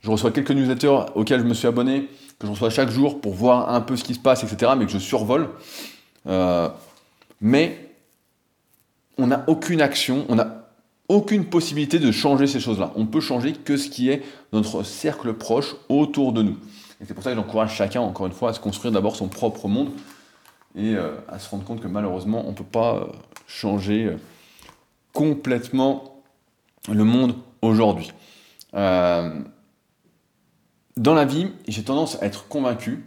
je 0.00 0.10
reçois 0.10 0.32
quelques 0.32 0.50
newsletters 0.50 1.06
auxquels 1.14 1.40
je 1.40 1.46
me 1.46 1.54
suis 1.54 1.68
abonné, 1.68 2.08
que 2.38 2.46
je 2.46 2.52
reçois 2.52 2.70
chaque 2.70 2.90
jour 2.90 3.20
pour 3.20 3.34
voir 3.34 3.72
un 3.72 3.80
peu 3.80 3.96
ce 3.96 4.04
qui 4.04 4.14
se 4.14 4.20
passe, 4.20 4.42
etc., 4.42 4.72
mais 4.76 4.86
que 4.86 4.92
je 4.92 4.98
survole. 4.98 5.48
Euh, 6.26 6.68
mais 7.40 7.88
on 9.16 9.28
n'a 9.28 9.44
aucune 9.46 9.80
action, 9.80 10.26
on 10.28 10.34
n'a 10.34 10.65
aucune 11.08 11.44
possibilité 11.44 11.98
de 11.98 12.10
changer 12.10 12.46
ces 12.46 12.60
choses-là. 12.60 12.92
On 12.96 13.06
peut 13.06 13.20
changer 13.20 13.52
que 13.52 13.76
ce 13.76 13.88
qui 13.88 14.08
est 14.10 14.22
notre 14.52 14.82
cercle 14.82 15.34
proche 15.34 15.76
autour 15.88 16.32
de 16.32 16.42
nous. 16.42 16.56
Et 17.00 17.04
c'est 17.06 17.14
pour 17.14 17.22
ça 17.22 17.30
que 17.30 17.36
j'encourage 17.36 17.74
chacun, 17.74 18.00
encore 18.00 18.26
une 18.26 18.32
fois, 18.32 18.50
à 18.50 18.52
se 18.52 18.60
construire 18.60 18.92
d'abord 18.92 19.16
son 19.16 19.28
propre 19.28 19.68
monde 19.68 19.90
et 20.74 20.94
euh, 20.94 21.12
à 21.28 21.38
se 21.38 21.48
rendre 21.48 21.64
compte 21.64 21.80
que 21.80 21.88
malheureusement, 21.88 22.42
on 22.46 22.50
ne 22.50 22.56
peut 22.56 22.64
pas 22.64 22.96
euh, 22.96 23.06
changer 23.46 24.16
complètement 25.12 26.22
le 26.88 27.04
monde 27.04 27.34
aujourd'hui. 27.62 28.12
dans 28.72 29.44
la 30.96 31.24
vie, 31.24 31.48
j'ai 31.66 31.82
tendance 31.82 32.20
à 32.22 32.26
être 32.26 32.48
convaincu 32.48 33.04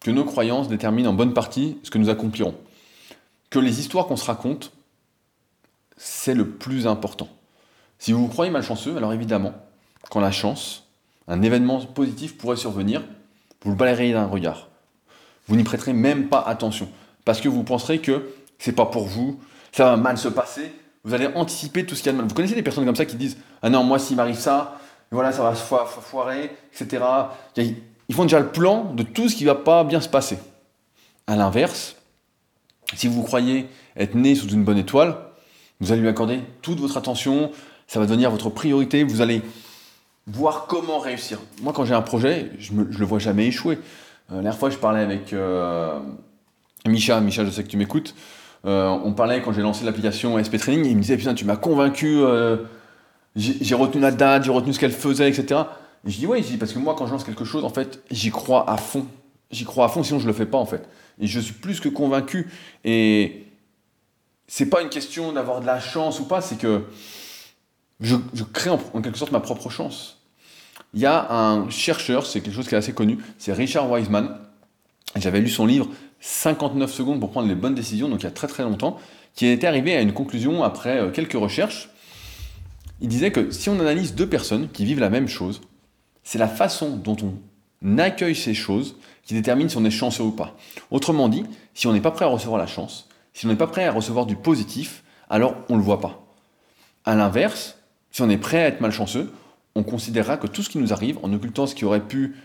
que 0.00 0.10
nos 0.10 0.24
croyances 0.24 0.68
déterminent 0.68 1.10
en 1.10 1.14
bonne 1.14 1.34
partie 1.34 1.78
ce 1.82 1.90
que 1.90 1.98
nous 1.98 2.08
accomplirons. 2.08 2.54
Que 3.50 3.58
les 3.58 3.80
histoires 3.80 4.06
qu'on 4.06 4.16
se 4.16 4.24
raconte, 4.24 4.72
c'est 6.02 6.32
le 6.32 6.48
plus 6.48 6.86
important. 6.86 7.28
Si 7.98 8.12
vous 8.12 8.22
vous 8.22 8.28
croyez 8.28 8.50
malchanceux, 8.50 8.96
alors 8.96 9.12
évidemment, 9.12 9.52
quand 10.08 10.20
la 10.20 10.32
chance, 10.32 10.88
un 11.28 11.42
événement 11.42 11.84
positif 11.84 12.38
pourrait 12.38 12.56
survenir, 12.56 13.02
vous 13.62 13.72
le 13.72 13.76
balayerez 13.76 14.12
d'un 14.12 14.24
regard. 14.24 14.68
Vous 15.46 15.56
n'y 15.56 15.62
prêterez 15.62 15.92
même 15.92 16.28
pas 16.30 16.40
attention. 16.40 16.88
Parce 17.26 17.42
que 17.42 17.50
vous 17.50 17.64
penserez 17.64 17.98
que 17.98 18.30
c'est 18.58 18.72
pas 18.72 18.86
pour 18.86 19.04
vous, 19.04 19.40
ça 19.72 19.84
va 19.84 19.96
mal 19.98 20.16
se 20.16 20.28
passer, 20.28 20.72
vous 21.04 21.12
allez 21.12 21.26
anticiper 21.34 21.84
tout 21.84 21.94
ce 21.94 22.02
qu'il 22.02 22.06
y 22.06 22.08
a 22.08 22.12
de 22.12 22.16
mal. 22.16 22.26
Vous 22.26 22.34
connaissez 22.34 22.54
des 22.54 22.62
personnes 22.62 22.86
comme 22.86 22.96
ça 22.96 23.04
qui 23.04 23.16
disent 23.16 23.36
Ah 23.60 23.68
non, 23.68 23.84
moi 23.84 23.98
s'il 23.98 24.16
m'arrive 24.16 24.38
ça, 24.38 24.78
voilà, 25.10 25.32
ça 25.32 25.42
va 25.42 25.54
se 25.54 25.62
foirer, 25.62 26.56
etc. 26.72 27.04
Ils 27.58 28.14
font 28.14 28.22
déjà 28.22 28.40
le 28.40 28.48
plan 28.48 28.94
de 28.94 29.02
tout 29.02 29.28
ce 29.28 29.36
qui 29.36 29.44
va 29.44 29.54
pas 29.54 29.84
bien 29.84 30.00
se 30.00 30.08
passer. 30.08 30.38
À 31.26 31.36
l'inverse, 31.36 31.96
si 32.94 33.06
vous 33.06 33.22
croyez 33.22 33.68
être 33.96 34.14
né 34.14 34.34
sous 34.34 34.48
une 34.48 34.64
bonne 34.64 34.78
étoile, 34.78 35.29
vous 35.80 35.92
allez 35.92 36.00
lui 36.00 36.08
accorder 36.08 36.40
toute 36.62 36.78
votre 36.78 36.96
attention, 36.96 37.50
ça 37.86 37.98
va 37.98 38.06
devenir 38.06 38.30
votre 38.30 38.50
priorité, 38.50 39.02
vous 39.02 39.20
allez 39.20 39.42
voir 40.26 40.66
comment 40.66 40.98
réussir. 40.98 41.38
Moi, 41.62 41.72
quand 41.72 41.84
j'ai 41.84 41.94
un 41.94 42.02
projet, 42.02 42.50
je 42.58 42.72
ne 42.72 42.84
le 42.84 43.04
vois 43.04 43.18
jamais 43.18 43.46
échouer. 43.46 43.76
Euh, 43.76 44.36
la 44.36 44.42
dernière 44.42 44.58
fois, 44.58 44.70
je 44.70 44.76
parlais 44.76 45.00
avec 45.00 45.32
euh, 45.32 45.98
Micha, 46.86 47.20
Micha, 47.20 47.44
je 47.44 47.50
sais 47.50 47.64
que 47.64 47.68
tu 47.68 47.76
m'écoutes, 47.76 48.14
euh, 48.66 48.88
on 48.88 49.12
parlait 49.12 49.42
quand 49.42 49.52
j'ai 49.52 49.62
lancé 49.62 49.84
l'application 49.84 50.42
SP 50.42 50.58
Training, 50.58 50.84
il 50.84 50.96
me 50.96 51.00
disait, 51.00 51.16
putain, 51.16 51.34
tu 51.34 51.44
m'as 51.44 51.56
convaincu, 51.56 52.20
j'ai 53.36 53.74
retenu 53.74 54.00
la 54.00 54.10
date, 54.10 54.44
j'ai 54.44 54.50
retenu 54.50 54.72
ce 54.72 54.78
qu'elle 54.78 54.92
faisait, 54.92 55.28
etc. 55.28 55.62
Et 56.06 56.10
je 56.10 56.18
dis 56.18 56.26
oui, 56.26 56.42
parce 56.58 56.72
que 56.72 56.78
moi 56.78 56.94
quand 56.96 57.06
je 57.06 57.12
lance 57.12 57.24
quelque 57.24 57.44
chose, 57.44 57.64
en 57.64 57.70
fait, 57.70 58.02
j'y 58.10 58.30
crois 58.30 58.68
à 58.70 58.76
fond. 58.76 59.06
J'y 59.50 59.64
crois 59.64 59.86
à 59.86 59.88
fond, 59.88 60.02
sinon 60.02 60.20
je 60.20 60.26
le 60.26 60.32
fais 60.32 60.46
pas 60.46 60.58
en 60.58 60.66
fait. 60.66 60.88
Et 61.18 61.26
je 61.26 61.40
suis 61.40 61.52
plus 61.52 61.80
que 61.80 61.88
convaincu. 61.88 62.48
Et 62.84 63.46
c'est 64.52 64.66
pas 64.66 64.82
une 64.82 64.88
question 64.88 65.30
d'avoir 65.32 65.60
de 65.60 65.66
la 65.66 65.78
chance 65.78 66.18
ou 66.18 66.24
pas, 66.24 66.40
c'est 66.40 66.58
que 66.58 66.82
je, 68.00 68.16
crée 68.52 68.68
en, 68.68 68.78
quelque 69.00 69.16
sorte 69.16 69.30
ma 69.30 69.38
propre 69.38 69.70
chance. 69.70 70.18
Il 70.92 71.00
y 71.00 71.06
a 71.06 71.32
un 71.32 71.70
chercheur, 71.70 72.26
c'est 72.26 72.40
quelque 72.40 72.56
chose 72.56 72.66
qui 72.66 72.74
est 72.74 72.78
assez 72.78 72.92
connu, 72.92 73.18
c'est 73.38 73.52
Richard 73.52 73.88
Wiseman. 73.88 74.38
J'avais 75.14 75.40
lu 75.40 75.48
son 75.48 75.66
livre 75.66 75.86
59 76.18 76.92
secondes 76.92 77.20
pour 77.20 77.30
prendre 77.30 77.46
les 77.46 77.54
bonnes 77.54 77.76
décisions, 77.76 78.08
donc 78.08 78.22
il 78.22 78.24
y 78.24 78.26
a 78.26 78.32
très 78.32 78.48
très 78.48 78.64
longtemps, 78.64 78.98
qui 79.36 79.46
était 79.46 79.68
arrivé 79.68 79.94
à 79.94 80.00
une 80.00 80.12
conclusion 80.12 80.64
après 80.64 80.98
euh, 80.98 81.10
quelques 81.12 81.34
recherches. 81.34 81.88
Il 83.00 83.06
disait 83.06 83.30
que 83.30 83.52
si 83.52 83.70
on 83.70 83.78
analyse 83.78 84.16
deux 84.16 84.28
personnes 84.28 84.68
qui 84.68 84.84
vivent 84.84 84.98
la 84.98 85.10
même 85.10 85.28
chose, 85.28 85.60
c'est 86.24 86.38
la 86.38 86.48
façon 86.48 86.96
dont 86.96 87.16
on 87.22 87.98
accueille 87.98 88.34
ces 88.34 88.54
choses 88.54 88.96
qui 89.22 89.34
détermine 89.34 89.68
si 89.68 89.76
on 89.76 89.84
est 89.84 89.90
chanceux 89.90 90.24
ou 90.24 90.32
pas. 90.32 90.56
Autrement 90.90 91.28
dit, 91.28 91.44
si 91.72 91.86
on 91.86 91.92
n'est 91.92 92.00
pas 92.00 92.10
prêt 92.10 92.24
à 92.24 92.28
recevoir 92.28 92.58
la 92.58 92.66
chance, 92.66 93.06
si 93.40 93.46
on 93.46 93.48
n'est 93.48 93.56
pas 93.56 93.66
prêt 93.66 93.86
à 93.86 93.92
recevoir 93.92 94.26
du 94.26 94.36
positif, 94.36 95.02
alors 95.30 95.56
on 95.70 95.76
ne 95.76 95.78
le 95.78 95.84
voit 95.84 96.02
pas. 96.02 96.26
A 97.06 97.14
l'inverse, 97.14 97.78
si 98.10 98.20
on 98.20 98.28
est 98.28 98.36
prêt 98.36 98.62
à 98.62 98.66
être 98.66 98.82
malchanceux, 98.82 99.32
on 99.74 99.82
considérera 99.82 100.36
que 100.36 100.46
tout 100.46 100.62
ce 100.62 100.68
qui 100.68 100.76
nous 100.76 100.92
arrive, 100.92 101.18
en 101.22 101.32
occultant 101.32 101.66
ce 101.66 101.74
qui 101.74 101.86
aurait 101.86 102.06
pu 102.06 102.36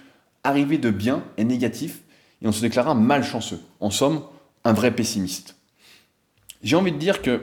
arriver 0.45 0.77
de 0.77 0.91
bien, 0.91 1.25
est 1.35 1.43
négatif, 1.43 1.99
et 2.41 2.47
on 2.47 2.53
se 2.53 2.61
déclarera 2.61 2.95
malchanceux. 2.95 3.59
En 3.81 3.89
somme, 3.89 4.23
un 4.63 4.71
vrai 4.71 4.89
pessimiste. 4.95 5.57
J'ai 6.63 6.77
envie 6.77 6.93
de 6.93 6.97
dire 6.97 7.21
que 7.21 7.41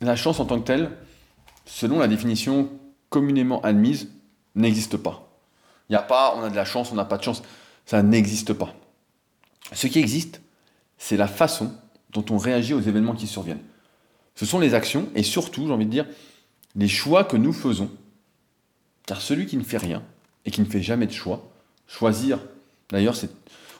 la 0.00 0.16
chance 0.16 0.40
en 0.40 0.44
tant 0.44 0.58
que 0.58 0.66
telle, 0.66 0.90
selon 1.66 2.00
la 2.00 2.08
définition 2.08 2.68
communément 3.10 3.60
admise, 3.60 4.08
n'existe 4.56 4.96
pas. 4.96 5.38
Il 5.88 5.92
n'y 5.92 5.98
a 5.98 6.02
pas, 6.02 6.34
on 6.36 6.42
a 6.42 6.50
de 6.50 6.56
la 6.56 6.64
chance, 6.64 6.90
on 6.90 6.96
n'a 6.96 7.04
pas 7.04 7.18
de 7.18 7.22
chance. 7.22 7.44
Ça 7.86 8.02
n'existe 8.02 8.52
pas. 8.52 8.74
Ce 9.70 9.86
qui 9.86 10.00
existe, 10.00 10.42
c'est 10.98 11.16
la 11.16 11.28
façon 11.28 11.76
dont 12.12 12.24
on 12.30 12.38
réagit 12.38 12.74
aux 12.74 12.80
événements 12.80 13.14
qui 13.14 13.26
surviennent. 13.26 13.62
Ce 14.34 14.46
sont 14.46 14.58
les 14.58 14.74
actions 14.74 15.08
et 15.14 15.22
surtout, 15.22 15.66
j'ai 15.66 15.72
envie 15.72 15.86
de 15.86 15.90
dire, 15.90 16.06
les 16.74 16.88
choix 16.88 17.24
que 17.24 17.36
nous 17.36 17.52
faisons. 17.52 17.90
Car 19.06 19.20
celui 19.20 19.46
qui 19.46 19.56
ne 19.56 19.64
fait 19.64 19.78
rien 19.78 20.02
et 20.44 20.50
qui 20.50 20.60
ne 20.60 20.66
fait 20.66 20.82
jamais 20.82 21.06
de 21.06 21.12
choix, 21.12 21.50
choisir, 21.86 22.38
d'ailleurs, 22.90 23.16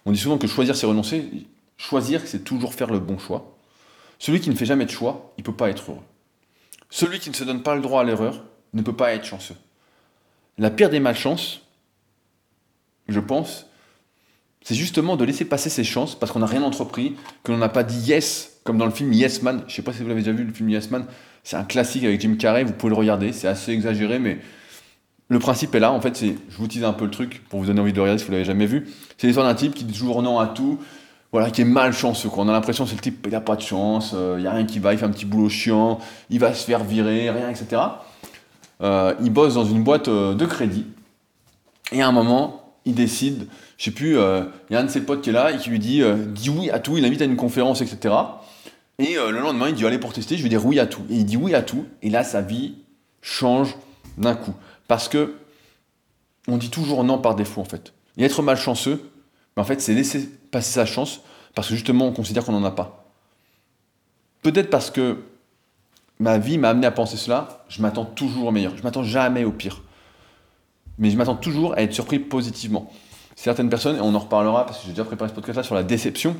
on 0.04 0.12
dit 0.12 0.18
souvent 0.18 0.38
que 0.38 0.46
choisir 0.46 0.76
c'est 0.76 0.86
renoncer, 0.86 1.28
choisir 1.76 2.22
c'est 2.26 2.44
toujours 2.44 2.74
faire 2.74 2.90
le 2.90 2.98
bon 2.98 3.18
choix. 3.18 3.56
Celui 4.18 4.40
qui 4.40 4.50
ne 4.50 4.54
fait 4.54 4.66
jamais 4.66 4.84
de 4.84 4.90
choix, 4.90 5.32
il 5.36 5.40
ne 5.40 5.46
peut 5.46 5.56
pas 5.56 5.70
être 5.70 5.90
heureux. 5.90 6.02
Celui 6.90 7.18
qui 7.18 7.30
ne 7.30 7.34
se 7.34 7.44
donne 7.44 7.62
pas 7.62 7.74
le 7.74 7.80
droit 7.82 8.02
à 8.02 8.04
l'erreur 8.04 8.44
ne 8.74 8.82
peut 8.82 8.94
pas 8.94 9.14
être 9.14 9.24
chanceux. 9.24 9.56
La 10.58 10.70
pire 10.70 10.90
des 10.90 11.00
malchances, 11.00 11.62
je 13.08 13.20
pense, 13.20 13.66
c'est 14.64 14.74
justement 14.74 15.16
de 15.16 15.24
laisser 15.24 15.44
passer 15.44 15.70
ses 15.70 15.84
chances 15.84 16.14
parce 16.14 16.32
qu'on 16.32 16.40
n'a 16.40 16.46
rien 16.46 16.62
entrepris, 16.62 17.16
que 17.42 17.52
l'on 17.52 17.58
n'a 17.58 17.68
pas 17.68 17.82
dit 17.82 17.98
yes, 17.98 18.60
comme 18.64 18.78
dans 18.78 18.86
le 18.86 18.92
film 18.92 19.12
Yes 19.12 19.42
Man. 19.42 19.62
Je 19.66 19.74
sais 19.74 19.82
pas 19.82 19.92
si 19.92 20.02
vous 20.02 20.08
l'avez 20.08 20.20
déjà 20.20 20.32
vu, 20.32 20.44
le 20.44 20.52
film 20.52 20.70
Yes 20.70 20.90
Man. 20.90 21.04
C'est 21.42 21.56
un 21.56 21.64
classique 21.64 22.04
avec 22.04 22.20
Jim 22.20 22.36
Carrey, 22.38 22.62
vous 22.64 22.72
pouvez 22.72 22.90
le 22.90 22.96
regarder, 22.96 23.32
c'est 23.32 23.48
assez 23.48 23.72
exagéré, 23.72 24.18
mais 24.20 24.38
le 25.28 25.38
principe 25.38 25.74
est 25.74 25.80
là. 25.80 25.92
En 25.92 26.00
fait, 26.00 26.16
c'est, 26.16 26.36
je 26.48 26.56
vous 26.56 26.66
utilise 26.66 26.84
un 26.84 26.92
peu 26.92 27.04
le 27.04 27.10
truc 27.10 27.42
pour 27.48 27.60
vous 27.60 27.66
donner 27.66 27.80
envie 27.80 27.92
de 27.92 28.00
regarder 28.00 28.20
si 28.20 28.26
vous 28.26 28.32
l'avez 28.32 28.44
jamais 28.44 28.66
vu. 28.66 28.88
C'est 29.18 29.26
l'histoire 29.26 29.46
d'un 29.46 29.54
type 29.54 29.74
qui 29.74 29.84
dit 29.84 29.92
toujours 29.92 30.22
non 30.22 30.38
à 30.38 30.46
tout, 30.46 30.78
voilà, 31.32 31.50
qui 31.50 31.62
est 31.62 31.64
malchanceux. 31.64 32.28
Quoi. 32.28 32.44
On 32.44 32.48
a 32.48 32.52
l'impression 32.52 32.84
que 32.84 32.90
c'est 32.90 32.96
le 32.96 33.02
type, 33.02 33.24
il 33.26 33.32
n'a 33.32 33.40
pas 33.40 33.56
de 33.56 33.62
chance, 33.62 34.12
euh, 34.14 34.34
il 34.38 34.42
n'y 34.42 34.46
a 34.46 34.52
rien 34.52 34.66
qui 34.66 34.78
va, 34.78 34.92
il 34.92 34.98
fait 34.98 35.06
un 35.06 35.10
petit 35.10 35.24
boulot 35.24 35.48
chiant, 35.48 35.98
il 36.30 36.38
va 36.38 36.54
se 36.54 36.64
faire 36.64 36.84
virer, 36.84 37.30
rien, 37.30 37.48
etc. 37.48 37.82
Euh, 38.82 39.14
il 39.22 39.30
bosse 39.30 39.54
dans 39.54 39.64
une 39.64 39.82
boîte 39.82 40.08
euh, 40.08 40.34
de 40.34 40.44
crédit. 40.44 40.86
Et 41.90 42.02
à 42.02 42.08
un 42.08 42.12
moment, 42.12 42.61
il 42.84 42.94
décide, 42.94 43.46
je 43.78 43.84
sais 43.84 43.90
plus, 43.90 44.18
euh, 44.18 44.44
il 44.68 44.74
y 44.74 44.76
a 44.76 44.80
un 44.80 44.84
de 44.84 44.90
ses 44.90 45.02
potes 45.02 45.22
qui 45.22 45.30
est 45.30 45.32
là 45.32 45.52
et 45.52 45.58
qui 45.58 45.70
lui 45.70 45.78
dit, 45.78 46.02
euh, 46.02 46.16
dit 46.16 46.50
oui 46.50 46.70
à 46.70 46.80
tout, 46.80 46.96
il 46.98 47.04
invite 47.04 47.22
à 47.22 47.24
une 47.24 47.36
conférence, 47.36 47.80
etc. 47.80 48.14
Et 48.98 49.16
euh, 49.16 49.30
le 49.30 49.40
lendemain, 49.40 49.68
il 49.68 49.74
dit 49.74 49.86
allez 49.86 49.98
pour 49.98 50.12
tester, 50.12 50.36
je 50.36 50.42
vais 50.42 50.48
dire 50.48 50.64
oui 50.66 50.78
à 50.78 50.86
tout. 50.86 51.02
Et 51.08 51.14
il 51.14 51.24
dit 51.24 51.36
oui 51.36 51.54
à 51.54 51.62
tout, 51.62 51.86
et 52.02 52.10
là 52.10 52.24
sa 52.24 52.40
vie 52.40 52.74
change 53.20 53.76
d'un 54.18 54.34
coup. 54.34 54.54
Parce 54.88 55.08
que 55.08 55.34
on 56.48 56.56
dit 56.56 56.70
toujours 56.70 57.04
non 57.04 57.18
par 57.18 57.36
défaut 57.36 57.60
en 57.60 57.64
fait. 57.64 57.92
Et 58.16 58.24
être 58.24 58.42
malchanceux, 58.42 59.10
mais 59.56 59.62
en 59.62 59.64
fait 59.64 59.80
c'est 59.80 59.94
laisser 59.94 60.28
passer 60.50 60.72
sa 60.72 60.86
chance 60.86 61.20
parce 61.54 61.68
que 61.68 61.74
justement 61.74 62.06
on 62.06 62.12
considère 62.12 62.44
qu'on 62.44 62.52
n'en 62.52 62.64
a 62.64 62.72
pas. 62.72 63.12
Peut-être 64.42 64.70
parce 64.70 64.90
que 64.90 65.18
ma 66.18 66.38
vie 66.38 66.58
m'a 66.58 66.70
amené 66.70 66.86
à 66.86 66.90
penser 66.90 67.16
cela, 67.16 67.64
je 67.68 67.80
m'attends 67.80 68.04
toujours 68.04 68.48
au 68.48 68.50
meilleur, 68.50 68.76
je 68.76 68.82
m'attends 68.82 69.04
jamais 69.04 69.44
au 69.44 69.52
pire 69.52 69.82
mais 71.02 71.10
je 71.10 71.16
m'attends 71.16 71.34
toujours 71.34 71.74
à 71.74 71.82
être 71.82 71.92
surpris 71.92 72.20
positivement. 72.20 72.88
Certaines 73.34 73.68
personnes, 73.68 73.96
et 73.96 74.00
on 74.00 74.14
en 74.14 74.20
reparlera 74.20 74.64
parce 74.64 74.78
que 74.78 74.84
j'ai 74.86 74.92
déjà 74.92 75.04
préparé 75.04 75.28
ce 75.28 75.34
podcast-là 75.34 75.64
sur 75.64 75.74
la 75.74 75.82
déception, 75.82 76.36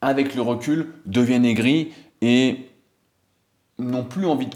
avec 0.00 0.34
le 0.34 0.42
recul, 0.42 0.92
deviennent 1.06 1.44
aigris 1.44 1.92
et 2.20 2.68
n'ont 3.78 4.02
plus 4.02 4.26
envie 4.26 4.48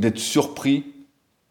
d'être 0.00 0.18
surpris 0.18 0.84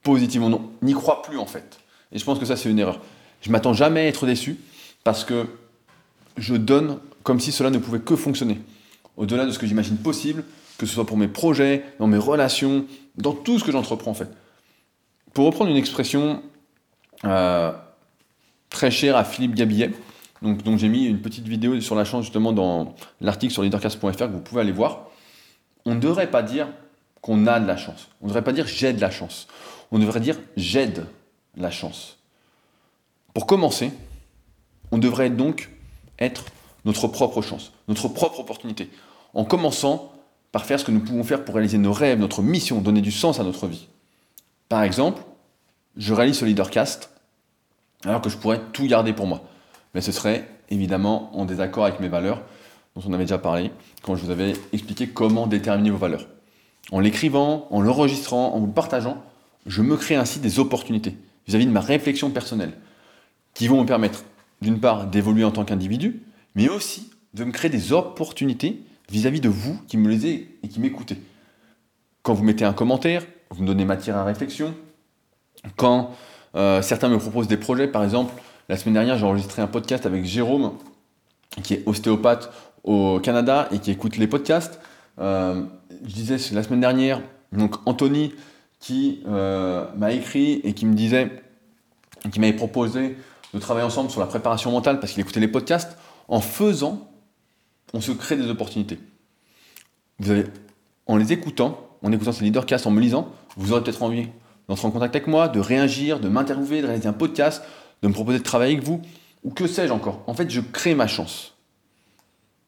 positivement. 0.03 0.61
N'y 0.81 0.91
croient 0.91 1.21
plus 1.21 1.37
en 1.37 1.45
fait. 1.45 1.79
Et 2.11 2.19
je 2.19 2.25
pense 2.25 2.37
que 2.37 2.45
ça, 2.45 2.57
c'est 2.57 2.69
une 2.69 2.79
erreur. 2.79 2.99
Je 3.41 3.49
m'attends 3.49 3.73
jamais 3.73 4.01
à 4.01 4.07
être 4.07 4.25
déçu 4.25 4.57
parce 5.05 5.23
que 5.23 5.47
je 6.35 6.55
donne 6.55 6.99
comme 7.23 7.39
si 7.39 7.53
cela 7.53 7.69
ne 7.69 7.77
pouvait 7.77 8.01
que 8.01 8.17
fonctionner. 8.17 8.59
Au-delà 9.15 9.45
de 9.45 9.51
ce 9.51 9.59
que 9.59 9.67
j'imagine 9.67 9.95
possible, 9.95 10.43
que 10.77 10.85
ce 10.85 10.93
soit 10.93 11.05
pour 11.05 11.15
mes 11.15 11.29
projets, 11.29 11.85
dans 11.97 12.07
mes 12.07 12.17
relations, 12.17 12.85
dans 13.15 13.31
tout 13.31 13.57
ce 13.57 13.63
que 13.63 13.71
j'entreprends 13.71 14.11
en 14.11 14.15
fait. 14.15 14.27
Pour 15.33 15.45
reprendre 15.45 15.71
une 15.71 15.77
expression 15.77 16.41
euh, 17.25 17.71
très 18.69 18.91
chère 18.91 19.15
à 19.15 19.23
Philippe 19.23 19.55
Gabillet, 19.55 19.91
donc, 20.41 20.77
j'ai 20.77 20.89
mis 20.89 21.05
une 21.05 21.21
petite 21.21 21.47
vidéo 21.47 21.79
sur 21.81 21.93
la 21.93 22.03
chance 22.03 22.23
justement 22.23 22.51
dans 22.51 22.95
l'article 23.19 23.53
sur 23.53 23.61
leadercast.fr 23.61 24.17
que 24.17 24.25
vous 24.25 24.39
pouvez 24.39 24.61
aller 24.61 24.71
voir. 24.71 25.05
On 25.85 25.93
ne 25.93 25.99
devrait 25.99 26.31
pas 26.31 26.41
dire 26.41 26.67
qu'on 27.21 27.45
a 27.45 27.59
de 27.59 27.67
la 27.67 27.77
chance. 27.77 28.09
On 28.21 28.25
ne 28.25 28.29
devrait 28.29 28.43
pas 28.43 28.51
dire 28.51 28.65
j'ai 28.65 28.91
de 28.91 29.01
la 29.01 29.11
chance. 29.11 29.47
On 29.91 29.99
devrait 29.99 30.19
dire 30.19 30.39
j'aide 30.57 31.05
la 31.55 31.69
chance. 31.69 32.17
Pour 33.35 33.45
commencer, 33.45 33.93
on 34.91 34.97
devrait 34.97 35.29
donc 35.29 35.69
être 36.17 36.45
notre 36.85 37.07
propre 37.07 37.43
chance, 37.43 37.71
notre 37.87 38.07
propre 38.07 38.39
opportunité, 38.39 38.89
en 39.35 39.45
commençant 39.45 40.11
par 40.51 40.65
faire 40.65 40.79
ce 40.79 40.85
que 40.85 40.91
nous 40.91 41.01
pouvons 41.01 41.23
faire 41.23 41.45
pour 41.45 41.53
réaliser 41.53 41.77
nos 41.77 41.93
rêves, 41.93 42.19
notre 42.19 42.41
mission, 42.41 42.81
donner 42.81 43.01
du 43.01 43.11
sens 43.11 43.39
à 43.39 43.43
notre 43.43 43.67
vie. 43.67 43.87
Par 44.71 44.83
exemple, 44.83 45.21
je 45.97 46.13
réalise 46.13 46.37
ce 46.37 46.45
leadercast 46.45 47.09
alors 48.05 48.21
que 48.21 48.29
je 48.29 48.37
pourrais 48.37 48.61
tout 48.71 48.87
garder 48.87 49.11
pour 49.11 49.27
moi. 49.27 49.43
Mais 49.93 49.99
ce 49.99 50.13
serait 50.13 50.47
évidemment 50.69 51.37
en 51.37 51.43
désaccord 51.43 51.83
avec 51.83 51.99
mes 51.99 52.07
valeurs, 52.07 52.41
dont 52.95 53.01
on 53.05 53.11
avait 53.11 53.25
déjà 53.25 53.37
parlé, 53.37 53.73
quand 54.01 54.15
je 54.15 54.23
vous 54.23 54.31
avais 54.31 54.53
expliqué 54.71 55.09
comment 55.09 55.45
déterminer 55.45 55.89
vos 55.89 55.97
valeurs. 55.97 56.25
En 56.93 57.01
l'écrivant, 57.01 57.67
en 57.69 57.81
l'enregistrant, 57.81 58.53
en 58.53 58.59
vous 58.59 58.67
le 58.67 58.71
partageant, 58.71 59.21
je 59.65 59.81
me 59.81 59.97
crée 59.97 60.15
ainsi 60.15 60.39
des 60.39 60.57
opportunités 60.57 61.17
vis-à-vis 61.47 61.65
de 61.65 61.71
ma 61.71 61.81
réflexion 61.81 62.29
personnelle, 62.29 62.77
qui 63.53 63.67
vont 63.67 63.81
me 63.81 63.85
permettre, 63.85 64.23
d'une 64.61 64.79
part, 64.79 65.05
d'évoluer 65.07 65.43
en 65.43 65.51
tant 65.51 65.65
qu'individu, 65.65 66.21
mais 66.55 66.69
aussi 66.69 67.11
de 67.33 67.43
me 67.43 67.51
créer 67.51 67.69
des 67.69 67.91
opportunités 67.91 68.81
vis-à-vis 69.09 69.41
de 69.41 69.49
vous 69.49 69.77
qui 69.89 69.97
me 69.97 70.07
lisez 70.07 70.57
et 70.63 70.69
qui 70.69 70.79
m'écoutez. 70.79 71.17
Quand 72.23 72.33
vous 72.33 72.45
mettez 72.45 72.63
un 72.63 72.71
commentaire, 72.71 73.25
vous 73.51 73.61
me 73.61 73.67
donnez 73.67 73.85
matière 73.85 74.17
à 74.17 74.23
réflexion. 74.23 74.73
Quand 75.75 76.11
euh, 76.55 76.81
certains 76.81 77.09
me 77.09 77.17
proposent 77.17 77.47
des 77.47 77.57
projets, 77.57 77.87
par 77.87 78.03
exemple, 78.03 78.33
la 78.69 78.77
semaine 78.77 78.93
dernière, 78.93 79.17
j'ai 79.17 79.25
enregistré 79.25 79.61
un 79.61 79.67
podcast 79.67 80.05
avec 80.05 80.25
Jérôme, 80.25 80.73
qui 81.61 81.75
est 81.75 81.83
ostéopathe 81.85 82.51
au 82.83 83.19
Canada 83.19 83.67
et 83.71 83.79
qui 83.79 83.91
écoute 83.91 84.17
les 84.17 84.27
podcasts. 84.27 84.79
Euh, 85.19 85.63
je 86.03 86.13
disais 86.13 86.37
la 86.53 86.63
semaine 86.63 86.79
dernière, 86.79 87.21
donc 87.51 87.75
Anthony, 87.85 88.33
qui 88.79 89.21
euh, 89.27 89.85
m'a 89.97 90.11
écrit 90.13 90.61
et 90.63 90.73
qui 90.73 90.85
me 90.85 90.95
disait, 90.95 91.43
qui 92.31 92.39
m'avait 92.39 92.53
proposé 92.53 93.17
de 93.53 93.59
travailler 93.59 93.85
ensemble 93.85 94.09
sur 94.09 94.21
la 94.21 94.27
préparation 94.27 94.71
mentale 94.71 94.99
parce 94.99 95.11
qu'il 95.11 95.21
écoutait 95.21 95.41
les 95.41 95.49
podcasts. 95.49 95.97
En 96.29 96.39
faisant, 96.39 97.11
on 97.93 97.99
se 97.99 98.13
crée 98.13 98.37
des 98.37 98.49
opportunités. 98.49 98.97
Vous 100.19 100.31
avez, 100.31 100.45
en 101.07 101.17
les 101.17 101.33
écoutant, 101.33 101.90
en 102.03 102.11
écoutant 102.11 102.31
ces 102.31 102.43
leadercasts, 102.43 102.87
en 102.87 102.91
me 102.91 103.01
lisant, 103.01 103.31
vous 103.57 103.71
aurez 103.71 103.83
peut-être 103.83 104.03
envie 104.03 104.27
d'entrer 104.67 104.87
en 104.87 104.91
contact 104.91 105.15
avec 105.15 105.27
moi, 105.27 105.47
de 105.47 105.59
réagir, 105.59 106.19
de 106.19 106.29
m'interviewer, 106.29 106.81
de 106.81 106.87
réaliser 106.87 107.07
un 107.07 107.13
podcast, 107.13 107.63
de 108.01 108.07
me 108.07 108.13
proposer 108.13 108.39
de 108.39 108.43
travailler 108.43 108.73
avec 108.73 108.85
vous, 108.85 109.01
ou 109.43 109.51
que 109.51 109.67
sais-je 109.67 109.91
encore. 109.91 110.23
En 110.27 110.33
fait, 110.33 110.49
je 110.49 110.61
crée 110.61 110.95
ma 110.95 111.07
chance. 111.07 111.55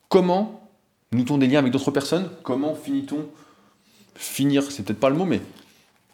Comment 0.10 0.70
noue-t-on 1.12 1.38
des 1.38 1.48
liens 1.48 1.60
avec 1.60 1.72
d'autres 1.72 1.92
personnes? 1.92 2.30
Comment 2.44 2.76
finit-on? 2.76 3.26
Finir, 4.16 4.72
c'est 4.72 4.84
peut-être 4.84 5.00
pas 5.00 5.10
le 5.10 5.16
mot, 5.16 5.26
mais 5.26 5.42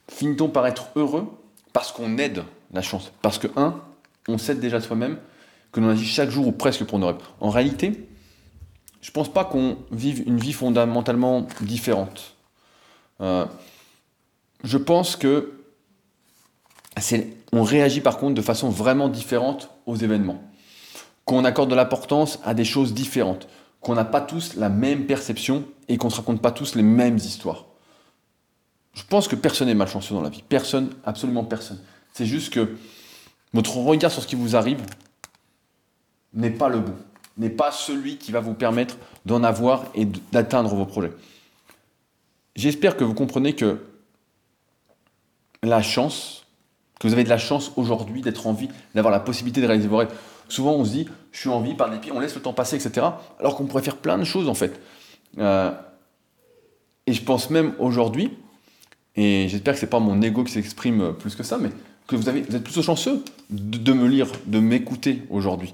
finit-on 0.10 0.48
par 0.48 0.66
être 0.68 0.88
heureux 0.96 1.28
parce 1.74 1.92
qu'on 1.92 2.18
aide 2.18 2.44
la 2.74 2.82
chance? 2.82 3.12
Parce 3.22 3.38
que, 3.38 3.48
un, 3.56 3.82
on 4.28 4.38
s'aide 4.38 4.60
déjà 4.60 4.80
soi-même, 4.80 5.18
que 5.72 5.80
l'on 5.80 5.90
agit 5.90 6.06
chaque 6.06 6.30
jour 6.30 6.48
ou 6.48 6.52
presque 6.52 6.86
pour 6.86 7.00
nos 7.00 7.08
rêves. 7.08 7.18
En 7.42 7.50
réalité, 7.50 8.08
je 9.02 9.10
ne 9.10 9.14
pense 9.14 9.32
pas 9.32 9.46
qu'on 9.46 9.78
vive 9.92 10.24
une 10.28 10.38
vie 10.38 10.54
fondamentalement 10.54 11.48
différente. 11.62 12.36
Euh, 13.22 13.46
je 14.64 14.78
pense 14.78 15.16
que 15.16 15.54
on 17.54 17.64
réagit 17.64 18.02
par 18.02 18.18
contre 18.18 18.36
de 18.36 18.42
façon 18.42 18.70
vraiment 18.70 19.08
différente 19.08 19.70
aux 19.86 19.96
événements, 19.96 20.44
qu'on 21.26 21.46
accorde 21.46 21.70
de 21.70 21.76
l'importance 21.76 22.40
à 22.44 22.54
des 22.54 22.66
choses 22.66 22.94
différentes, 22.94 23.48
qu'on 23.82 23.96
n'a 23.96 24.06
pas 24.06 24.22
tous 24.22 24.56
la 24.56 24.70
même 24.70 25.06
perception 25.06 25.64
et 25.88 25.98
qu'on 25.98 26.08
ne 26.08 26.12
se 26.12 26.18
raconte 26.18 26.42
pas 26.42 26.52
tous 26.52 26.76
les 26.76 26.84
mêmes 26.84 27.18
histoires. 27.18 27.66
Je 28.94 29.04
pense 29.04 29.28
que 29.28 29.36
personne 29.36 29.68
n'est 29.68 29.76
malchanceux 29.76 30.14
dans 30.14 30.22
la 30.22 30.30
vie, 30.30 30.44
personne, 30.48 30.90
absolument 31.06 31.44
personne. 31.44 31.80
C'est 32.14 32.26
juste 32.26 32.52
que 32.52 32.76
votre 33.54 33.78
regard 33.78 34.12
sur 34.12 34.22
ce 34.22 34.28
qui 34.28 34.36
vous 34.36 34.56
arrive 34.56 34.82
n'est 36.34 36.50
pas 36.50 36.70
le 36.70 36.80
bon, 36.80 36.96
n'est 37.38 37.50
pas 37.50 37.72
celui 37.72 38.18
qui 38.18 38.32
va 38.32 38.42
vous 38.42 38.54
permettre 38.54 38.98
d'en 39.26 39.44
avoir 39.44 39.86
et 39.96 40.06
d'atteindre 40.32 40.76
vos 40.76 40.86
projets. 40.86 41.14
J'espère 42.60 42.98
que 42.98 43.06
vous 43.06 43.14
comprenez 43.14 43.54
que 43.54 43.78
la 45.64 45.82
chance, 45.82 46.46
que 47.00 47.08
vous 47.08 47.14
avez 47.14 47.24
de 47.24 47.30
la 47.30 47.38
chance 47.38 47.72
aujourd'hui 47.78 48.22
d'être 48.22 48.48
en 48.48 48.52
vie, 48.52 48.68
d'avoir 48.96 49.14
la 49.14 49.22
possibilité 49.22 49.62
de 49.62 49.66
réaliser 49.66 49.88
vos 49.88 49.96
rêves. 49.96 50.14
Souvent, 50.50 50.74
on 50.74 50.84
se 50.84 50.92
dit, 50.92 51.08
je 51.32 51.40
suis 51.40 51.48
en 51.48 51.62
vie 51.62 51.74
par 51.74 51.90
dépit, 51.90 52.12
on 52.12 52.20
laisse 52.20 52.36
le 52.36 52.42
temps 52.42 52.52
passer, 52.52 52.76
etc. 52.76 53.08
Alors 53.40 53.56
qu'on 53.56 53.66
pourrait 53.66 53.82
faire 53.82 53.96
plein 53.96 54.18
de 54.18 54.26
choses, 54.26 54.50
en 54.50 54.56
fait. 54.56 54.78
Euh, 55.38 55.72
et 57.08 57.14
je 57.14 57.24
pense 57.24 57.50
même 57.50 57.76
aujourd'hui, 57.80 58.38
et 59.16 59.48
j'espère 59.48 59.76
que 59.76 59.80
ce 59.80 59.86
n'est 59.86 59.90
pas 59.90 60.02
mon 60.02 60.22
ego 60.22 60.44
qui 60.44 60.52
s'exprime 60.52 61.14
plus 61.14 61.36
que 61.36 61.44
ça, 61.44 61.58
mais 61.58 61.70
que 62.08 62.18
vous, 62.18 62.28
avez, 62.28 62.42
vous 62.42 62.58
êtes 62.58 62.64
plutôt 62.66 62.84
chanceux 62.84 63.24
de, 63.52 63.94
me 63.94 64.06
lire, 64.06 64.28
de 64.48 64.60
m'écouter 64.60 65.24
aujourd'hui. 65.30 65.74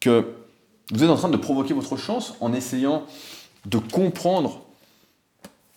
Que 0.00 0.26
vous 0.90 1.04
êtes 1.04 1.10
en 1.10 1.16
train 1.16 1.28
de 1.28 1.36
provoquer 1.36 1.74
votre 1.74 1.98
chance 1.98 2.34
en 2.40 2.54
essayant 2.54 3.04
de 3.66 3.76
comprendre 3.76 4.64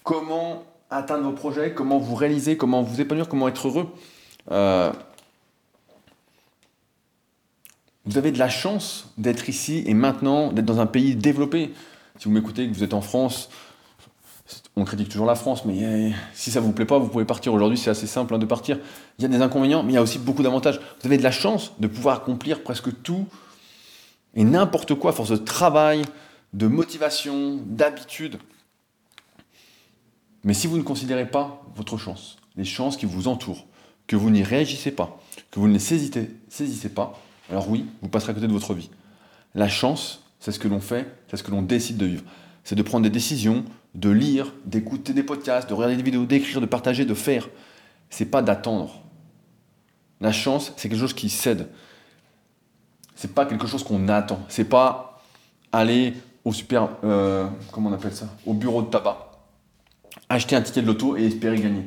comment 0.04 0.64
atteindre 0.89 1.24
vos 1.24 1.32
projets, 1.32 1.74
comment 1.74 1.97
vous 1.97 2.16
réaliser, 2.16 2.58
comment 2.58 2.82
vous 2.82 3.02
épanouir, 3.02 3.28
comment 3.28 3.47
être 3.47 3.68
heureux. 3.68 3.88
Euh, 4.52 4.91
vous 8.06 8.18
avez 8.18 8.32
de 8.32 8.39
la 8.39 8.49
chance 8.49 9.14
d'être 9.18 9.47
ici 9.47 9.84
et 9.86 9.93
maintenant, 9.93 10.52
d'être 10.52 10.66
dans 10.66 10.80
un 10.80 10.86
pays 10.86 11.16
développé. 11.16 11.74
Si 12.18 12.26
vous 12.26 12.32
m'écoutez, 12.32 12.68
que 12.68 12.74
vous 12.74 12.84
êtes 12.84 12.93
en 12.93 13.02
France, 13.02 13.49
on 14.76 14.86
critique 14.86 15.10
toujours 15.10 15.28
la 15.28 15.36
France, 15.36 15.66
mais 15.66 15.78
eh, 15.80 16.14
si 16.34 16.52
ça 16.52 16.60
ne 16.62 16.66
vous 16.66 16.72
plaît 16.72 16.86
pas, 16.86 16.97
vous 16.97 17.08
pouvez 17.08 17.26
partir. 17.26 17.54
Aujourd'hui, 17.54 17.78
c'est 17.78 17.89
assez 17.89 18.08
simple 18.08 18.34
hein, 18.34 18.39
de 18.39 18.45
partir. 18.45 18.80
Il 19.18 19.22
y 19.22 19.26
a 19.26 19.28
des 19.28 19.41
inconvénients, 19.41 19.84
mais 19.84 19.93
il 19.93 19.95
y 19.95 19.99
a 19.99 20.02
aussi 20.02 20.18
beaucoup 20.18 20.43
d'avantages. 20.43 20.80
Vous 20.99 21.08
avez 21.08 21.18
de 21.18 21.24
la 21.24 21.32
chance 21.32 21.74
de 21.80 21.88
pouvoir 21.88 22.18
accomplir 22.18 22.64
presque 22.64 23.02
tout 23.04 23.28
et 24.34 24.43
n'importe 24.43 24.95
quoi 24.95 25.12
à 25.12 25.14
force 25.14 25.30
de 25.30 25.38
travail, 25.38 26.04
de 26.54 26.68
motivation, 26.68 27.60
d'habitude. 27.66 28.39
Mais 30.44 30.54
si 30.54 30.68
vous 30.68 30.78
ne 30.78 30.84
considérez 30.84 31.28
pas 31.28 31.64
votre 31.76 31.98
chance, 31.98 32.38
les 32.56 32.66
chances 32.66 32.98
qui 32.98 33.06
vous 33.06 33.28
entourent, 33.28 33.66
que 34.08 34.16
vous 34.16 34.30
n'y 34.30 34.44
réagissez 34.44 34.92
pas, 34.92 35.20
que 35.52 35.60
vous 35.60 35.68
ne 35.68 35.74
les 35.74 35.80
saisissez, 35.80 36.89
pas, 36.89 37.20
alors 37.50 37.70
oui, 37.70 37.86
vous 38.02 38.10
passerez 38.10 38.32
à 38.32 38.34
côté 38.34 38.48
de 38.48 38.52
votre 38.52 38.74
vie. 38.74 38.89
La 39.54 39.70
chance, 39.70 40.24
c'est 40.39 40.52
ce 40.52 40.60
que 40.60 40.68
l'on 40.68 40.80
fait, 40.80 41.08
c'est 41.30 41.38
ce 41.38 41.44
que 41.44 41.52
l'on 41.52 41.62
décide 41.62 41.98
de 41.98 42.06
vivre. 42.06 42.24
C'est 42.64 42.76
de 42.76 42.82
prendre 42.82 43.04
des 43.04 43.10
décisions, 43.10 43.64
de 43.96 44.10
lire, 44.10 44.54
d'écouter 44.66 45.14
des 45.14 45.24
podcasts, 45.24 45.70
de 45.70 45.74
regarder 45.74 45.96
des 45.96 46.04
vidéos, 46.04 46.26
d'écrire, 46.26 46.62
de 46.62 46.66
partager, 46.66 47.06
de 47.06 47.14
faire. 47.14 47.50
C'est 48.10 48.26
pas 48.26 48.42
d'attendre. 48.42 49.02
La 50.20 50.32
chance, 50.32 50.74
c'est 50.78 50.89
quelque 50.89 51.00
chose 51.00 51.14
qui 51.14 51.30
cède. 51.30 51.70
C'est 53.16 53.34
pas 53.34 53.46
quelque 53.46 53.68
chose 53.68 53.84
qu'on 53.84 54.08
attend. 54.08 54.39
C'est 54.50 54.66
pas 54.66 55.22
aller 55.72 56.14
au 56.44 56.54
super, 56.54 56.89
euh, 57.04 57.48
comment 57.72 57.89
on 57.89 57.94
appelle 57.94 58.14
ça, 58.14 58.28
au 58.46 58.54
bureau 58.54 58.82
de 58.82 58.88
tabac 58.88 59.31
acheter 60.30 60.55
un 60.55 60.62
ticket 60.62 60.82
de 60.82 60.88
loto 60.88 61.18
et 61.18 61.26
espérer 61.26 61.57
gagner. 61.57 61.86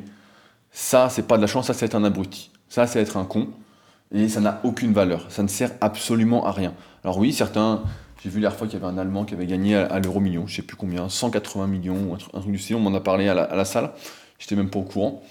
Ça, 0.70 1.08
c'est 1.08 1.26
pas 1.26 1.36
de 1.36 1.42
la 1.42 1.46
chance, 1.46 1.66
ça, 1.66 1.74
c'est 1.74 1.86
être 1.86 1.94
un 1.94 2.04
abruti. 2.04 2.50
Ça, 2.68 2.86
c'est 2.86 3.00
être 3.00 3.16
un 3.16 3.24
con. 3.24 3.48
Et 4.12 4.28
ça 4.28 4.40
n'a 4.40 4.60
aucune 4.64 4.92
valeur. 4.92 5.26
Ça 5.28 5.42
ne 5.42 5.48
sert 5.48 5.70
absolument 5.80 6.46
à 6.46 6.52
rien. 6.52 6.74
Alors 7.02 7.18
oui, 7.18 7.32
certains, 7.32 7.82
j'ai 8.22 8.30
vu 8.30 8.40
la 8.40 8.50
fois 8.50 8.66
qu'il 8.66 8.78
y 8.78 8.82
avait 8.82 8.92
un 8.92 8.98
Allemand 8.98 9.24
qui 9.24 9.34
avait 9.34 9.46
gagné 9.46 9.76
à, 9.76 9.98
l'euro 9.98 10.20
million, 10.20 10.46
je 10.46 10.56
sais 10.56 10.62
plus 10.62 10.76
combien, 10.76 11.08
180 11.08 11.66
millions, 11.66 11.96
ou 12.10 12.14
un 12.14 12.16
truc 12.16 12.52
du 12.52 12.58
style, 12.58 12.76
on 12.76 12.80
m'en 12.80 12.94
a 12.94 13.00
parlé 13.00 13.28
à 13.28 13.34
la, 13.34 13.42
à 13.42 13.56
la 13.56 13.64
salle. 13.64 13.92
J'étais 14.38 14.56
même 14.56 14.70
pas 14.70 14.78
au 14.78 14.82
courant 14.82 15.22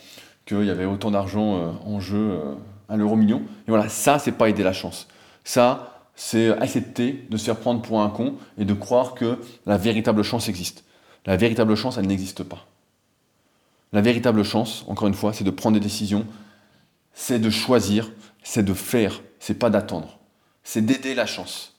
qu'il 0.46 0.66
y 0.66 0.70
avait 0.70 0.86
autant 0.86 1.12
d'argent 1.12 1.56
euh, 1.56 1.72
en 1.86 2.00
jeu 2.00 2.18
euh, 2.18 2.54
à 2.90 2.98
l'euro 2.98 3.16
million. 3.16 3.42
Et 3.68 3.70
voilà, 3.72 3.90
ça, 3.90 4.20
c'est 4.20 4.32
pas 4.32 4.50
aider 4.50 4.64
la 4.64 4.74
chance. 4.74 5.08
Ça, 5.44 6.08
c'est 6.16 6.50
accepter 6.58 7.26
de 7.30 7.38
se 7.38 7.46
faire 7.46 7.58
prendre 7.58 7.82
pour 7.82 8.02
un 8.02 8.10
con 8.10 8.36
et 8.58 8.66
de 8.66 8.74
croire 8.74 9.14
que 9.14 9.40
la 9.66 9.78
véritable 9.78 10.24
chance 10.24 10.48
existe. 10.50 10.84
La 11.26 11.38
véritable 11.38 11.76
chance, 11.76 11.98
elle 11.98 12.08
n'existe 12.08 12.44
pas. 12.44 12.68
La 13.94 14.02
véritable 14.02 14.44
chance, 14.44 14.84
encore 14.88 15.08
une 15.08 15.14
fois, 15.14 15.34
c'est 15.34 15.44
de 15.44 15.52
prendre 15.52 15.76
des 15.76 15.84
décisions, 15.84 16.26
c'est 17.14 17.40
de 17.40 17.50
choisir, 17.50 18.12
c'est 18.44 18.64
de 18.64 18.74
faire, 18.74 19.22
c'est 19.40 19.54
pas 19.54 19.70
d'attendre. 19.70 20.20
C'est 20.64 20.84
d'aider 20.84 21.14
la 21.14 21.26
chance 21.26 21.76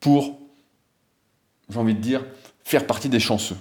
pour, 0.00 0.40
j'ai 1.70 1.78
envie 1.78 1.94
de 1.94 2.00
dire, 2.00 2.24
faire 2.64 2.86
partie 2.86 3.08
des 3.08 3.20
chanceux 3.20 3.56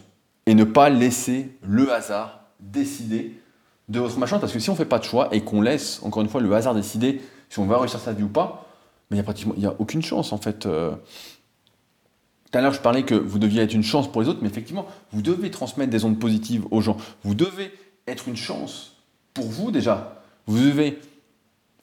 et 0.47 0.55
ne 0.55 0.63
pas 0.63 0.89
laisser 0.89 1.55
le 1.61 1.91
hasard 1.93 2.45
décider 2.59 3.39
de 3.89 3.99
votre 3.99 4.17
machin. 4.17 4.39
Parce 4.39 4.53
que 4.53 4.59
si 4.59 4.69
on 4.69 4.73
ne 4.73 4.77
fait 4.77 4.85
pas 4.85 4.99
de 4.99 5.03
choix 5.03 5.29
et 5.31 5.41
qu'on 5.41 5.61
laisse, 5.61 6.01
encore 6.03 6.23
une 6.23 6.29
fois, 6.29 6.41
le 6.41 6.51
hasard 6.53 6.73
décider 6.73 7.21
si 7.49 7.59
on 7.59 7.65
va 7.65 7.77
réussir 7.77 7.99
sa 7.99 8.13
vie 8.13 8.23
ou 8.23 8.29
pas, 8.29 8.65
il 9.11 9.15
n'y 9.15 9.19
a 9.19 9.23
pratiquement 9.23 9.53
a 9.63 9.75
aucune 9.77 10.01
chance 10.01 10.31
en 10.31 10.37
fait. 10.37 10.65
Euh, 10.65 10.95
tout 12.51 12.57
à 12.57 12.61
l'heure, 12.61 12.73
je 12.73 12.81
parlais 12.81 13.03
que 13.03 13.15
vous 13.15 13.39
deviez 13.39 13.61
être 13.61 13.73
une 13.73 13.83
chance 13.83 14.11
pour 14.11 14.21
les 14.21 14.27
autres, 14.27 14.39
mais 14.41 14.49
effectivement, 14.49 14.85
vous 15.13 15.21
devez 15.21 15.49
transmettre 15.51 15.89
des 15.89 16.03
ondes 16.03 16.19
positives 16.19 16.65
aux 16.69 16.81
gens. 16.81 16.97
Vous 17.23 17.33
devez 17.33 17.71
être 18.07 18.27
une 18.27 18.35
chance 18.35 18.97
pour 19.33 19.45
vous 19.45 19.71
déjà. 19.71 20.21
Vous 20.47 20.59
devez 20.59 20.99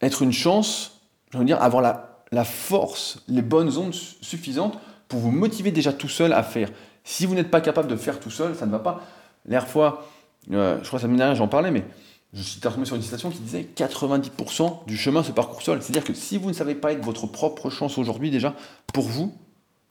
être 0.03 0.21
une 0.21 0.33
chance, 0.33 1.01
je 1.33 1.39
veux 1.39 1.45
dire, 1.45 1.63
avoir 1.63 1.83
la, 2.31 2.45
force, 2.45 3.23
les 3.29 3.41
bonnes 3.41 3.79
ondes 3.79 3.95
suffisantes 3.95 4.79
pour 5.09 5.21
vous 5.21 5.31
motiver 5.31 5.71
déjà 5.71 5.93
tout 5.93 6.09
seul 6.09 6.35
à 6.35 6.43
faire. 6.43 6.71
Si 7.03 7.25
vous 7.25 7.35
n'êtes 7.35 7.51
pas 7.51 7.63
capable 7.63 7.89
de 7.89 7.97
faire 7.97 8.21
tout 8.21 8.31
seul, 8.31 8.55
ça 8.55 8.67
ne 8.67 8.71
va 8.71 8.79
pas. 8.79 9.03
L'air 9.47 9.67
fois, 9.67 10.07
euh, 10.53 10.79
je 10.83 10.87
crois 10.87 10.99
que 10.99 11.03
ça 11.03 11.09
m'énerve, 11.09 11.35
j'en 11.35 11.49
parlais, 11.49 11.71
mais 11.71 11.85
je 12.35 12.43
suis 12.43 12.61
tombé 12.61 12.85
sur 12.85 12.97
une 12.97 13.03
citation 13.03 13.31
qui 13.31 13.39
disait 13.39 13.67
90% 13.75 14.85
du 14.87 14.99
chemin 14.99 15.23
se 15.23 15.33
parcourt 15.33 15.63
seul. 15.63 15.83
C'est-à-dire 15.83 16.05
que 16.05 16.13
si 16.13 16.37
vous 16.37 16.49
ne 16.49 16.55
savez 16.55 16.75
pas 16.75 16.93
être 16.93 17.03
votre 17.03 17.27
propre 17.27 17.71
chance 17.71 17.97
aujourd'hui 17.97 18.31
déjà, 18.31 18.55
pour 18.93 19.05
vous, 19.05 19.35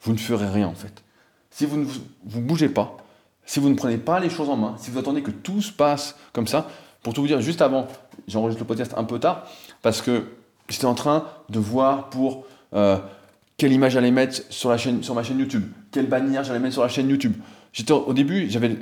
vous 0.01 0.13
ne 0.13 0.17
ferez 0.17 0.47
rien 0.47 0.67
en 0.67 0.75
fait. 0.75 1.03
Si 1.49 1.65
vous 1.65 1.77
ne 1.77 1.85
vous, 2.25 2.41
bougez 2.41 2.69
pas, 2.69 2.97
si 3.45 3.59
vous 3.59 3.69
ne 3.69 3.75
prenez 3.75 3.97
pas 3.97 4.19
les 4.19 4.29
choses 4.29 4.49
en 4.49 4.57
main, 4.57 4.75
si 4.77 4.91
vous 4.91 4.99
attendez 4.99 5.21
que 5.21 5.31
tout 5.31 5.61
se 5.61 5.71
passe 5.71 6.15
comme 6.33 6.47
ça, 6.47 6.67
pour 7.01 7.13
tout 7.13 7.21
vous 7.21 7.27
dire, 7.27 7.41
juste 7.41 7.61
avant, 7.61 7.87
j'enregistre 8.27 8.61
le 8.61 8.67
podcast 8.67 8.93
un 8.97 9.03
peu 9.03 9.19
tard, 9.19 9.47
parce 9.81 10.01
que 10.01 10.25
J'étais 10.69 10.85
en 10.85 10.95
train 10.95 11.25
de 11.49 11.59
voir 11.59 12.09
pour 12.09 12.45
euh, 12.73 12.97
quelle 13.55 13.71
image 13.71 13.93
j'allais 13.93 14.11
mettre 14.11 14.41
sur, 14.49 14.69
la 14.69 14.77
chaîne, 14.77 15.01
sur 15.01 15.15
ma 15.15 15.23
chaîne 15.23 15.39
YouTube, 15.39 15.63
quelle 15.91 16.07
bannière 16.07 16.43
j'allais 16.43 16.59
mettre 16.59 16.73
sur 16.73 16.83
la 16.83 16.89
chaîne 16.89 17.09
YouTube. 17.09 17.33
J'étais 17.71 17.93
au 17.93 18.13
début, 18.13 18.49
j'avais 18.49 18.75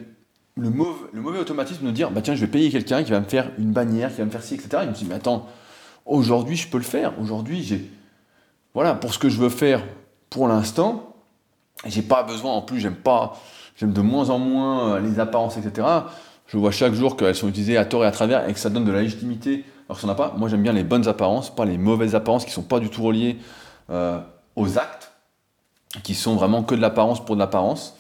le 0.57 0.69
mauvais, 0.69 1.05
le 1.13 1.21
mauvais 1.21 1.39
automatisme 1.39 1.85
de 1.85 1.91
dire 1.91 2.09
bah 2.11 2.21
tiens, 2.21 2.33
je 2.33 2.41
vais 2.41 2.51
payer 2.51 2.71
quelqu'un 2.71 3.03
qui 3.03 3.11
va 3.11 3.19
me 3.19 3.25
faire 3.25 3.51
une 3.59 3.71
bannière, 3.71 4.09
qui 4.11 4.17
va 4.17 4.25
me 4.25 4.31
faire 4.31 4.43
ci, 4.43 4.55
etc. 4.55 4.69
Et 4.81 4.85
je 4.85 4.89
me 4.89 4.95
dit 4.95 5.05
mais 5.07 5.15
attends, 5.15 5.47
aujourd'hui 6.05 6.55
je 6.55 6.67
peux 6.67 6.77
le 6.77 6.83
faire. 6.83 7.13
Aujourd'hui 7.19 7.63
j'ai 7.63 7.91
voilà 8.73 8.95
pour 8.95 9.13
ce 9.13 9.19
que 9.19 9.29
je 9.29 9.37
veux 9.37 9.49
faire 9.49 9.83
pour 10.35 10.49
l'instant, 10.49 11.15
j'ai 11.85 12.01
pas 12.01 12.23
besoin. 12.23 12.51
En 12.51 12.61
plus, 12.61 12.81
j'aime 12.81 12.97
pas, 12.97 13.39
j'aime 13.77 13.93
de 13.93 14.01
moins 14.01 14.29
en 14.29 14.37
moins 14.37 14.95
euh, 14.95 14.99
les 14.99 15.17
apparences, 15.17 15.55
etc. 15.55 15.87
Je 16.47 16.57
vois 16.57 16.71
chaque 16.71 16.93
jour 16.93 17.15
qu'elles 17.15 17.35
sont 17.35 17.47
utilisées 17.47 17.77
à 17.77 17.85
tort 17.85 18.03
et 18.03 18.07
à 18.07 18.11
travers 18.11 18.49
et 18.49 18.51
que 18.51 18.59
ça 18.59 18.69
donne 18.69 18.83
de 18.83 18.91
la 18.91 19.01
légitimité 19.01 19.63
alors 19.87 19.97
ça 19.97 20.07
n'a 20.07 20.15
pas. 20.15 20.33
Moi, 20.35 20.49
j'aime 20.49 20.61
bien 20.61 20.73
les 20.73 20.83
bonnes 20.83 21.07
apparences, 21.07 21.55
pas 21.55 21.63
les 21.63 21.77
mauvaises 21.77 22.15
apparences 22.15 22.43
qui 22.43 22.51
sont 22.51 22.63
pas 22.63 22.81
du 22.81 22.89
tout 22.89 23.01
reliées 23.01 23.37
euh, 23.89 24.19
aux 24.57 24.77
actes, 24.77 25.13
qui 26.03 26.15
sont 26.15 26.35
vraiment 26.35 26.63
que 26.63 26.75
de 26.75 26.81
l'apparence 26.81 27.23
pour 27.23 27.35
de 27.35 27.39
l'apparence. 27.39 27.95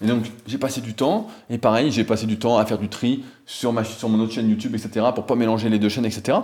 Et 0.00 0.06
donc, 0.06 0.30
j'ai 0.46 0.58
passé 0.58 0.82
du 0.82 0.94
temps, 0.94 1.26
et 1.50 1.58
pareil, 1.58 1.90
j'ai 1.90 2.04
passé 2.04 2.26
du 2.26 2.38
temps 2.38 2.58
à 2.58 2.64
faire 2.64 2.78
du 2.78 2.88
tri 2.88 3.24
sur, 3.44 3.72
ma, 3.72 3.82
sur 3.82 4.08
mon 4.08 4.20
autre 4.20 4.32
chaîne 4.32 4.48
YouTube, 4.48 4.76
etc., 4.76 5.06
pour 5.16 5.26
pas 5.26 5.34
mélanger 5.34 5.68
les 5.68 5.80
deux 5.80 5.88
chaînes, 5.88 6.06
etc. 6.06 6.38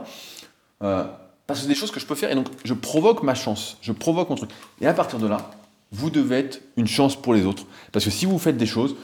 parce 1.49 1.61
que 1.61 1.62
c'est 1.64 1.72
des 1.72 1.74
choses 1.74 1.90
que 1.90 1.99
je 1.99 2.05
peux 2.05 2.14
faire, 2.14 2.30
et 2.30 2.34
donc 2.34 2.46
je 2.62 2.74
provoque 2.74 3.22
ma 3.22 3.34
chance, 3.34 3.78
je 3.80 3.92
provoque 3.92 4.28
mon 4.28 4.36
truc. 4.36 4.51
Et 4.82 4.86
à 4.86 4.92
partir 4.92 5.18
de 5.18 5.26
là, 5.26 5.51
vous 5.90 6.11
devez 6.11 6.36
être 6.36 6.61
une 6.76 6.86
chance 6.86 7.16
pour 7.16 7.32
les 7.32 7.46
autres. 7.46 7.64
Parce 7.90 8.05
que 8.05 8.11
si 8.11 8.26
vous 8.26 8.38
faites 8.38 8.59
des 8.59 8.66
choses, 8.66 8.96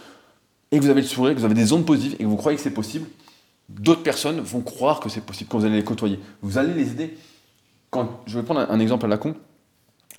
et 0.71 0.77
que 0.79 0.83
vous 0.85 0.91
avez 0.91 1.01
le 1.01 1.07
sourire, 1.07 1.35
que 1.35 1.39
vous 1.39 1.47
avez 1.47 1.55
des 1.55 1.73
ondes 1.73 1.87
positives, 1.87 2.17
et 2.21 2.23
que 2.23 2.29
vous 2.29 2.37
croyez 2.37 2.59
que 2.59 2.63
c'est 2.63 2.75
possible, 2.75 3.07
d'autres 3.71 4.03
personnes 4.03 4.41
vont 4.41 4.61
croire 4.61 5.01
que 5.01 5.09
c'est 5.09 5.23
possible 5.23 5.49
quand 5.49 5.59
vous 5.59 5.65
allez 5.65 5.77
les 5.77 5.85
côtoyer. 5.85 6.21
Vous 6.43 6.59
allez 6.59 6.75
les 6.75 6.91
aider. 6.91 7.17
Quand, 7.89 8.21
je 8.27 8.39
vais 8.39 8.45
prendre 8.45 8.61
un, 8.61 8.79
exemple 8.79 9.07
à 9.07 9.09
la 9.09 9.17
con, 9.17 9.35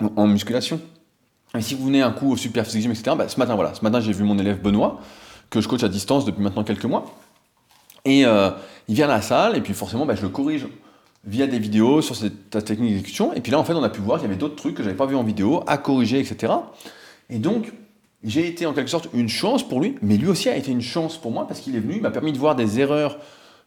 en, 0.00 0.26
musculation. 0.26 0.80
Et 1.56 1.62
si 1.62 1.76
vous 1.76 1.86
venez 1.86 2.02
un 2.02 2.10
coup 2.10 2.32
au 2.32 2.36
Super 2.36 2.66
Physique 2.66 2.90
etc., 2.90 3.14
bah, 3.16 3.28
ce 3.28 3.38
matin, 3.38 3.54
voilà, 3.54 3.72
ce 3.72 3.84
matin, 3.84 4.00
j'ai 4.00 4.12
vu 4.12 4.24
mon 4.24 4.36
élève 4.36 4.60
Benoît, 4.60 5.00
que 5.48 5.60
je 5.60 5.68
coach 5.68 5.84
à 5.84 5.88
distance 5.88 6.24
depuis 6.24 6.42
maintenant 6.42 6.64
quelques 6.64 6.86
mois. 6.86 7.04
Et 8.04 8.26
euh, 8.26 8.50
il 8.88 8.96
vient 8.96 9.08
à 9.08 9.14
la 9.14 9.22
salle, 9.22 9.56
et 9.56 9.60
puis 9.60 9.74
forcément, 9.74 10.06
bah, 10.06 10.16
je 10.16 10.22
le 10.22 10.28
corrige 10.28 10.66
via 11.26 11.46
des 11.46 11.58
vidéos 11.58 12.02
sur 12.02 12.14
cette 12.16 12.50
technique 12.64 12.90
d'exécution. 12.90 13.32
Et 13.34 13.40
puis 13.40 13.52
là, 13.52 13.58
en 13.58 13.64
fait, 13.64 13.74
on 13.74 13.82
a 13.82 13.88
pu 13.88 14.00
voir 14.00 14.18
qu'il 14.18 14.28
y 14.28 14.30
avait 14.30 14.38
d'autres 14.38 14.56
trucs 14.56 14.74
que 14.74 14.82
je 14.82 14.88
n'avais 14.88 14.96
pas 14.96 15.06
vu 15.06 15.16
en 15.16 15.24
vidéo, 15.24 15.62
à 15.66 15.76
corriger, 15.76 16.20
etc. 16.20 16.52
Et 17.28 17.38
donc, 17.38 17.72
j'ai 18.22 18.46
été 18.46 18.66
en 18.66 18.72
quelque 18.72 18.90
sorte 18.90 19.08
une 19.12 19.28
chance 19.28 19.66
pour 19.66 19.80
lui, 19.80 19.96
mais 20.02 20.16
lui 20.16 20.28
aussi 20.28 20.48
a 20.48 20.56
été 20.56 20.70
une 20.70 20.80
chance 20.80 21.16
pour 21.16 21.32
moi 21.32 21.46
parce 21.46 21.60
qu'il 21.60 21.76
est 21.76 21.80
venu, 21.80 21.96
il 21.96 22.02
m'a 22.02 22.10
permis 22.10 22.32
de 22.32 22.38
voir 22.38 22.54
des 22.54 22.80
erreurs 22.80 23.18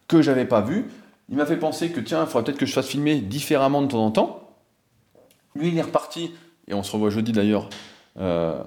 que 0.08 0.22
j'avais 0.22 0.46
pas 0.46 0.60
vues. 0.62 0.86
Il 1.28 1.36
m'a 1.36 1.46
fait 1.46 1.56
penser 1.56 1.90
que 1.90 2.00
tiens, 2.00 2.22
il 2.22 2.26
faudrait 2.26 2.44
peut-être 2.44 2.58
que 2.58 2.66
je 2.66 2.72
fasse 2.72 2.86
filmer 2.86 3.20
différemment 3.20 3.82
de 3.82 3.88
temps 3.88 4.04
en 4.04 4.10
temps. 4.10 4.50
Lui, 5.54 5.68
il 5.68 5.78
est 5.78 5.82
reparti, 5.82 6.32
et 6.66 6.74
on 6.74 6.82
se 6.82 6.92
revoit 6.92 7.10
jeudi 7.10 7.32
d'ailleurs, 7.32 7.68
euh, 8.18 8.60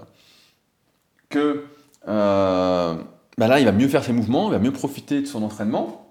que 1.30 1.66
euh, 2.08 2.96
bah 3.38 3.48
là, 3.48 3.60
il 3.60 3.66
va 3.66 3.72
mieux 3.72 3.88
faire 3.88 4.04
ses 4.04 4.14
mouvements, 4.14 4.50
il 4.50 4.52
va 4.52 4.60
mieux 4.60 4.72
profiter 4.72 5.22
de 5.22 5.26
son 5.26 5.44
entraînement. 5.44 6.03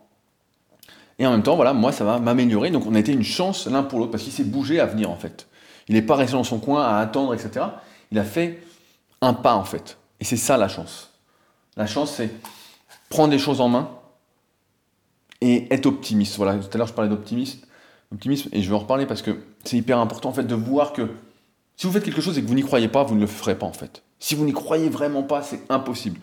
Et 1.18 1.26
en 1.26 1.30
même 1.30 1.42
temps, 1.42 1.56
voilà, 1.56 1.72
moi, 1.72 1.92
ça 1.92 2.04
va 2.04 2.18
m'améliorer. 2.18 2.70
Donc, 2.70 2.86
on 2.86 2.94
a 2.94 2.98
été 2.98 3.12
une 3.12 3.22
chance 3.22 3.66
l'un 3.66 3.82
pour 3.82 3.98
l'autre 3.98 4.10
parce 4.10 4.22
qu'il 4.24 4.32
s'est 4.32 4.44
bougé 4.44 4.80
à 4.80 4.86
venir, 4.86 5.10
en 5.10 5.16
fait. 5.16 5.46
Il 5.88 5.94
n'est 5.94 6.02
pas 6.02 6.16
resté 6.16 6.32
dans 6.32 6.44
son 6.44 6.58
coin 6.58 6.84
à 6.84 6.98
attendre, 6.98 7.34
etc. 7.34 7.66
Il 8.10 8.18
a 8.18 8.24
fait 8.24 8.62
un 9.20 9.34
pas, 9.34 9.54
en 9.54 9.64
fait. 9.64 9.98
Et 10.20 10.24
c'est 10.24 10.36
ça 10.36 10.56
la 10.56 10.68
chance. 10.68 11.10
La 11.76 11.86
chance, 11.86 12.14
c'est 12.14 12.30
prendre 13.08 13.30
des 13.30 13.38
choses 13.38 13.60
en 13.60 13.68
main 13.68 13.90
et 15.40 15.72
être 15.72 15.86
optimiste. 15.86 16.36
Voilà, 16.36 16.54
tout 16.56 16.68
à 16.72 16.78
l'heure, 16.78 16.86
je 16.86 16.92
parlais 16.92 17.10
d'optimisme, 17.10 17.60
optimisme, 18.12 18.48
et 18.52 18.62
je 18.62 18.68
vais 18.68 18.74
en 18.74 18.80
reparler 18.80 19.06
parce 19.06 19.22
que 19.22 19.38
c'est 19.64 19.76
hyper 19.76 19.98
important, 19.98 20.30
en 20.30 20.32
fait, 20.32 20.44
de 20.44 20.54
voir 20.54 20.92
que 20.92 21.08
si 21.76 21.86
vous 21.86 21.92
faites 21.92 22.04
quelque 22.04 22.20
chose 22.20 22.38
et 22.38 22.42
que 22.42 22.46
vous 22.46 22.54
n'y 22.54 22.62
croyez 22.62 22.88
pas, 22.88 23.02
vous 23.02 23.14
ne 23.14 23.20
le 23.20 23.26
ferez 23.26 23.58
pas, 23.58 23.66
en 23.66 23.72
fait. 23.72 24.02
Si 24.18 24.34
vous 24.34 24.44
n'y 24.44 24.52
croyez 24.52 24.88
vraiment 24.88 25.22
pas, 25.22 25.42
c'est 25.42 25.60
impossible. 25.68 26.20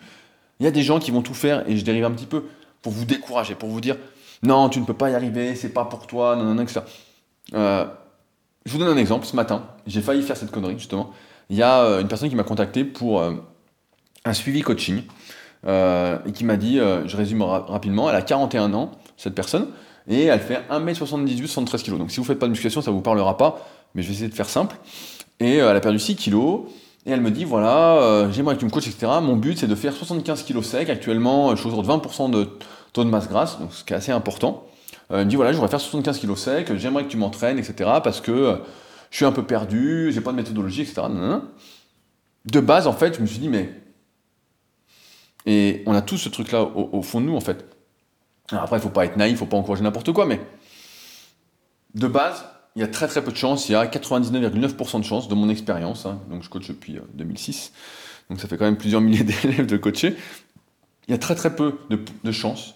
Il 0.58 0.64
y 0.64 0.66
a 0.66 0.70
des 0.70 0.82
gens 0.82 0.98
qui 0.98 1.10
vont 1.10 1.22
tout 1.22 1.34
faire, 1.34 1.68
et 1.68 1.76
je 1.76 1.84
dérive 1.84 2.04
un 2.04 2.10
petit 2.10 2.26
peu, 2.26 2.44
pour 2.82 2.92
vous 2.92 3.04
décourager, 3.04 3.54
pour 3.54 3.68
vous 3.68 3.80
dire 3.80 3.96
non, 4.42 4.68
tu 4.68 4.80
ne 4.80 4.86
peux 4.86 4.94
pas 4.94 5.10
y 5.10 5.14
arriver, 5.14 5.54
c'est 5.54 5.68
pas 5.70 5.84
pour 5.84 6.06
toi, 6.06 6.34
non, 6.36 6.44
non, 6.44 6.54
non, 6.54 6.62
etc. 6.62 6.80
Euh, 7.54 7.84
je 8.64 8.72
vous 8.72 8.78
donne 8.78 8.88
un 8.88 8.96
exemple. 8.96 9.26
Ce 9.26 9.36
matin, 9.36 9.64
j'ai 9.86 10.00
failli 10.00 10.22
faire 10.22 10.36
cette 10.36 10.50
connerie, 10.50 10.78
justement. 10.78 11.10
Il 11.50 11.56
y 11.56 11.62
a 11.62 11.80
euh, 11.80 12.00
une 12.00 12.08
personne 12.08 12.28
qui 12.28 12.36
m'a 12.36 12.44
contacté 12.44 12.84
pour 12.84 13.20
euh, 13.20 13.32
un 14.24 14.32
suivi 14.32 14.62
coaching 14.62 15.02
et 15.66 16.32
qui 16.32 16.44
m'a 16.44 16.56
dit, 16.56 16.78
je 16.78 17.16
résume 17.18 17.42
rapidement, 17.42 18.08
elle 18.08 18.16
a 18.16 18.22
41 18.22 18.72
ans, 18.72 18.92
cette 19.18 19.34
personne, 19.34 19.66
et 20.08 20.24
elle 20.24 20.40
fait 20.40 20.62
1m78, 20.70 21.36
73 21.36 21.82
kg. 21.82 21.98
Donc 21.98 22.10
si 22.10 22.16
vous 22.16 22.22
ne 22.22 22.26
faites 22.28 22.38
pas 22.38 22.46
de 22.46 22.52
musculation, 22.52 22.80
ça 22.80 22.90
ne 22.90 22.96
vous 22.96 23.02
parlera 23.02 23.36
pas, 23.36 23.66
mais 23.94 24.00
je 24.00 24.08
vais 24.08 24.14
essayer 24.14 24.30
de 24.30 24.34
faire 24.34 24.48
simple. 24.48 24.76
Et 25.38 25.56
elle 25.56 25.76
a 25.76 25.80
perdu 25.80 25.98
6 25.98 26.16
kg. 26.16 26.62
Et 27.04 27.10
elle 27.10 27.20
me 27.20 27.30
dit 27.30 27.44
voilà, 27.44 28.30
j'aimerais 28.30 28.54
que 28.54 28.60
tu 28.60 28.64
me 28.64 28.70
coaches, 28.70 28.88
etc. 28.88 29.12
Mon 29.20 29.36
but 29.36 29.58
c'est 29.58 29.66
de 29.66 29.74
faire 29.74 29.92
75 29.92 30.44
kg 30.44 30.62
sec. 30.62 30.88
Actuellement, 30.88 31.54
je 31.54 31.60
suis 31.60 31.68
autour 31.68 31.82
de 31.82 31.88
20% 31.88 32.30
de 32.30 32.48
taux 32.92 33.04
de 33.04 33.10
masse 33.10 33.28
grasse, 33.28 33.58
donc 33.58 33.72
ce 33.72 33.84
qui 33.84 33.92
est 33.92 33.96
assez 33.96 34.12
important. 34.12 34.66
Euh, 35.10 35.22
il 35.22 35.24
me 35.24 35.30
dit 35.30 35.36
voilà, 35.36 35.52
je 35.52 35.56
voudrais 35.56 35.70
faire 35.70 35.80
75 35.80 36.18
kg 36.18 36.36
sec, 36.36 36.76
j'aimerais 36.76 37.04
que 37.04 37.10
tu 37.10 37.16
m'entraînes, 37.16 37.58
etc. 37.58 37.90
Parce 38.02 38.20
que 38.20 38.30
euh, 38.30 38.56
je 39.10 39.16
suis 39.16 39.24
un 39.24 39.32
peu 39.32 39.44
perdu, 39.44 40.10
j'ai 40.12 40.20
pas 40.20 40.32
de 40.32 40.36
méthodologie, 40.36 40.82
etc. 40.82 41.02
De 42.44 42.60
base, 42.60 42.86
en 42.86 42.92
fait, 42.92 43.16
je 43.16 43.20
me 43.20 43.26
suis 43.26 43.38
dit 43.38 43.48
mais. 43.48 43.72
Et 45.46 45.82
on 45.86 45.94
a 45.94 46.02
tous 46.02 46.18
ce 46.18 46.28
truc-là 46.28 46.62
au, 46.62 47.02
fond 47.02 47.20
de 47.20 47.26
nous, 47.26 47.34
en 47.34 47.40
fait. 47.40 47.64
Alors 48.50 48.64
après, 48.64 48.76
il 48.76 48.82
faut 48.82 48.90
pas 48.90 49.06
être 49.06 49.16
naïf, 49.16 49.32
il 49.32 49.38
faut 49.38 49.46
pas 49.46 49.56
encourager 49.56 49.82
n'importe 49.82 50.12
quoi, 50.12 50.26
mais 50.26 50.40
de 51.94 52.06
base, 52.06 52.44
il 52.76 52.80
y 52.80 52.84
a 52.84 52.88
très 52.88 53.08
très 53.08 53.24
peu 53.24 53.32
de 53.32 53.36
chance, 53.36 53.68
il 53.68 53.72
y 53.72 53.74
a 53.74 53.86
99,9% 53.86 55.00
de 55.00 55.04
chance 55.04 55.28
de 55.28 55.34
mon 55.34 55.48
expérience, 55.48 56.04
hein. 56.04 56.20
donc 56.28 56.42
je 56.42 56.50
coach 56.50 56.68
depuis 56.68 56.98
2006, 57.14 57.72
euh, 57.72 58.30
donc 58.30 58.40
ça 58.40 58.48
fait 58.48 58.58
quand 58.58 58.66
même 58.66 58.76
plusieurs 58.76 59.00
milliers 59.00 59.24
d'élèves 59.42 59.66
de 59.66 59.76
coacher, 59.76 60.14
il 61.08 61.12
y 61.12 61.14
a 61.14 61.18
très 61.18 61.34
très 61.34 61.56
peu 61.56 61.78
de, 61.88 61.98
de 62.22 62.32
chances 62.32 62.74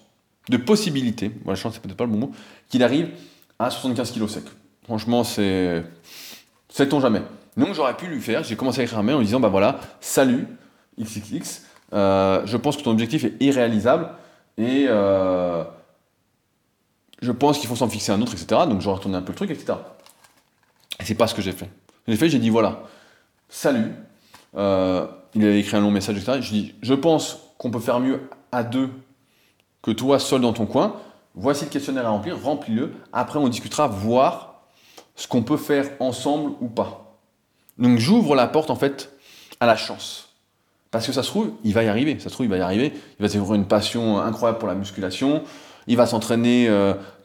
de 0.48 0.56
possibilité, 0.56 1.30
voilà, 1.44 1.58
chance 1.58 1.74
c'est 1.74 1.80
peut-être 1.80 1.96
pas 1.96 2.04
le 2.04 2.10
bon 2.10 2.18
mot, 2.18 2.32
qu'il 2.68 2.82
arrive 2.82 3.10
à 3.58 3.70
75 3.70 4.12
kg 4.12 4.28
sec. 4.28 4.44
Franchement, 4.84 5.24
c'est. 5.24 5.82
Sait-on 6.68 7.00
jamais. 7.00 7.22
Donc 7.56 7.72
j'aurais 7.74 7.96
pu 7.96 8.06
lui 8.06 8.20
faire, 8.20 8.42
j'ai 8.42 8.56
commencé 8.56 8.80
à 8.80 8.84
écrire 8.84 8.98
un 8.98 9.02
mail 9.02 9.14
en 9.14 9.18
lui 9.18 9.26
disant 9.26 9.40
bah 9.40 9.48
voilà, 9.48 9.80
salut 10.00 10.46
XXX, 11.00 11.62
euh, 11.92 12.42
je 12.46 12.56
pense 12.56 12.76
que 12.76 12.82
ton 12.82 12.90
objectif 12.90 13.24
est 13.24 13.34
irréalisable 13.40 14.10
et 14.58 14.86
euh, 14.88 15.62
je 17.22 17.32
pense 17.32 17.58
qu'il 17.58 17.68
faut 17.68 17.76
s'en 17.76 17.88
fixer 17.88 18.10
un 18.12 18.20
autre, 18.20 18.32
etc. 18.32 18.62
Donc 18.68 18.80
j'aurais 18.80 18.96
retourné 18.96 19.16
un 19.16 19.22
peu 19.22 19.32
le 19.32 19.36
truc, 19.36 19.50
etc. 19.50 19.74
Et 21.00 21.04
c'est 21.04 21.14
pas 21.14 21.28
ce 21.28 21.34
que 21.34 21.42
j'ai 21.42 21.52
fait. 21.52 21.70
J'ai 22.08 22.16
fait, 22.16 22.28
j'ai 22.28 22.38
dit 22.38 22.50
voilà, 22.50 22.82
salut. 23.48 23.92
Euh, 24.56 25.06
il 25.34 25.44
avait 25.44 25.60
écrit 25.60 25.76
un 25.76 25.80
long 25.80 25.90
message, 25.90 26.16
etc. 26.16 26.38
Je 26.40 26.50
dis 26.50 26.74
je 26.82 26.94
pense 26.94 27.38
qu'on 27.56 27.70
peut 27.70 27.80
faire 27.80 28.00
mieux 28.00 28.20
à 28.50 28.64
deux 28.64 28.90
que 29.84 29.90
toi 29.90 30.18
seul 30.18 30.40
dans 30.40 30.54
ton 30.54 30.64
coin. 30.64 30.96
Voici 31.34 31.64
le 31.64 31.70
questionnaire 31.70 32.06
à 32.06 32.10
remplir, 32.10 32.42
remplis-le. 32.42 32.92
Après, 33.12 33.38
on 33.38 33.48
discutera, 33.48 33.86
voir 33.86 34.62
ce 35.14 35.28
qu'on 35.28 35.42
peut 35.42 35.58
faire 35.58 35.90
ensemble 36.00 36.52
ou 36.60 36.68
pas. 36.68 37.18
Donc, 37.78 37.98
j'ouvre 37.98 38.34
la 38.34 38.46
porte 38.46 38.70
en 38.70 38.76
fait 38.76 39.12
à 39.60 39.66
la 39.66 39.76
chance. 39.76 40.30
Parce 40.90 41.06
que 41.06 41.12
ça 41.12 41.22
se 41.22 41.28
trouve, 41.28 41.50
il 41.64 41.74
va 41.74 41.82
y 41.82 41.88
arriver. 41.88 42.18
Ça 42.18 42.30
se 42.30 42.34
trouve, 42.34 42.46
il 42.46 42.50
va 42.50 42.56
y 42.56 42.60
arriver. 42.60 42.94
Il 43.18 43.22
va 43.22 43.28
découvrir 43.28 43.56
une 43.56 43.66
passion 43.66 44.18
incroyable 44.20 44.58
pour 44.58 44.68
la 44.68 44.74
musculation. 44.74 45.42
Il 45.86 45.96
va 45.96 46.06
s'entraîner 46.06 46.70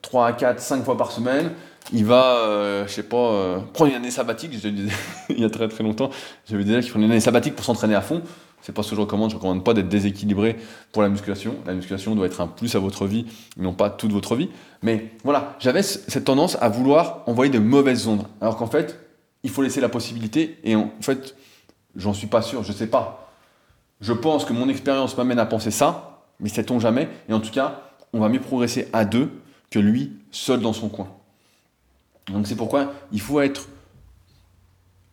3, 0.01 0.33
4, 0.33 0.59
5 0.59 0.83
fois 0.83 0.97
par 0.97 1.11
semaine. 1.11 1.51
Il 1.93 2.05
va, 2.05 2.35
euh, 2.37 2.87
je 2.87 2.91
sais 2.91 3.03
pas, 3.03 3.17
euh, 3.17 3.59
prendre 3.73 3.91
une 3.91 3.97
année 3.97 4.11
sabbatique. 4.11 4.51
Je 4.53 4.67
disais, 4.67 4.93
il 5.29 5.39
y 5.39 5.45
a 5.45 5.49
très 5.49 5.67
très 5.67 5.83
longtemps, 5.83 6.09
j'avais 6.49 6.63
des 6.63 6.73
gens 6.73 6.81
qui 6.81 6.89
prenaient 6.89 7.05
une 7.05 7.11
année 7.11 7.19
sabbatique 7.19 7.55
pour 7.55 7.65
s'entraîner 7.65 7.95
à 7.95 8.01
fond. 8.01 8.21
C'est 8.61 8.73
pas 8.73 8.83
ce 8.83 8.91
que 8.91 8.95
je 8.95 9.01
recommande. 9.01 9.31
Je 9.31 9.35
recommande 9.35 9.63
pas 9.63 9.73
d'être 9.73 9.89
déséquilibré 9.89 10.57
pour 10.91 11.01
la 11.01 11.09
musculation. 11.09 11.55
La 11.65 11.73
musculation 11.73 12.15
doit 12.15 12.25
être 12.25 12.41
un 12.41 12.47
plus 12.47 12.75
à 12.75 12.79
votre 12.79 13.05
vie, 13.05 13.25
non 13.57 13.73
pas 13.73 13.89
toute 13.89 14.11
votre 14.11 14.35
vie. 14.35 14.49
Mais 14.81 15.11
voilà, 15.23 15.55
j'avais 15.59 15.83
cette 15.83 16.25
tendance 16.25 16.57
à 16.61 16.69
vouloir 16.69 17.23
envoyer 17.25 17.51
de 17.51 17.59
mauvaises 17.59 18.07
ondes. 18.07 18.25
Alors 18.41 18.57
qu'en 18.57 18.67
fait, 18.67 18.99
il 19.43 19.49
faut 19.49 19.61
laisser 19.61 19.81
la 19.81 19.89
possibilité. 19.89 20.59
Et 20.63 20.75
en 20.75 20.91
fait, 21.01 21.35
j'en 21.95 22.13
suis 22.13 22.27
pas 22.27 22.41
sûr, 22.41 22.63
je 22.63 22.71
sais 22.71 22.87
pas. 22.87 23.31
Je 24.01 24.13
pense 24.13 24.45
que 24.45 24.53
mon 24.53 24.69
expérience 24.69 25.17
m'amène 25.17 25.39
à 25.39 25.45
penser 25.45 25.71
ça, 25.71 26.23
mais 26.39 26.49
sait-on 26.49 26.79
jamais? 26.79 27.09
Et 27.27 27.33
en 27.33 27.39
tout 27.39 27.51
cas, 27.51 27.81
on 28.13 28.19
va 28.19 28.29
mieux 28.29 28.39
progresser 28.39 28.87
à 28.93 29.05
deux 29.05 29.29
que 29.69 29.79
lui 29.79 30.13
seul 30.31 30.61
dans 30.61 30.73
son 30.73 30.89
coin. 30.89 31.09
Donc 32.31 32.47
c'est 32.47 32.55
pourquoi 32.55 32.93
il 33.11 33.21
faut 33.21 33.39
être 33.41 33.67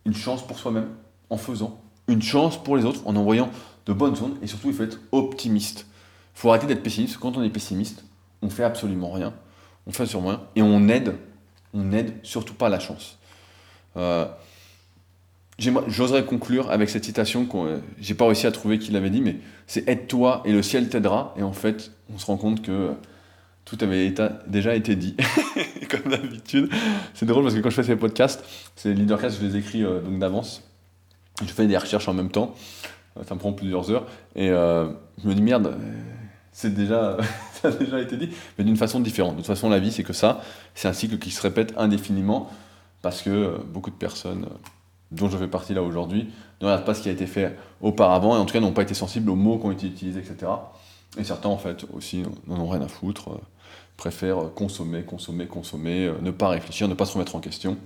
une 0.05 0.14
chance 0.14 0.47
pour 0.47 0.59
soi-même 0.59 0.88
en 1.30 1.36
faisant 1.36 1.80
une 2.09 2.22
chance 2.22 2.62
pour 2.62 2.76
les 2.76 2.84
autres 2.84 3.00
en 3.07 3.16
envoyant 3.16 3.50
de 3.86 3.92
bonnes 3.92 4.16
ondes 4.22 4.36
et 4.42 4.46
surtout 4.46 4.68
il 4.68 4.74
faut 4.74 4.82
être 4.82 5.00
optimiste. 5.12 5.86
Il 6.34 6.40
faut 6.40 6.50
arrêter 6.50 6.66
d'être 6.66 6.82
pessimiste. 6.82 7.18
Quand 7.18 7.36
on 7.36 7.42
est 7.42 7.50
pessimiste, 7.50 8.04
on 8.42 8.50
fait 8.50 8.64
absolument 8.64 9.11
rien, 9.11 9.32
on 9.86 9.92
fait 9.92 10.07
sur 10.07 10.22
rien 10.22 10.42
et 10.54 10.62
on 10.62 10.88
aide, 10.88 11.14
on 11.72 11.82
n'aide 11.82 12.14
surtout 12.22 12.54
pas 12.54 12.68
la 12.68 12.78
chance. 12.78 13.18
Euh, 13.96 14.26
j'oserais 15.59 16.24
conclure 16.24 16.70
avec 16.70 16.90
cette 16.90 17.04
citation 17.04 17.46
que 17.46 17.57
euh, 17.57 17.78
j'ai 17.98 18.14
pas 18.14 18.26
réussi 18.26 18.46
à 18.46 18.52
trouver 18.52 18.78
qui 18.78 18.92
l'avait 18.92 19.11
dit, 19.11 19.20
mais 19.20 19.36
c'est 19.66 19.88
aide-toi 19.88 20.42
et 20.44 20.52
le 20.52 20.62
ciel 20.62 20.88
t'aidera. 20.88 21.34
Et 21.36 21.42
en 21.42 21.52
fait, 21.52 21.92
on 22.12 22.18
se 22.18 22.26
rend 22.26 22.36
compte 22.36 22.62
que 22.62 22.90
tout 23.64 23.78
avait 23.80 24.14
déjà 24.46 24.74
été 24.74 24.94
dit, 24.96 25.16
comme 25.90 26.11
d'habitude. 26.11 26.70
C'est 27.14 27.26
drôle 27.26 27.42
parce 27.42 27.54
que 27.54 27.61
quand 27.61 27.70
je 27.70 27.76
fais 27.76 27.82
ces 27.82 27.96
podcasts, 27.96 28.44
ces 28.76 28.94
leadercasts, 28.94 29.40
je 29.40 29.46
les 29.46 29.57
écris 29.57 29.82
euh, 29.82 30.00
donc 30.00 30.18
d'avance. 30.18 30.62
Je 31.43 31.53
fais 31.53 31.66
des 31.66 31.76
recherches 31.76 32.09
en 32.09 32.14
même 32.14 32.30
temps. 32.30 32.55
Ça 33.26 33.34
me 33.34 33.41
prend 33.41 33.53
plusieurs 33.53 33.91
heures. 33.91 34.07
Et 34.34 34.49
je 34.49 35.28
me 35.28 35.34
dis, 35.34 35.43
merde, 35.43 35.76
c'est 36.53 36.74
déjà, 36.74 37.16
ça 37.53 37.68
a 37.68 37.70
déjà 37.70 38.01
été 38.01 38.16
dit, 38.16 38.30
mais 38.59 38.64
d'une 38.64 38.76
façon 38.76 39.01
différente. 39.01 39.32
De 39.32 39.39
toute 39.39 39.47
façon, 39.47 39.68
la 39.68 39.78
vie, 39.78 39.93
c'est 39.93 40.05
que 40.05 40.12
ça, 40.12 40.41
c'est 40.74 40.89
un 40.89 40.93
cycle 40.93 41.18
qui 41.18 41.30
se 41.30 41.43
répète 41.43 41.74
indéfiniment 41.76 42.51
parce 43.03 43.22
que 43.22 43.59
beaucoup 43.72 43.91
de 43.91 43.97
personnes 43.97 44.47
dont 45.12 45.28
je 45.28 45.37
fais 45.37 45.49
partie 45.49 45.74
là 45.74 45.82
aujourd'hui, 45.82 46.28
ne 46.61 46.66
regardent 46.66 46.84
pas 46.84 46.95
ce 46.95 47.03
qui 47.03 47.09
a 47.09 47.12
été 47.12 47.26
fait 47.26 47.57
auparavant, 47.80 48.37
et 48.37 48.39
en 48.39 48.45
tout 48.45 48.53
cas 48.53 48.61
n'ont 48.61 48.72
pas 48.72 48.82
été 48.82 48.95
sensibles 48.95 49.30
aux 49.30 49.37
mots 49.37 49.59
qui 49.59 49.66
ont 49.66 49.70
été 49.70 49.87
utilisés, 49.87 50.20
etc. 50.20 50.51
Et 51.18 51.24
certains, 51.24 51.49
en 51.49 51.59
fait, 51.59 51.87
aussi 51.95 52.22
n'en 52.47 52.61
ont 52.61 52.68
rien 52.68 52.82
à 52.82 52.89
foutre, 52.89 53.30
euh, 53.30 53.41
préfèrent 53.97 54.53
consommer, 54.55 55.03
consommer, 55.03 55.47
consommer, 55.47 56.07
euh, 56.07 56.14
ne 56.20 56.30
pas 56.30 56.49
réfléchir, 56.49 56.89
ne 56.89 56.95
pas 56.95 57.07
se 57.07 57.14
remettre 57.14 57.37
en 57.37 57.41
question, 57.41 57.76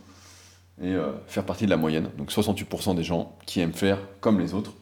et 0.80 0.92
euh, 0.92 1.12
faire 1.26 1.44
partie 1.44 1.64
de 1.64 1.70
la 1.70 1.76
moyenne. 1.76 2.10
Donc 2.18 2.30
68% 2.30 2.94
des 2.94 3.02
gens 3.02 3.36
qui 3.46 3.60
aiment 3.60 3.72
faire 3.72 3.98
comme 4.20 4.40
les 4.40 4.54
autres, 4.54 4.72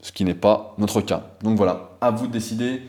ce 0.00 0.12
qui 0.12 0.24
n'est 0.24 0.34
pas 0.34 0.74
notre 0.78 1.00
cas. 1.00 1.24
Donc 1.42 1.56
voilà, 1.56 1.96
à 2.00 2.10
vous 2.10 2.26
de 2.26 2.32
décider 2.32 2.82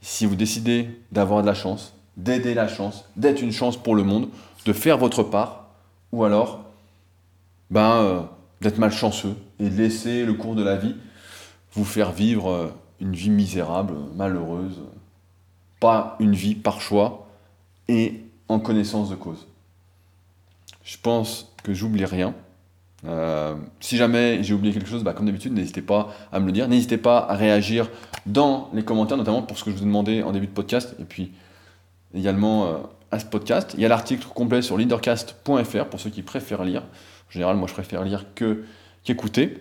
si 0.00 0.26
vous 0.26 0.36
décidez 0.36 0.88
d'avoir 1.12 1.42
de 1.42 1.46
la 1.46 1.54
chance, 1.54 1.94
d'aider 2.16 2.54
la 2.54 2.68
chance, 2.68 3.04
d'être 3.16 3.42
une 3.42 3.52
chance 3.52 3.76
pour 3.76 3.94
le 3.94 4.02
monde, 4.02 4.28
de 4.64 4.72
faire 4.72 4.98
votre 4.98 5.22
part, 5.22 5.68
ou 6.12 6.24
alors 6.24 6.64
ben, 7.70 7.92
euh, 8.02 8.20
d'être 8.60 8.78
malchanceux 8.78 9.34
et 9.58 9.68
de 9.68 9.76
laisser 9.76 10.24
le 10.24 10.34
cours 10.34 10.54
de 10.54 10.62
la 10.62 10.76
vie 10.76 10.94
vous 11.72 11.84
faire 11.84 12.12
vivre 12.12 12.50
euh, 12.50 12.68
une 13.00 13.12
vie 13.12 13.30
misérable, 13.30 13.94
malheureuse, 14.14 14.80
pas 15.78 16.16
une 16.20 16.34
vie 16.34 16.54
par 16.54 16.80
choix 16.80 17.28
et 17.88 18.24
en 18.48 18.58
connaissance 18.58 19.10
de 19.10 19.14
cause. 19.14 19.46
Je 20.86 20.96
pense 21.02 21.52
que 21.64 21.74
j'oublie 21.74 22.04
rien. 22.04 22.32
Euh, 23.04 23.56
si 23.80 23.96
jamais 23.96 24.42
j'ai 24.44 24.54
oublié 24.54 24.72
quelque 24.72 24.88
chose, 24.88 25.02
bah, 25.02 25.12
comme 25.14 25.26
d'habitude, 25.26 25.52
n'hésitez 25.52 25.82
pas 25.82 26.14
à 26.30 26.38
me 26.38 26.46
le 26.46 26.52
dire. 26.52 26.68
N'hésitez 26.68 26.96
pas 26.96 27.18
à 27.18 27.34
réagir 27.34 27.90
dans 28.24 28.70
les 28.72 28.84
commentaires, 28.84 29.16
notamment 29.16 29.42
pour 29.42 29.58
ce 29.58 29.64
que 29.64 29.72
je 29.72 29.76
vous 29.76 29.82
ai 29.82 29.86
demandé 29.86 30.22
en 30.22 30.30
début 30.30 30.46
de 30.46 30.52
podcast, 30.52 30.94
et 31.00 31.04
puis 31.04 31.32
également 32.14 32.88
à 33.10 33.18
ce 33.18 33.26
podcast. 33.26 33.72
Il 33.74 33.80
y 33.80 33.84
a 33.84 33.88
l'article 33.88 34.28
complet 34.32 34.62
sur 34.62 34.78
leadercast.fr 34.78 35.84
pour 35.86 35.98
ceux 36.00 36.10
qui 36.10 36.22
préfèrent 36.22 36.64
lire. 36.64 36.82
En 36.82 37.32
général, 37.32 37.56
moi, 37.56 37.66
je 37.66 37.72
préfère 37.72 38.04
lire 38.04 38.24
que 38.36 38.64
qu'écouter. 39.02 39.58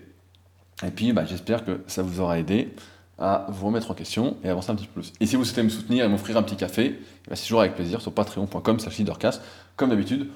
Et 0.86 0.92
puis, 0.92 1.12
bah, 1.12 1.26
j'espère 1.26 1.66
que 1.66 1.82
ça 1.88 2.04
vous 2.04 2.20
aura 2.20 2.38
aidé 2.38 2.74
à 3.18 3.48
vous 3.50 3.66
remettre 3.66 3.90
en 3.90 3.94
question 3.96 4.38
et 4.44 4.50
avancer 4.50 4.70
un 4.70 4.76
petit 4.76 4.88
peu 4.88 5.02
plus. 5.02 5.14
Et 5.20 5.26
si 5.26 5.38
vous 5.38 5.44
souhaitez 5.44 5.64
me 5.64 5.70
soutenir 5.70 6.06
et 6.06 6.08
m'offrir 6.08 6.38
un 6.38 6.44
petit 6.44 6.58
café, 6.58 7.00
bah, 7.28 7.36
c'est 7.36 7.44
toujours 7.44 7.62
avec 7.62 7.74
plaisir 7.74 8.00
sur 8.00 8.12
patreon.com 8.12 8.78
leadercast. 9.00 9.42
Comme 9.76 9.90
d'habitude, 9.90 10.30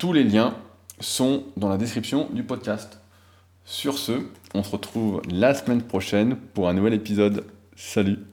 tous 0.00 0.14
les 0.14 0.24
liens 0.24 0.56
sont 0.98 1.44
dans 1.58 1.68
la 1.68 1.76
description 1.76 2.26
du 2.32 2.42
podcast. 2.42 3.00
Sur 3.66 3.98
ce, 3.98 4.12
on 4.54 4.62
se 4.62 4.70
retrouve 4.70 5.20
la 5.30 5.52
semaine 5.52 5.82
prochaine 5.82 6.36
pour 6.36 6.70
un 6.70 6.72
nouvel 6.72 6.94
épisode. 6.94 7.44
Salut 7.76 8.29